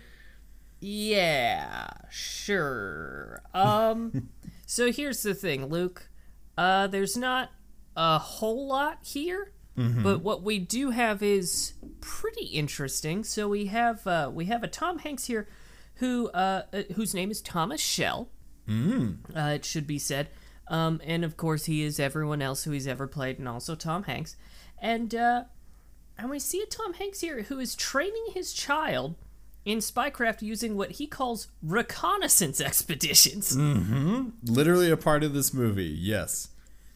Yeah, 0.80 1.86
sure. 2.10 3.40
Um, 3.54 4.30
so 4.66 4.90
here's 4.90 5.22
the 5.22 5.32
thing, 5.32 5.66
Luke. 5.66 6.08
Uh, 6.56 6.88
there's 6.88 7.16
not 7.16 7.50
a 7.96 8.18
whole 8.18 8.66
lot 8.66 8.98
here, 9.02 9.52
but 9.76 10.22
what 10.22 10.42
we 10.42 10.58
do 10.58 10.90
have 10.90 11.22
is 11.22 11.74
pretty 12.00 12.46
interesting. 12.46 13.22
So 13.22 13.48
we 13.48 13.66
have 13.66 14.04
uh, 14.08 14.30
we 14.32 14.46
have 14.46 14.64
a 14.64 14.68
Tom 14.68 14.98
Hanks 14.98 15.26
here, 15.26 15.48
who 15.96 16.30
uh, 16.30 16.62
uh, 16.72 16.82
whose 16.94 17.14
name 17.14 17.30
is 17.30 17.40
Thomas 17.40 17.80
Schell. 17.80 18.28
Mm. 18.68 19.18
Uh, 19.34 19.54
it 19.54 19.64
should 19.64 19.86
be 19.86 19.98
said. 20.00 20.28
Um, 20.68 21.00
and 21.04 21.24
of 21.24 21.36
course, 21.36 21.64
he 21.64 21.82
is 21.82 21.98
everyone 21.98 22.42
else 22.42 22.64
who 22.64 22.70
he's 22.70 22.86
ever 22.86 23.06
played, 23.06 23.38
and 23.38 23.48
also 23.48 23.74
Tom 23.74 24.04
Hanks. 24.04 24.36
And 24.80 25.14
uh, 25.14 25.44
and 26.18 26.30
we 26.30 26.38
see 26.38 26.60
a 26.60 26.66
Tom 26.66 26.94
Hanks 26.94 27.20
here 27.20 27.42
who 27.42 27.58
is 27.58 27.74
training 27.74 28.26
his 28.34 28.52
child 28.52 29.14
in 29.64 29.78
spycraft 29.78 30.42
using 30.42 30.76
what 30.76 30.92
he 30.92 31.06
calls 31.06 31.48
reconnaissance 31.62 32.60
expeditions. 32.60 33.56
Mm-hmm. 33.56 34.28
Literally 34.44 34.90
a 34.90 34.96
part 34.96 35.22
of 35.22 35.34
this 35.34 35.52
movie. 35.52 35.84
Yes. 35.84 36.48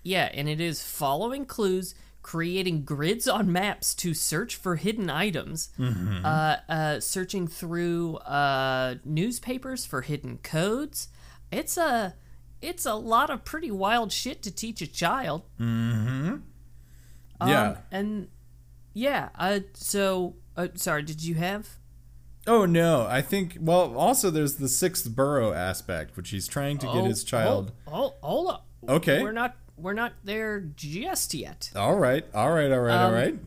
Yeah, 0.03 0.31
and 0.33 0.49
it 0.49 0.61
is 0.61 0.83
following 0.83 1.45
clues, 1.45 1.95
creating 2.23 2.83
grids 2.85 3.29
on 3.29 3.53
maps 3.53 3.95
to 3.97 4.15
search 4.15 4.57
for 4.57 4.77
hidden 4.77 5.11
items, 5.11 5.69
uh, 5.79 6.57
uh, 6.69 7.01
searching 7.01 7.47
through 7.47 8.17
uh, 8.17 8.97
newspapers 9.05 9.87
for 9.87 10.03
hidden 10.03 10.39
codes. 10.39 11.09
It's 11.53 11.77
a 11.77 12.15
it's 12.63 12.87
a 12.87 12.95
lot 12.95 13.29
of 13.31 13.45
pretty 13.45 13.71
wild 13.71 14.13
shit 14.13 14.43
to 14.43 14.51
teach 14.51 14.81
a 14.81 14.87
child. 14.87 15.43
yeah. 15.59 16.37
Um, 17.41 17.77
and 17.91 18.29
yeah, 18.95 19.31
uh, 19.39 19.61
so 19.75 20.37
uh, 20.57 20.69
sorry, 20.75 21.03
did 21.03 21.23
you 21.23 21.35
have? 21.37 21.69
Oh 22.47 22.65
no, 22.67 23.07
I 23.09 23.23
think 23.23 23.57
well 23.61 23.97
also 23.97 24.31
there's 24.31 24.57
the 24.57 24.69
sixth 24.69 25.09
borough 25.15 25.53
aspect, 25.53 26.17
which 26.17 26.31
he's 26.31 26.49
trying 26.49 26.79
to 26.79 26.87
get 26.87 27.05
his 27.05 27.25
child. 27.25 27.73
Oh, 27.87 27.93
oh, 27.93 28.15
hold 28.23 28.49
up. 28.51 28.67
Okay. 28.89 29.23
We're 29.23 29.33
not 29.33 29.57
we're 29.77 29.93
not 29.93 30.13
there 30.25 30.61
just 30.61 31.35
yet. 31.35 31.71
All 31.77 31.97
right, 31.97 32.25
all 32.35 32.51
right, 32.53 32.71
all 32.73 32.81
right, 32.81 32.97
all 32.97 33.09
Um, 33.09 33.15
right. 33.15 33.39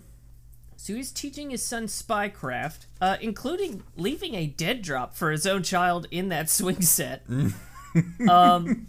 So 0.77 0.93
he's 0.93 1.11
teaching 1.11 1.49
his 1.49 1.63
son 1.65 1.87
spycraft, 1.87 2.85
uh, 3.01 3.17
including 3.19 3.83
leaving 3.97 4.35
a 4.35 4.45
dead 4.45 4.81
drop 4.81 5.15
for 5.15 5.31
his 5.31 5.47
own 5.47 5.63
child 5.63 6.07
in 6.11 6.29
that 6.29 6.49
swing 6.49 6.81
set. 6.81 7.25
um, 8.29 8.87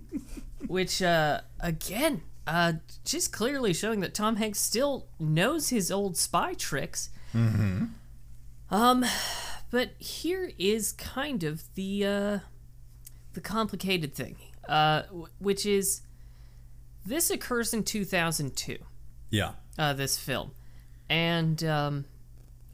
which, 0.66 1.02
uh, 1.02 1.40
again, 1.60 2.22
uh, 2.46 2.74
just 3.04 3.32
clearly 3.32 3.72
showing 3.72 4.00
that 4.00 4.14
Tom 4.14 4.36
Hanks 4.36 4.60
still 4.60 5.06
knows 5.18 5.68
his 5.70 5.90
old 5.90 6.16
spy 6.16 6.54
tricks. 6.54 7.10
Um, 7.34 9.04
but 9.70 9.90
here 9.98 10.52
is 10.58 10.92
kind 10.92 11.42
of 11.44 11.62
the 11.74 12.06
uh, 12.06 12.38
the 13.34 13.40
complicated 13.40 14.14
thing, 14.14 14.36
uh, 14.68 15.02
w- 15.02 15.26
which 15.38 15.66
is 15.66 16.02
this 17.04 17.30
occurs 17.30 17.74
in 17.74 17.82
2002 17.82 18.78
Yeah. 19.30 19.52
uh, 19.78 19.92
this 19.92 20.18
film, 20.18 20.52
and 21.08 21.62
um, 21.64 22.04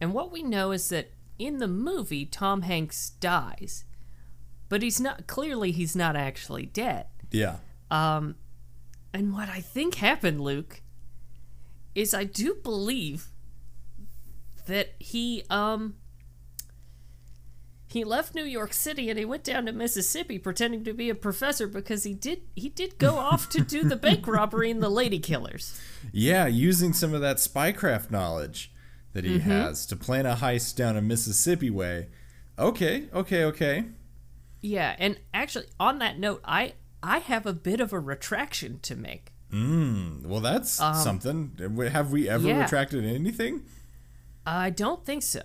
and 0.00 0.12
what 0.12 0.30
we 0.30 0.42
know 0.42 0.72
is 0.72 0.90
that 0.90 1.12
in 1.38 1.58
the 1.58 1.68
movie 1.68 2.26
Tom 2.26 2.62
Hanks 2.62 3.10
dies, 3.20 3.84
but 4.68 4.82
he's 4.82 5.00
not 5.00 5.26
clearly 5.26 5.72
he's 5.72 5.94
not 5.96 6.16
actually 6.16 6.66
dead. 6.66 7.06
Yeah. 7.30 7.56
Um 7.90 8.36
And 9.14 9.32
what 9.32 9.48
I 9.48 9.60
think 9.60 9.96
happened, 9.96 10.40
Luke, 10.40 10.82
is 11.94 12.12
I 12.14 12.24
do 12.24 12.54
believe 12.62 13.28
that 14.66 14.94
he 14.98 15.44
um 15.48 15.94
he 17.88 18.02
left 18.04 18.34
New 18.34 18.44
York 18.44 18.72
City 18.72 19.08
and 19.08 19.18
he 19.18 19.24
went 19.24 19.44
down 19.44 19.64
to 19.66 19.72
Mississippi 19.72 20.38
pretending 20.38 20.82
to 20.84 20.92
be 20.92 21.08
a 21.08 21.14
professor 21.14 21.66
because 21.68 22.02
he 22.02 22.14
did 22.14 22.40
he 22.56 22.68
did 22.68 22.98
go 22.98 23.16
off 23.30 23.48
to 23.50 23.60
do 23.62 23.84
the 23.84 23.96
bank 23.96 24.26
robbery 24.26 24.70
and 24.70 24.82
the 24.82 24.88
lady 24.88 25.18
killers. 25.20 25.80
Yeah, 26.12 26.46
using 26.46 26.92
some 26.92 27.14
of 27.14 27.20
that 27.20 27.36
spycraft 27.36 28.10
knowledge 28.10 28.72
that 29.12 29.24
he 29.24 29.38
Mm-hmm. 29.38 29.50
has 29.50 29.86
to 29.86 29.96
plan 29.96 30.26
a 30.26 30.34
heist 30.36 30.76
down 30.76 30.96
a 30.96 31.00
Mississippi 31.00 31.70
way. 31.70 32.08
Okay, 32.58 33.04
okay, 33.14 33.44
okay. 33.44 33.84
Yeah, 34.66 34.96
and 34.98 35.18
actually 35.32 35.66
on 35.78 35.98
that 36.00 36.18
note, 36.18 36.40
I 36.44 36.74
I 37.02 37.18
have 37.18 37.46
a 37.46 37.52
bit 37.52 37.80
of 37.80 37.92
a 37.92 38.00
retraction 38.00 38.80
to 38.82 38.96
make. 38.96 39.32
Well, 39.52 40.40
that's 40.40 40.70
something. 40.72 41.52
Have 41.90 42.10
we 42.12 42.28
ever 42.28 42.42
Um, 42.42 42.46
yeah. 42.48 42.62
retracted 42.62 43.04
anything? 43.04 43.62
I 44.44 44.70
don't 44.70 45.04
think 45.04 45.22
so. 45.22 45.40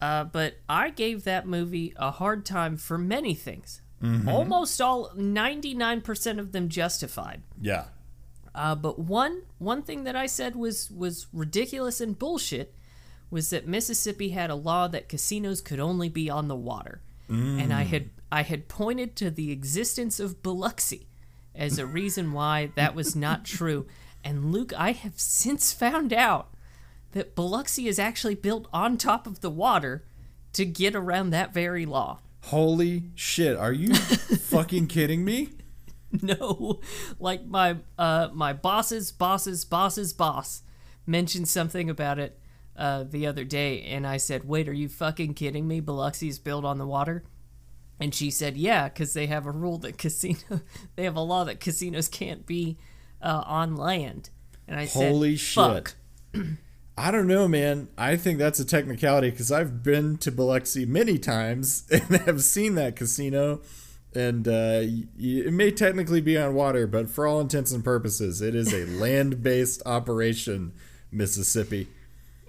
Uh, 0.00 0.24
but 0.24 0.56
I 0.68 0.90
gave 0.90 1.24
that 1.24 1.46
movie 1.46 1.92
a 1.96 2.10
hard 2.10 2.44
time 2.44 2.76
for 2.76 2.98
many 2.98 3.34
things. 3.34 3.80
Almost 4.28 4.80
all, 4.82 5.10
99% 5.16 6.38
of 6.38 6.52
them 6.52 6.68
justified. 6.68 7.42
Yeah. 7.60 7.84
Uh, 8.54 8.74
but 8.74 8.98
one 8.98 9.42
one 9.58 9.82
thing 9.82 10.04
that 10.04 10.14
I 10.14 10.26
said 10.26 10.54
was 10.56 10.90
was 10.90 11.26
ridiculous 11.32 12.00
and 12.00 12.18
bullshit 12.18 12.74
was 13.30 13.50
that 13.50 13.66
Mississippi 13.66 14.28
had 14.30 14.50
a 14.50 14.54
law 14.54 14.86
that 14.88 15.08
casinos 15.08 15.60
could 15.60 15.80
only 15.80 16.08
be 16.08 16.28
on 16.30 16.48
the 16.48 16.54
water, 16.56 17.00
and 17.28 17.72
I 17.72 17.82
had 17.82 18.10
I 18.34 18.42
had 18.42 18.66
pointed 18.66 19.14
to 19.16 19.30
the 19.30 19.52
existence 19.52 20.18
of 20.18 20.42
Biloxi 20.42 21.06
as 21.54 21.78
a 21.78 21.86
reason 21.86 22.32
why 22.32 22.72
that 22.74 22.92
was 22.92 23.14
not 23.14 23.44
true. 23.44 23.86
And 24.24 24.50
Luke, 24.50 24.72
I 24.76 24.90
have 24.90 25.20
since 25.20 25.72
found 25.72 26.12
out 26.12 26.52
that 27.12 27.36
Biloxi 27.36 27.86
is 27.86 28.00
actually 28.00 28.34
built 28.34 28.66
on 28.72 28.96
top 28.96 29.28
of 29.28 29.40
the 29.40 29.50
water 29.50 30.04
to 30.54 30.64
get 30.64 30.96
around 30.96 31.30
that 31.30 31.54
very 31.54 31.86
law. 31.86 32.22
Holy 32.46 33.04
shit! 33.14 33.56
Are 33.56 33.72
you 33.72 33.94
fucking 33.94 34.88
kidding 34.88 35.24
me? 35.24 35.50
no 36.22 36.80
like 37.18 37.44
my 37.44 37.76
uh 37.98 38.28
my 38.32 38.52
boss's 38.52 39.10
boss's 39.10 39.64
boss's 39.64 40.12
boss 40.12 40.62
mentioned 41.06 41.48
something 41.48 41.90
about 41.90 42.20
it 42.20 42.38
uh 42.76 43.02
the 43.02 43.26
other 43.26 43.42
day 43.42 43.82
and 43.82 44.06
i 44.06 44.16
said 44.16 44.44
wait 44.44 44.68
are 44.68 44.72
you 44.72 44.88
fucking 44.88 45.34
kidding 45.34 45.66
me 45.66 45.80
biloxi's 45.80 46.38
built 46.38 46.64
on 46.64 46.78
the 46.78 46.86
water 46.86 47.24
and 48.00 48.14
she 48.14 48.30
said 48.30 48.56
yeah 48.56 48.88
because 48.88 49.14
they 49.14 49.26
have 49.26 49.46
a 49.46 49.50
rule 49.50 49.78
that 49.78 49.98
casino 49.98 50.60
they 50.96 51.04
have 51.04 51.16
a 51.16 51.20
law 51.20 51.44
that 51.44 51.60
casinos 51.60 52.08
can't 52.08 52.46
be 52.46 52.76
uh, 53.22 53.42
on 53.46 53.76
land 53.76 54.30
and 54.68 54.78
i 54.78 54.84
said 54.84 55.10
Holy 55.10 55.36
Fuck. 55.36 55.94
shit. 56.34 56.44
I 56.96 57.10
don't 57.10 57.26
know, 57.26 57.48
man. 57.48 57.88
I 57.98 58.16
think 58.16 58.38
that's 58.38 58.60
a 58.60 58.64
technicality 58.64 59.30
because 59.30 59.50
I've 59.50 59.82
been 59.82 60.16
to 60.18 60.30
Biloxi 60.30 60.86
many 60.86 61.18
times 61.18 61.84
and 61.90 62.20
have 62.22 62.42
seen 62.42 62.76
that 62.76 62.94
casino. 62.96 63.62
And 64.14 64.46
uh, 64.46 64.82
it 65.18 65.52
may 65.52 65.72
technically 65.72 66.20
be 66.20 66.38
on 66.38 66.54
water, 66.54 66.86
but 66.86 67.10
for 67.10 67.26
all 67.26 67.40
intents 67.40 67.72
and 67.72 67.82
purposes, 67.82 68.40
it 68.40 68.54
is 68.54 68.72
a 68.72 68.86
land 69.00 69.42
based 69.42 69.82
operation, 69.84 70.72
Mississippi. 71.10 71.88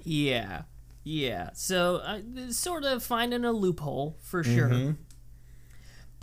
Yeah, 0.04 0.64
yeah. 1.04 1.50
So 1.56 1.96
uh, 1.98 2.20
sort 2.50 2.84
of 2.84 3.02
finding 3.02 3.44
a 3.46 3.52
loophole 3.52 4.20
for 4.22 4.44
sure. 4.44 4.96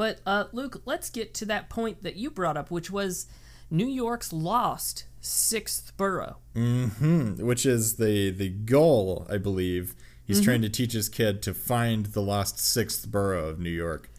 But 0.03 0.19
uh, 0.27 0.47
Luke, 0.51 0.83
let's 0.85 1.11
get 1.11 1.33
to 1.35 1.45
that 1.45 1.69
point 1.71 2.03
that 2.03 2.17
you 2.17 2.29
brought 2.29 2.57
up, 2.57 2.73
which 2.73 2.91
was 2.91 3.29
New 3.71 3.87
York's 3.87 4.33
lost 4.33 5.05
sixth 5.21 5.97
borough. 5.97 6.39
Mm-hmm. 6.57 7.47
which 7.47 7.65
is 7.65 7.99
the 7.99 8.31
the 8.31 8.49
goal, 8.49 9.29
I 9.31 9.37
believe. 9.37 9.95
He's 10.25 10.41
trying 10.41 10.63
to 10.63 10.69
teach 10.69 10.95
his 10.95 11.09
kid 11.09 11.41
to 11.43 11.55
find 11.55 12.07
the 12.07 12.21
lost 12.21 12.59
sixth 12.59 13.13
borough 13.13 13.49
of 13.49 13.61
New 13.61 13.71
York. 13.71 14.11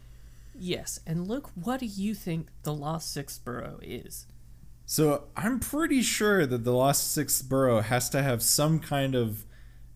Yes, 0.55 1.01
and 1.05 1.27
Luke, 1.27 1.51
what 1.53 1.81
do 1.81 1.85
you 1.85 2.15
think 2.15 2.47
the 2.61 2.73
Lost 2.73 3.11
Sixth 3.11 3.43
Borough 3.43 3.79
is? 3.81 4.25
So 4.85 5.25
I'm 5.35 5.59
pretty 5.59 6.01
sure 6.01 6.45
that 6.45 6.63
the 6.63 6.71
Lost 6.71 7.11
Sixth 7.11 7.49
Borough 7.49 7.81
has 7.81 8.09
to 8.11 8.23
have 8.23 8.41
some 8.41 8.79
kind 8.79 9.15
of 9.15 9.43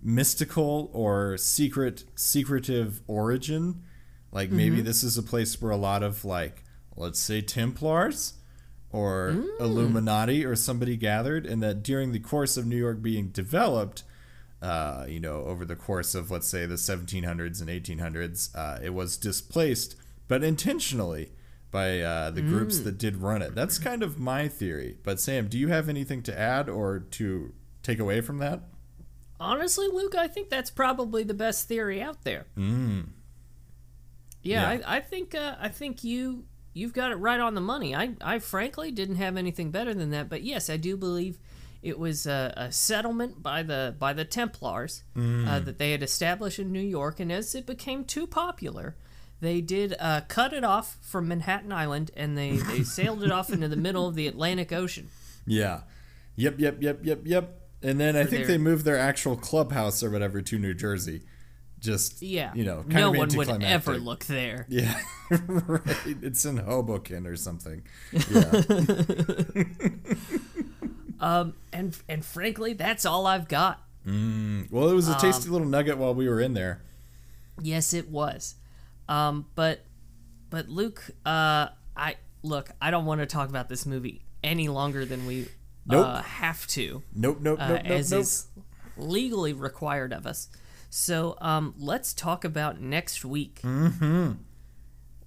mystical 0.02 0.90
or 0.92 1.38
secret, 1.38 2.04
secretive 2.14 3.00
origin. 3.08 3.84
Like 4.32 4.52
maybe 4.52 4.82
this 4.82 5.04
is 5.04 5.18
a 5.18 5.24
place 5.24 5.62
where 5.62 5.72
a 5.72 5.78
lot 5.78 6.04
of 6.04 6.26
like, 6.26 6.64
let's 6.96 7.20
say 7.20 7.42
Templars 7.42 8.34
or 8.92 9.44
Illuminati 9.60 10.46
or 10.46 10.56
somebody 10.56 10.98
gathered, 10.98 11.46
and 11.46 11.62
that 11.64 11.84
during 11.84 12.12
the 12.12 12.20
course 12.20 12.58
of 12.58 12.66
New 12.66 12.78
York 12.78 13.02
being 13.02 13.30
developed, 13.30 14.04
uh, 14.62 15.06
you 15.08 15.20
know, 15.20 15.44
over 15.46 15.66
the 15.66 15.76
course 15.76 16.16
of 16.16 16.30
let's 16.32 16.48
say 16.48 16.66
the 16.66 16.76
1700s 16.76 17.62
and 17.62 17.70
1800s, 17.70 18.56
uh, 18.56 18.80
it 18.82 18.94
was 18.94 19.18
displaced, 19.18 19.96
but 20.28 20.44
intentionally 20.44 21.32
by 21.72 22.00
uh, 22.00 22.32
the 22.32 22.42
groups 22.42 22.80
that 22.80 22.98
did 22.98 23.18
run 23.18 23.42
it. 23.42 23.54
That's 23.54 23.78
kind 23.78 24.02
of 24.02 24.18
my 24.18 24.48
theory. 24.48 24.98
But 25.04 25.20
Sam, 25.20 25.48
do 25.48 25.58
you 25.58 25.68
have 25.68 25.90
anything 25.90 26.24
to 26.24 26.38
add 26.38 26.70
or 26.70 27.00
to 27.00 27.54
take 27.84 28.00
away 28.00 28.22
from 28.22 28.38
that? 28.40 28.62
Honestly, 29.40 29.88
Luke, 29.92 30.16
I 30.16 30.28
think 30.28 30.50
that's 30.50 30.72
probably 30.72 31.24
the 31.24 31.34
best 31.34 31.68
theory 31.68 32.02
out 32.02 32.24
there. 32.24 32.46
Mm. 32.58 33.10
Yeah, 34.48 34.74
Yeah. 34.74 34.82
I, 34.88 34.98
I 34.98 35.00
think 35.02 35.36
uh, 35.36 35.56
I 35.60 35.70
think 35.70 36.04
you 36.04 36.46
you've 36.74 36.94
got 36.94 37.12
it 37.12 37.16
right 37.16 37.40
on 37.40 37.54
the 37.56 37.62
money. 37.62 37.96
I 37.96 38.16
I 38.22 38.40
frankly 38.40 38.92
didn't 38.92 39.16
have 39.16 39.38
anything 39.38 39.72
better 39.72 39.94
than 39.94 40.10
that, 40.12 40.30
but 40.30 40.44
yes, 40.44 40.70
I 40.70 40.78
do 40.78 40.96
believe 40.98 41.38
it 41.82 41.98
was 42.00 42.26
a, 42.26 42.54
a 42.58 42.72
settlement 42.72 43.42
by 43.44 43.64
the 43.64 43.96
by 43.98 44.14
the 44.14 44.26
Templars 44.26 45.04
uh, 45.16 45.60
that 45.60 45.78
they 45.78 45.92
had 45.92 46.04
established 46.04 46.60
in 46.60 46.72
New 46.72 46.82
York, 46.82 47.20
and 47.20 47.32
as 47.32 47.54
it 47.56 47.66
became 47.66 48.04
too 48.06 48.28
popular. 48.28 48.96
They 49.40 49.62
did 49.62 49.94
uh, 50.00 50.22
cut 50.28 50.52
it 50.52 50.64
off 50.64 50.98
from 51.02 51.28
Manhattan 51.28 51.72
Island, 51.72 52.10
and 52.18 52.36
they, 52.36 52.58
they 52.58 52.82
sailed 52.98 53.22
it 53.22 53.32
off 53.32 53.52
into 53.52 53.68
the 53.68 53.76
middle 53.76 54.08
of 54.08 54.16
the 54.16 54.26
Atlantic 54.28 54.74
Ocean. 54.74 55.10
Yeah. 55.46 55.82
Yep, 56.38 56.56
yep, 56.60 56.78
yep, 56.82 57.00
yep, 57.06 57.20
yep. 57.24 57.62
And 57.84 58.00
then 58.00 58.16
I 58.16 58.24
think 58.24 58.48
their- 58.48 58.48
they 58.48 58.58
moved 58.58 58.84
their 58.84 58.98
actual 58.98 59.36
clubhouse 59.38 60.02
or 60.02 60.10
whatever 60.10 60.42
to 60.42 60.58
New 60.58 60.74
Jersey. 60.74 61.22
Just 61.80 62.22
Yeah, 62.24 62.54
you 62.56 62.64
know, 62.66 62.78
kind 62.84 62.94
no 62.96 63.12
of 63.12 63.18
one 63.18 63.30
would 63.36 63.64
ever 63.64 63.98
look 63.98 64.26
there. 64.26 64.66
Yeah, 64.68 65.00
right. 65.30 65.84
It's 66.24 66.44
in 66.46 66.58
Hoboken 66.58 67.28
or 67.28 67.36
something. 67.36 67.84
Yeah. 68.12 68.62
Um 71.20 71.56
and 71.74 71.98
and 72.08 72.24
frankly, 72.24 72.74
that's 72.74 73.04
all 73.06 73.26
I've 73.26 73.48
got. 73.48 73.82
well, 74.06 74.90
it 74.90 74.94
was 74.94 75.10
a 75.10 75.14
Um, 75.14 75.20
tasty 75.20 75.50
little 75.50 75.66
nugget 75.68 75.98
while 75.98 76.14
we 76.14 76.30
were 76.30 76.40
in 76.40 76.54
there. 76.54 76.84
Yes, 77.60 77.92
it 77.94 78.10
was. 78.10 78.54
Um, 79.10 79.48
but 79.56 79.84
but 80.52 80.70
Luke, 80.70 81.04
uh, 81.26 81.70
I 81.96 82.18
look, 82.44 82.70
I 82.80 82.92
don't 82.92 83.06
want 83.06 83.22
to 83.22 83.26
talk 83.26 83.50
about 83.50 83.68
this 83.68 83.86
movie 83.88 84.22
any 84.44 84.68
longer 84.68 85.06
than 85.06 85.26
we 85.26 85.48
Nope. 85.88 86.06
uh, 86.06 86.22
have 86.22 86.68
to, 86.68 87.02
Nope, 87.16 87.40
nope, 87.42 87.60
uh, 87.60 87.68
nope, 87.70 87.82
nope, 87.84 87.92
as 87.92 88.12
nope. 88.12 88.22
is 88.22 88.46
legally 88.96 89.54
required 89.54 90.14
of 90.14 90.28
us. 90.28 90.50
So 90.98 91.38
um, 91.40 91.76
let's 91.78 92.12
talk 92.12 92.44
about 92.44 92.82
next 92.82 93.24
week. 93.24 93.62
Mm-hmm. 93.62 94.32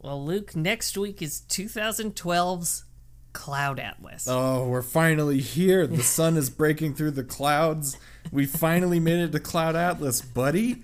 Well, 0.01 0.25
Luke, 0.25 0.57
next 0.57 0.99
week 0.99 1.23
is 1.23 1.43
2012's 1.49 2.85
Cloud 3.33 3.79
Atlas. 3.79 4.27
Oh, 4.29 4.67
we're 4.67 4.83
finally 4.83 5.39
here. 5.39 5.87
The 5.87 6.03
sun 6.03 6.37
is 6.37 6.51
breaking 6.51 6.95
through 6.95 7.13
the 7.13 7.23
clouds. 7.23 7.97
We 8.33 8.47
finally 8.47 8.99
made 8.99 9.21
it 9.21 9.31
to 9.31 9.39
Cloud 9.39 9.77
Atlas, 9.77 10.21
buddy. 10.21 10.83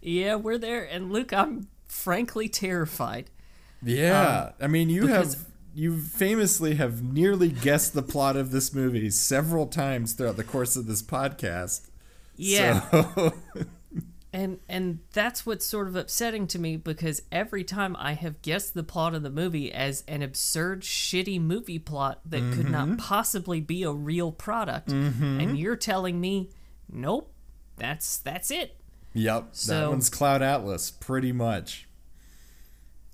Yeah, 0.00 0.34
we're 0.34 0.58
there, 0.58 0.84
and 0.84 1.12
Luke, 1.12 1.32
I'm 1.32 1.68
frankly 1.86 2.48
terrified. 2.48 3.30
Yeah, 3.82 4.52
I 4.60 4.66
mean, 4.66 4.88
you 4.88 5.02
Um, 5.04 5.08
have 5.10 5.46
you 5.74 6.00
famously 6.00 6.74
have 6.74 7.02
nearly 7.02 7.50
guessed 7.50 7.92
the 7.92 8.02
plot 8.02 8.36
of 8.36 8.50
this 8.50 8.74
movie 8.74 9.10
several 9.10 9.66
times 9.66 10.12
throughout 10.12 10.36
the 10.36 10.44
course 10.44 10.74
of 10.76 10.86
this 10.86 11.02
podcast. 11.02 11.89
Yeah. 12.40 12.80
So, 12.90 13.34
And 14.32 14.60
and 14.68 15.00
that's 15.12 15.44
what's 15.44 15.66
sort 15.66 15.88
of 15.88 15.96
upsetting 15.96 16.46
to 16.48 16.58
me 16.58 16.76
because 16.76 17.22
every 17.32 17.64
time 17.64 17.96
I 17.98 18.12
have 18.12 18.42
guessed 18.42 18.74
the 18.74 18.84
plot 18.84 19.12
of 19.14 19.24
the 19.24 19.30
movie 19.30 19.72
as 19.72 20.04
an 20.06 20.22
absurd, 20.22 20.82
shitty 20.82 21.40
movie 21.40 21.80
plot 21.80 22.20
that 22.26 22.38
could 22.54 22.70
not 22.70 22.86
mm-hmm. 22.86 22.96
possibly 22.96 23.60
be 23.60 23.82
a 23.82 23.90
real 23.90 24.30
product, 24.30 24.90
mm-hmm. 24.90 25.40
and 25.40 25.58
you're 25.58 25.74
telling 25.74 26.20
me, 26.20 26.50
nope, 26.88 27.32
that's 27.76 28.18
that's 28.18 28.52
it. 28.52 28.76
yep, 29.14 29.52
that 29.66 29.88
one's 29.88 30.08
Cloud 30.08 30.42
Atlas, 30.42 30.92
pretty 30.92 31.32
much. 31.32 31.88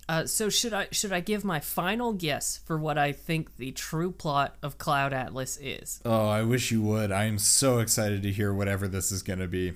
Uh, 0.08 0.24
so 0.24 0.48
should 0.48 0.72
I 0.72 0.86
should 0.92 1.12
I 1.12 1.20
give 1.20 1.44
my 1.44 1.58
final 1.58 2.12
guess 2.12 2.60
for 2.64 2.78
what 2.78 2.96
I 2.96 3.10
think 3.10 3.56
the 3.56 3.72
true 3.72 4.12
plot 4.12 4.56
of 4.62 4.78
Cloud 4.78 5.12
Atlas 5.12 5.58
is? 5.60 6.00
Oh, 6.04 6.28
I 6.28 6.42
wish 6.42 6.70
you 6.70 6.80
would. 6.82 7.10
I 7.10 7.24
am 7.24 7.38
so 7.38 7.78
excited 7.80 8.22
to 8.22 8.30
hear 8.30 8.54
whatever 8.54 8.86
this 8.86 9.10
is 9.10 9.22
going 9.22 9.40
to 9.40 9.48
be. 9.48 9.72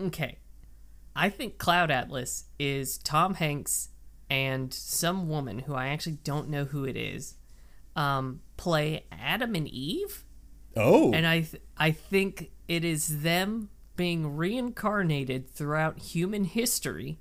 Okay. 0.00 0.38
I 1.14 1.28
think 1.28 1.58
Cloud 1.58 1.90
Atlas 1.90 2.44
is 2.58 2.98
Tom 2.98 3.34
Hanks 3.34 3.88
and 4.30 4.72
some 4.72 5.28
woman 5.28 5.58
who 5.60 5.74
I 5.74 5.88
actually 5.88 6.18
don't 6.24 6.48
know 6.48 6.64
who 6.64 6.84
it 6.84 6.96
is 6.96 7.34
um, 7.96 8.40
play 8.56 9.04
Adam 9.12 9.54
and 9.54 9.68
Eve. 9.68 10.24
Oh, 10.76 11.12
And 11.12 11.26
I, 11.26 11.40
th- 11.40 11.62
I 11.76 11.90
think 11.90 12.50
it 12.66 12.82
is 12.84 13.20
them 13.22 13.68
being 13.94 14.36
reincarnated 14.36 15.50
throughout 15.50 15.98
human 15.98 16.44
history. 16.44 17.18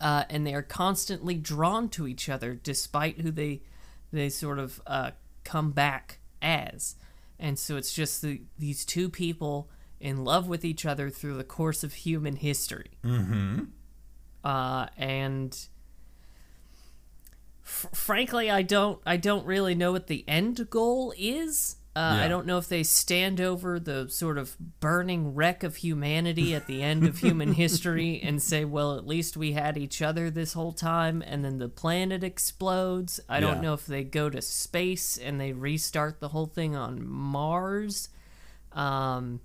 Uh, 0.00 0.24
and 0.30 0.46
they 0.46 0.54
are 0.54 0.62
constantly 0.62 1.34
drawn 1.34 1.88
to 1.88 2.06
each 2.06 2.28
other 2.28 2.54
despite 2.54 3.20
who 3.20 3.30
they 3.30 3.62
they 4.12 4.28
sort 4.28 4.58
of 4.58 4.80
uh, 4.86 5.10
come 5.44 5.70
back 5.72 6.18
as. 6.40 6.96
And 7.38 7.58
so 7.58 7.76
it's 7.76 7.92
just 7.92 8.22
the, 8.22 8.42
these 8.58 8.84
two 8.84 9.08
people 9.08 9.70
in 10.00 10.24
love 10.24 10.48
with 10.48 10.64
each 10.64 10.86
other 10.86 11.10
through 11.10 11.36
the 11.36 11.44
course 11.44 11.84
of 11.84 11.92
human 11.92 12.36
history. 12.36 12.92
Mm-hmm. 13.04 13.64
Uh, 14.44 14.86
and 14.96 15.58
f- 17.64 17.86
frankly, 17.92 18.50
I 18.50 18.62
don't 18.62 19.00
I 19.04 19.16
don't 19.16 19.44
really 19.44 19.74
know 19.74 19.92
what 19.92 20.06
the 20.06 20.24
end 20.28 20.70
goal 20.70 21.12
is. 21.18 21.76
Uh, 21.98 22.14
Yeah. 22.16 22.24
I 22.24 22.28
don't 22.28 22.46
know 22.46 22.58
if 22.58 22.68
they 22.68 22.84
stand 22.84 23.40
over 23.40 23.80
the 23.80 24.08
sort 24.08 24.38
of 24.38 24.56
burning 24.78 25.34
wreck 25.34 25.64
of 25.64 25.76
humanity 25.76 26.54
at 26.54 26.66
the 26.68 26.80
end 26.82 27.04
of 27.04 27.18
human 27.18 27.54
history 27.54 28.20
and 28.22 28.40
say, 28.40 28.64
well, 28.64 28.96
at 28.96 29.06
least 29.06 29.36
we 29.36 29.52
had 29.52 29.76
each 29.76 30.00
other 30.00 30.30
this 30.30 30.52
whole 30.52 30.72
time, 30.72 31.22
and 31.26 31.44
then 31.44 31.58
the 31.58 31.68
planet 31.68 32.22
explodes. 32.22 33.18
I 33.28 33.36
Yeah. 33.36 33.40
don't 33.40 33.62
know 33.62 33.72
if 33.74 33.84
they 33.86 34.04
go 34.04 34.30
to 34.30 34.40
space 34.40 35.16
and 35.18 35.40
they 35.40 35.52
restart 35.52 36.20
the 36.20 36.28
whole 36.28 36.46
thing 36.46 36.76
on 36.76 37.04
Mars. 37.04 38.10
Um, 38.72 39.40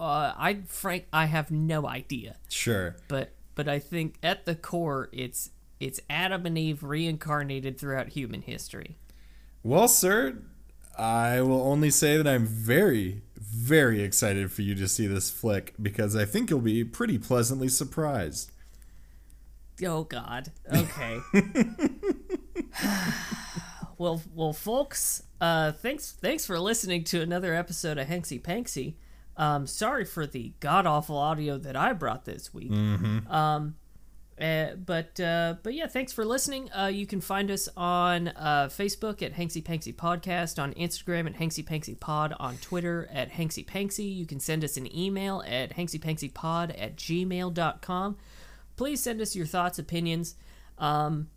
uh, 0.00 0.32
I 0.36 0.62
frank, 0.66 1.06
I 1.12 1.26
have 1.26 1.50
no 1.50 1.86
idea 1.86 2.36
sure. 2.48 2.96
but 3.08 3.32
but 3.54 3.68
I 3.68 3.78
think 3.78 4.16
at 4.22 4.46
the 4.46 4.54
core 4.54 5.10
it's 5.12 5.50
it's 5.80 6.00
Adam 6.08 6.46
and 6.46 6.56
Eve 6.56 6.82
reincarnated 6.82 7.78
throughout 7.78 8.08
human 8.10 8.40
history. 8.42 8.96
Well, 9.62 9.86
sir, 9.88 10.38
I 10.98 11.40
will 11.40 11.62
only 11.62 11.90
say 11.90 12.16
that 12.16 12.26
I'm 12.26 12.46
very, 12.46 13.22
very 13.36 14.02
excited 14.02 14.50
for 14.52 14.62
you 14.62 14.74
to 14.74 14.88
see 14.88 15.06
this 15.06 15.30
flick 15.30 15.74
because 15.80 16.14
I 16.16 16.24
think 16.24 16.50
you'll 16.50 16.60
be 16.60 16.84
pretty 16.84 17.18
pleasantly 17.18 17.68
surprised. 17.68 18.50
Oh 19.84 20.04
God. 20.04 20.52
Okay. 20.72 21.18
well, 23.98 24.22
well, 24.34 24.52
folks. 24.52 25.22
Uh, 25.40 25.72
thanks, 25.72 26.12
thanks 26.12 26.46
for 26.46 26.58
listening 26.58 27.04
to 27.04 27.20
another 27.20 27.54
episode 27.54 27.98
of 27.98 28.06
Hanksy 28.06 28.40
Panksy. 28.40 28.94
Um, 29.36 29.66
sorry 29.66 30.04
for 30.04 30.26
the 30.26 30.52
god 30.60 30.86
awful 30.86 31.16
audio 31.16 31.56
that 31.58 31.74
I 31.74 31.94
brought 31.94 32.26
this 32.26 32.52
week. 32.52 32.70
Um, 32.70 33.76
uh, 34.40 34.74
but 34.76 35.20
uh, 35.20 35.56
but 35.62 35.74
yeah, 35.74 35.86
thanks 35.86 36.12
for 36.12 36.24
listening. 36.24 36.70
Uh, 36.72 36.86
you 36.86 37.06
can 37.06 37.20
find 37.20 37.50
us 37.50 37.68
on 37.76 38.28
uh, 38.28 38.68
Facebook 38.70 39.22
at 39.22 39.34
Hanksy 39.34 39.62
Panksy 39.62 39.94
Podcast, 39.94 40.60
on 40.60 40.72
Instagram 40.74 41.26
at 41.26 41.34
Hanksy 41.34 41.64
Panksy 41.64 41.98
Pod, 41.98 42.34
on 42.40 42.56
Twitter 42.56 43.08
at 43.12 43.32
Hanksy 43.32 43.64
Panksy. 43.64 44.16
You 44.16 44.26
can 44.26 44.40
send 44.40 44.64
us 44.64 44.76
an 44.76 44.94
email 44.96 45.42
at 45.46 45.76
hanksypanksypod 45.76 46.74
at 46.80 46.96
gmail.com. 46.96 48.16
Please 48.76 49.02
send 49.02 49.20
us 49.20 49.36
your 49.36 49.46
thoughts, 49.46 49.78
opinions, 49.78 50.34
um, 50.78 51.28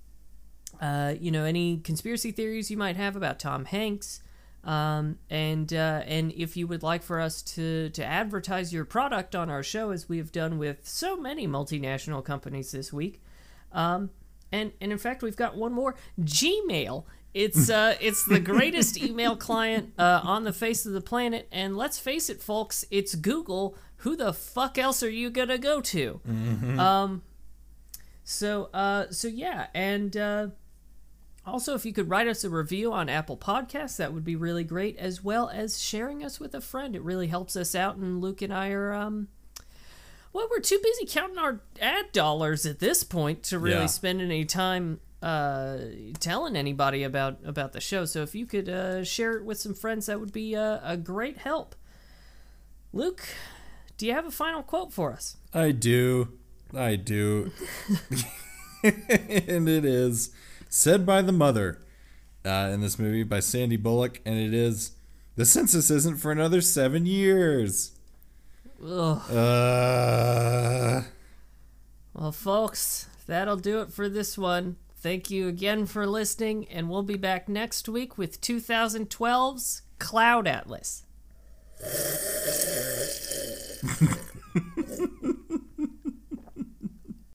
uh, 0.82 1.14
you 1.20 1.32
know, 1.32 1.44
any 1.44 1.78
conspiracy 1.78 2.32
theories 2.32 2.72
you 2.72 2.78
might 2.78 2.96
have 2.96 3.16
about 3.16 3.40
Tom 3.40 3.66
Hanks. 3.66 4.22
Um, 4.66 5.20
and 5.30 5.72
uh, 5.72 6.02
and 6.08 6.32
if 6.32 6.58
you 6.58 6.66
would 6.68 6.82
like 6.82 7.04
for 7.04 7.20
us 7.20 7.42
to 7.54 7.90
to 7.92 8.04
advertise 8.04 8.74
your 8.74 8.84
product 8.84 9.36
on 9.36 9.50
our 9.50 9.62
show, 9.62 9.92
as 9.92 10.10
we 10.10 10.18
have 10.18 10.32
done 10.32 10.58
with 10.58 10.88
so 10.88 11.16
many 11.16 11.48
multinational 11.48 12.26
companies 12.26 12.72
this 12.72 12.92
week, 12.92 13.22
um, 13.72 14.10
and 14.52 14.72
and 14.82 14.92
in 14.92 14.98
fact 14.98 15.22
we've 15.22 15.36
got 15.36 15.56
one 15.56 15.72
more 15.72 15.96
Gmail. 16.20 17.04
It's 17.36 17.70
uh 17.80 17.96
it's 18.02 18.26
the 18.26 18.40
greatest 18.40 18.98
email 18.98 19.36
client 19.36 19.94
uh, 20.00 20.22
on 20.24 20.46
the 20.46 20.54
face 20.54 20.86
of 20.88 20.94
the 20.94 21.02
planet, 21.02 21.48
and 21.52 21.78
let's 21.78 22.00
face 22.00 22.28
it, 22.30 22.42
folks, 22.42 22.86
it's 22.90 23.14
Google. 23.14 23.76
Who 23.98 24.16
the 24.16 24.34
fuck 24.34 24.78
else 24.80 25.04
are 25.04 25.10
you 25.10 25.30
gonna 25.30 25.58
go 25.60 25.80
to? 25.82 26.22
Um, 26.80 27.22
So, 28.24 28.70
uh, 28.74 29.12
so 29.12 29.28
yeah, 29.28 29.68
and 29.76 30.18
uh, 30.18 30.48
also 31.46 31.74
if 31.76 31.86
you 31.86 31.94
could 31.94 32.10
write 32.10 32.28
us 32.28 32.44
a 32.44 32.50
review 32.50 32.92
on 32.94 33.10
Apple 33.10 33.38
Podcasts, 33.38 33.98
that 33.98 34.14
would 34.14 34.24
be 34.24 34.36
really 34.36 34.64
great, 34.64 34.98
as 34.98 35.24
well 35.24 35.50
as 35.50 35.82
sharing 35.82 36.24
us 36.24 36.40
with 36.40 36.54
a 36.56 36.62
friend. 36.62 36.96
It 36.96 37.02
really 37.04 37.28
helps 37.28 37.56
us 37.56 37.76
out, 37.76 37.96
and 37.98 38.22
Luke 38.22 38.42
and 38.42 38.54
I 38.54 38.70
are, 38.72 38.94
um, 38.94 39.28
well, 40.34 40.48
we're 40.50 40.60
too 40.60 40.80
busy 40.84 41.06
counting 41.06 41.38
our 41.38 41.62
ad 41.82 42.12
dollars 42.12 42.66
at 42.66 42.80
this 42.80 43.04
point 43.04 43.44
to 43.44 43.60
really 43.60 43.82
Yeah. 43.82 43.86
spend 43.88 44.22
any 44.22 44.46
time 44.46 45.00
uh, 45.22 45.78
telling 46.20 46.56
anybody 46.56 47.02
about 47.04 47.40
about 47.46 47.74
the 47.74 47.82
show. 47.82 48.06
So 48.06 48.22
if 48.22 48.36
you 48.36 48.46
could 48.46 48.70
uh, 48.70 49.04
share 49.04 49.38
it 49.38 49.44
with 49.46 49.58
some 49.60 49.74
friends, 49.74 50.06
that 50.06 50.20
would 50.20 50.32
be 50.34 50.56
uh, 50.56 50.80
a 50.84 50.98
great 50.98 51.38
help. 51.38 51.74
Luke, 52.94 53.24
do 53.98 54.06
you 54.06 54.14
have 54.14 54.26
a 54.26 54.32
final 54.32 54.62
quote 54.62 54.94
for 54.94 55.12
us? 55.14 55.38
I 55.54 55.72
do. 55.72 56.34
I 56.76 56.96
do. 56.96 57.52
and 58.84 59.68
it 59.70 59.86
is 59.86 60.30
said 60.76 61.06
by 61.06 61.22
the 61.22 61.32
mother 61.32 61.80
uh, 62.46 62.70
in 62.74 62.82
this 62.82 63.00
movie 63.00 63.24
by 63.24 63.40
Sandy 63.40 63.78
Bullock, 63.78 64.20
and 64.26 64.38
it 64.38 64.54
is 64.54 64.92
the 65.38 65.46
census 65.46 65.90
isn't 65.90 66.18
for 66.18 66.34
another 66.34 66.60
seven 66.60 67.06
years. 67.06 67.94
Uh, 68.84 69.22
Well, 72.14 72.34
folks, 72.34 73.08
that'll 73.26 73.56
do 73.56 73.80
it 73.80 73.94
for 73.94 74.10
this 74.10 74.38
one. 74.38 74.76
Thank 74.98 75.32
you 75.32 75.48
again 75.48 75.86
for 75.86 76.06
listening, 76.06 76.68
and 76.68 76.90
we'll 76.90 77.04
be 77.04 77.18
back 77.18 77.48
next 77.48 77.88
week 77.88 78.18
with 78.18 78.42
2012's 78.42 79.82
Cloud 79.98 80.46
Atlas. 80.46 81.04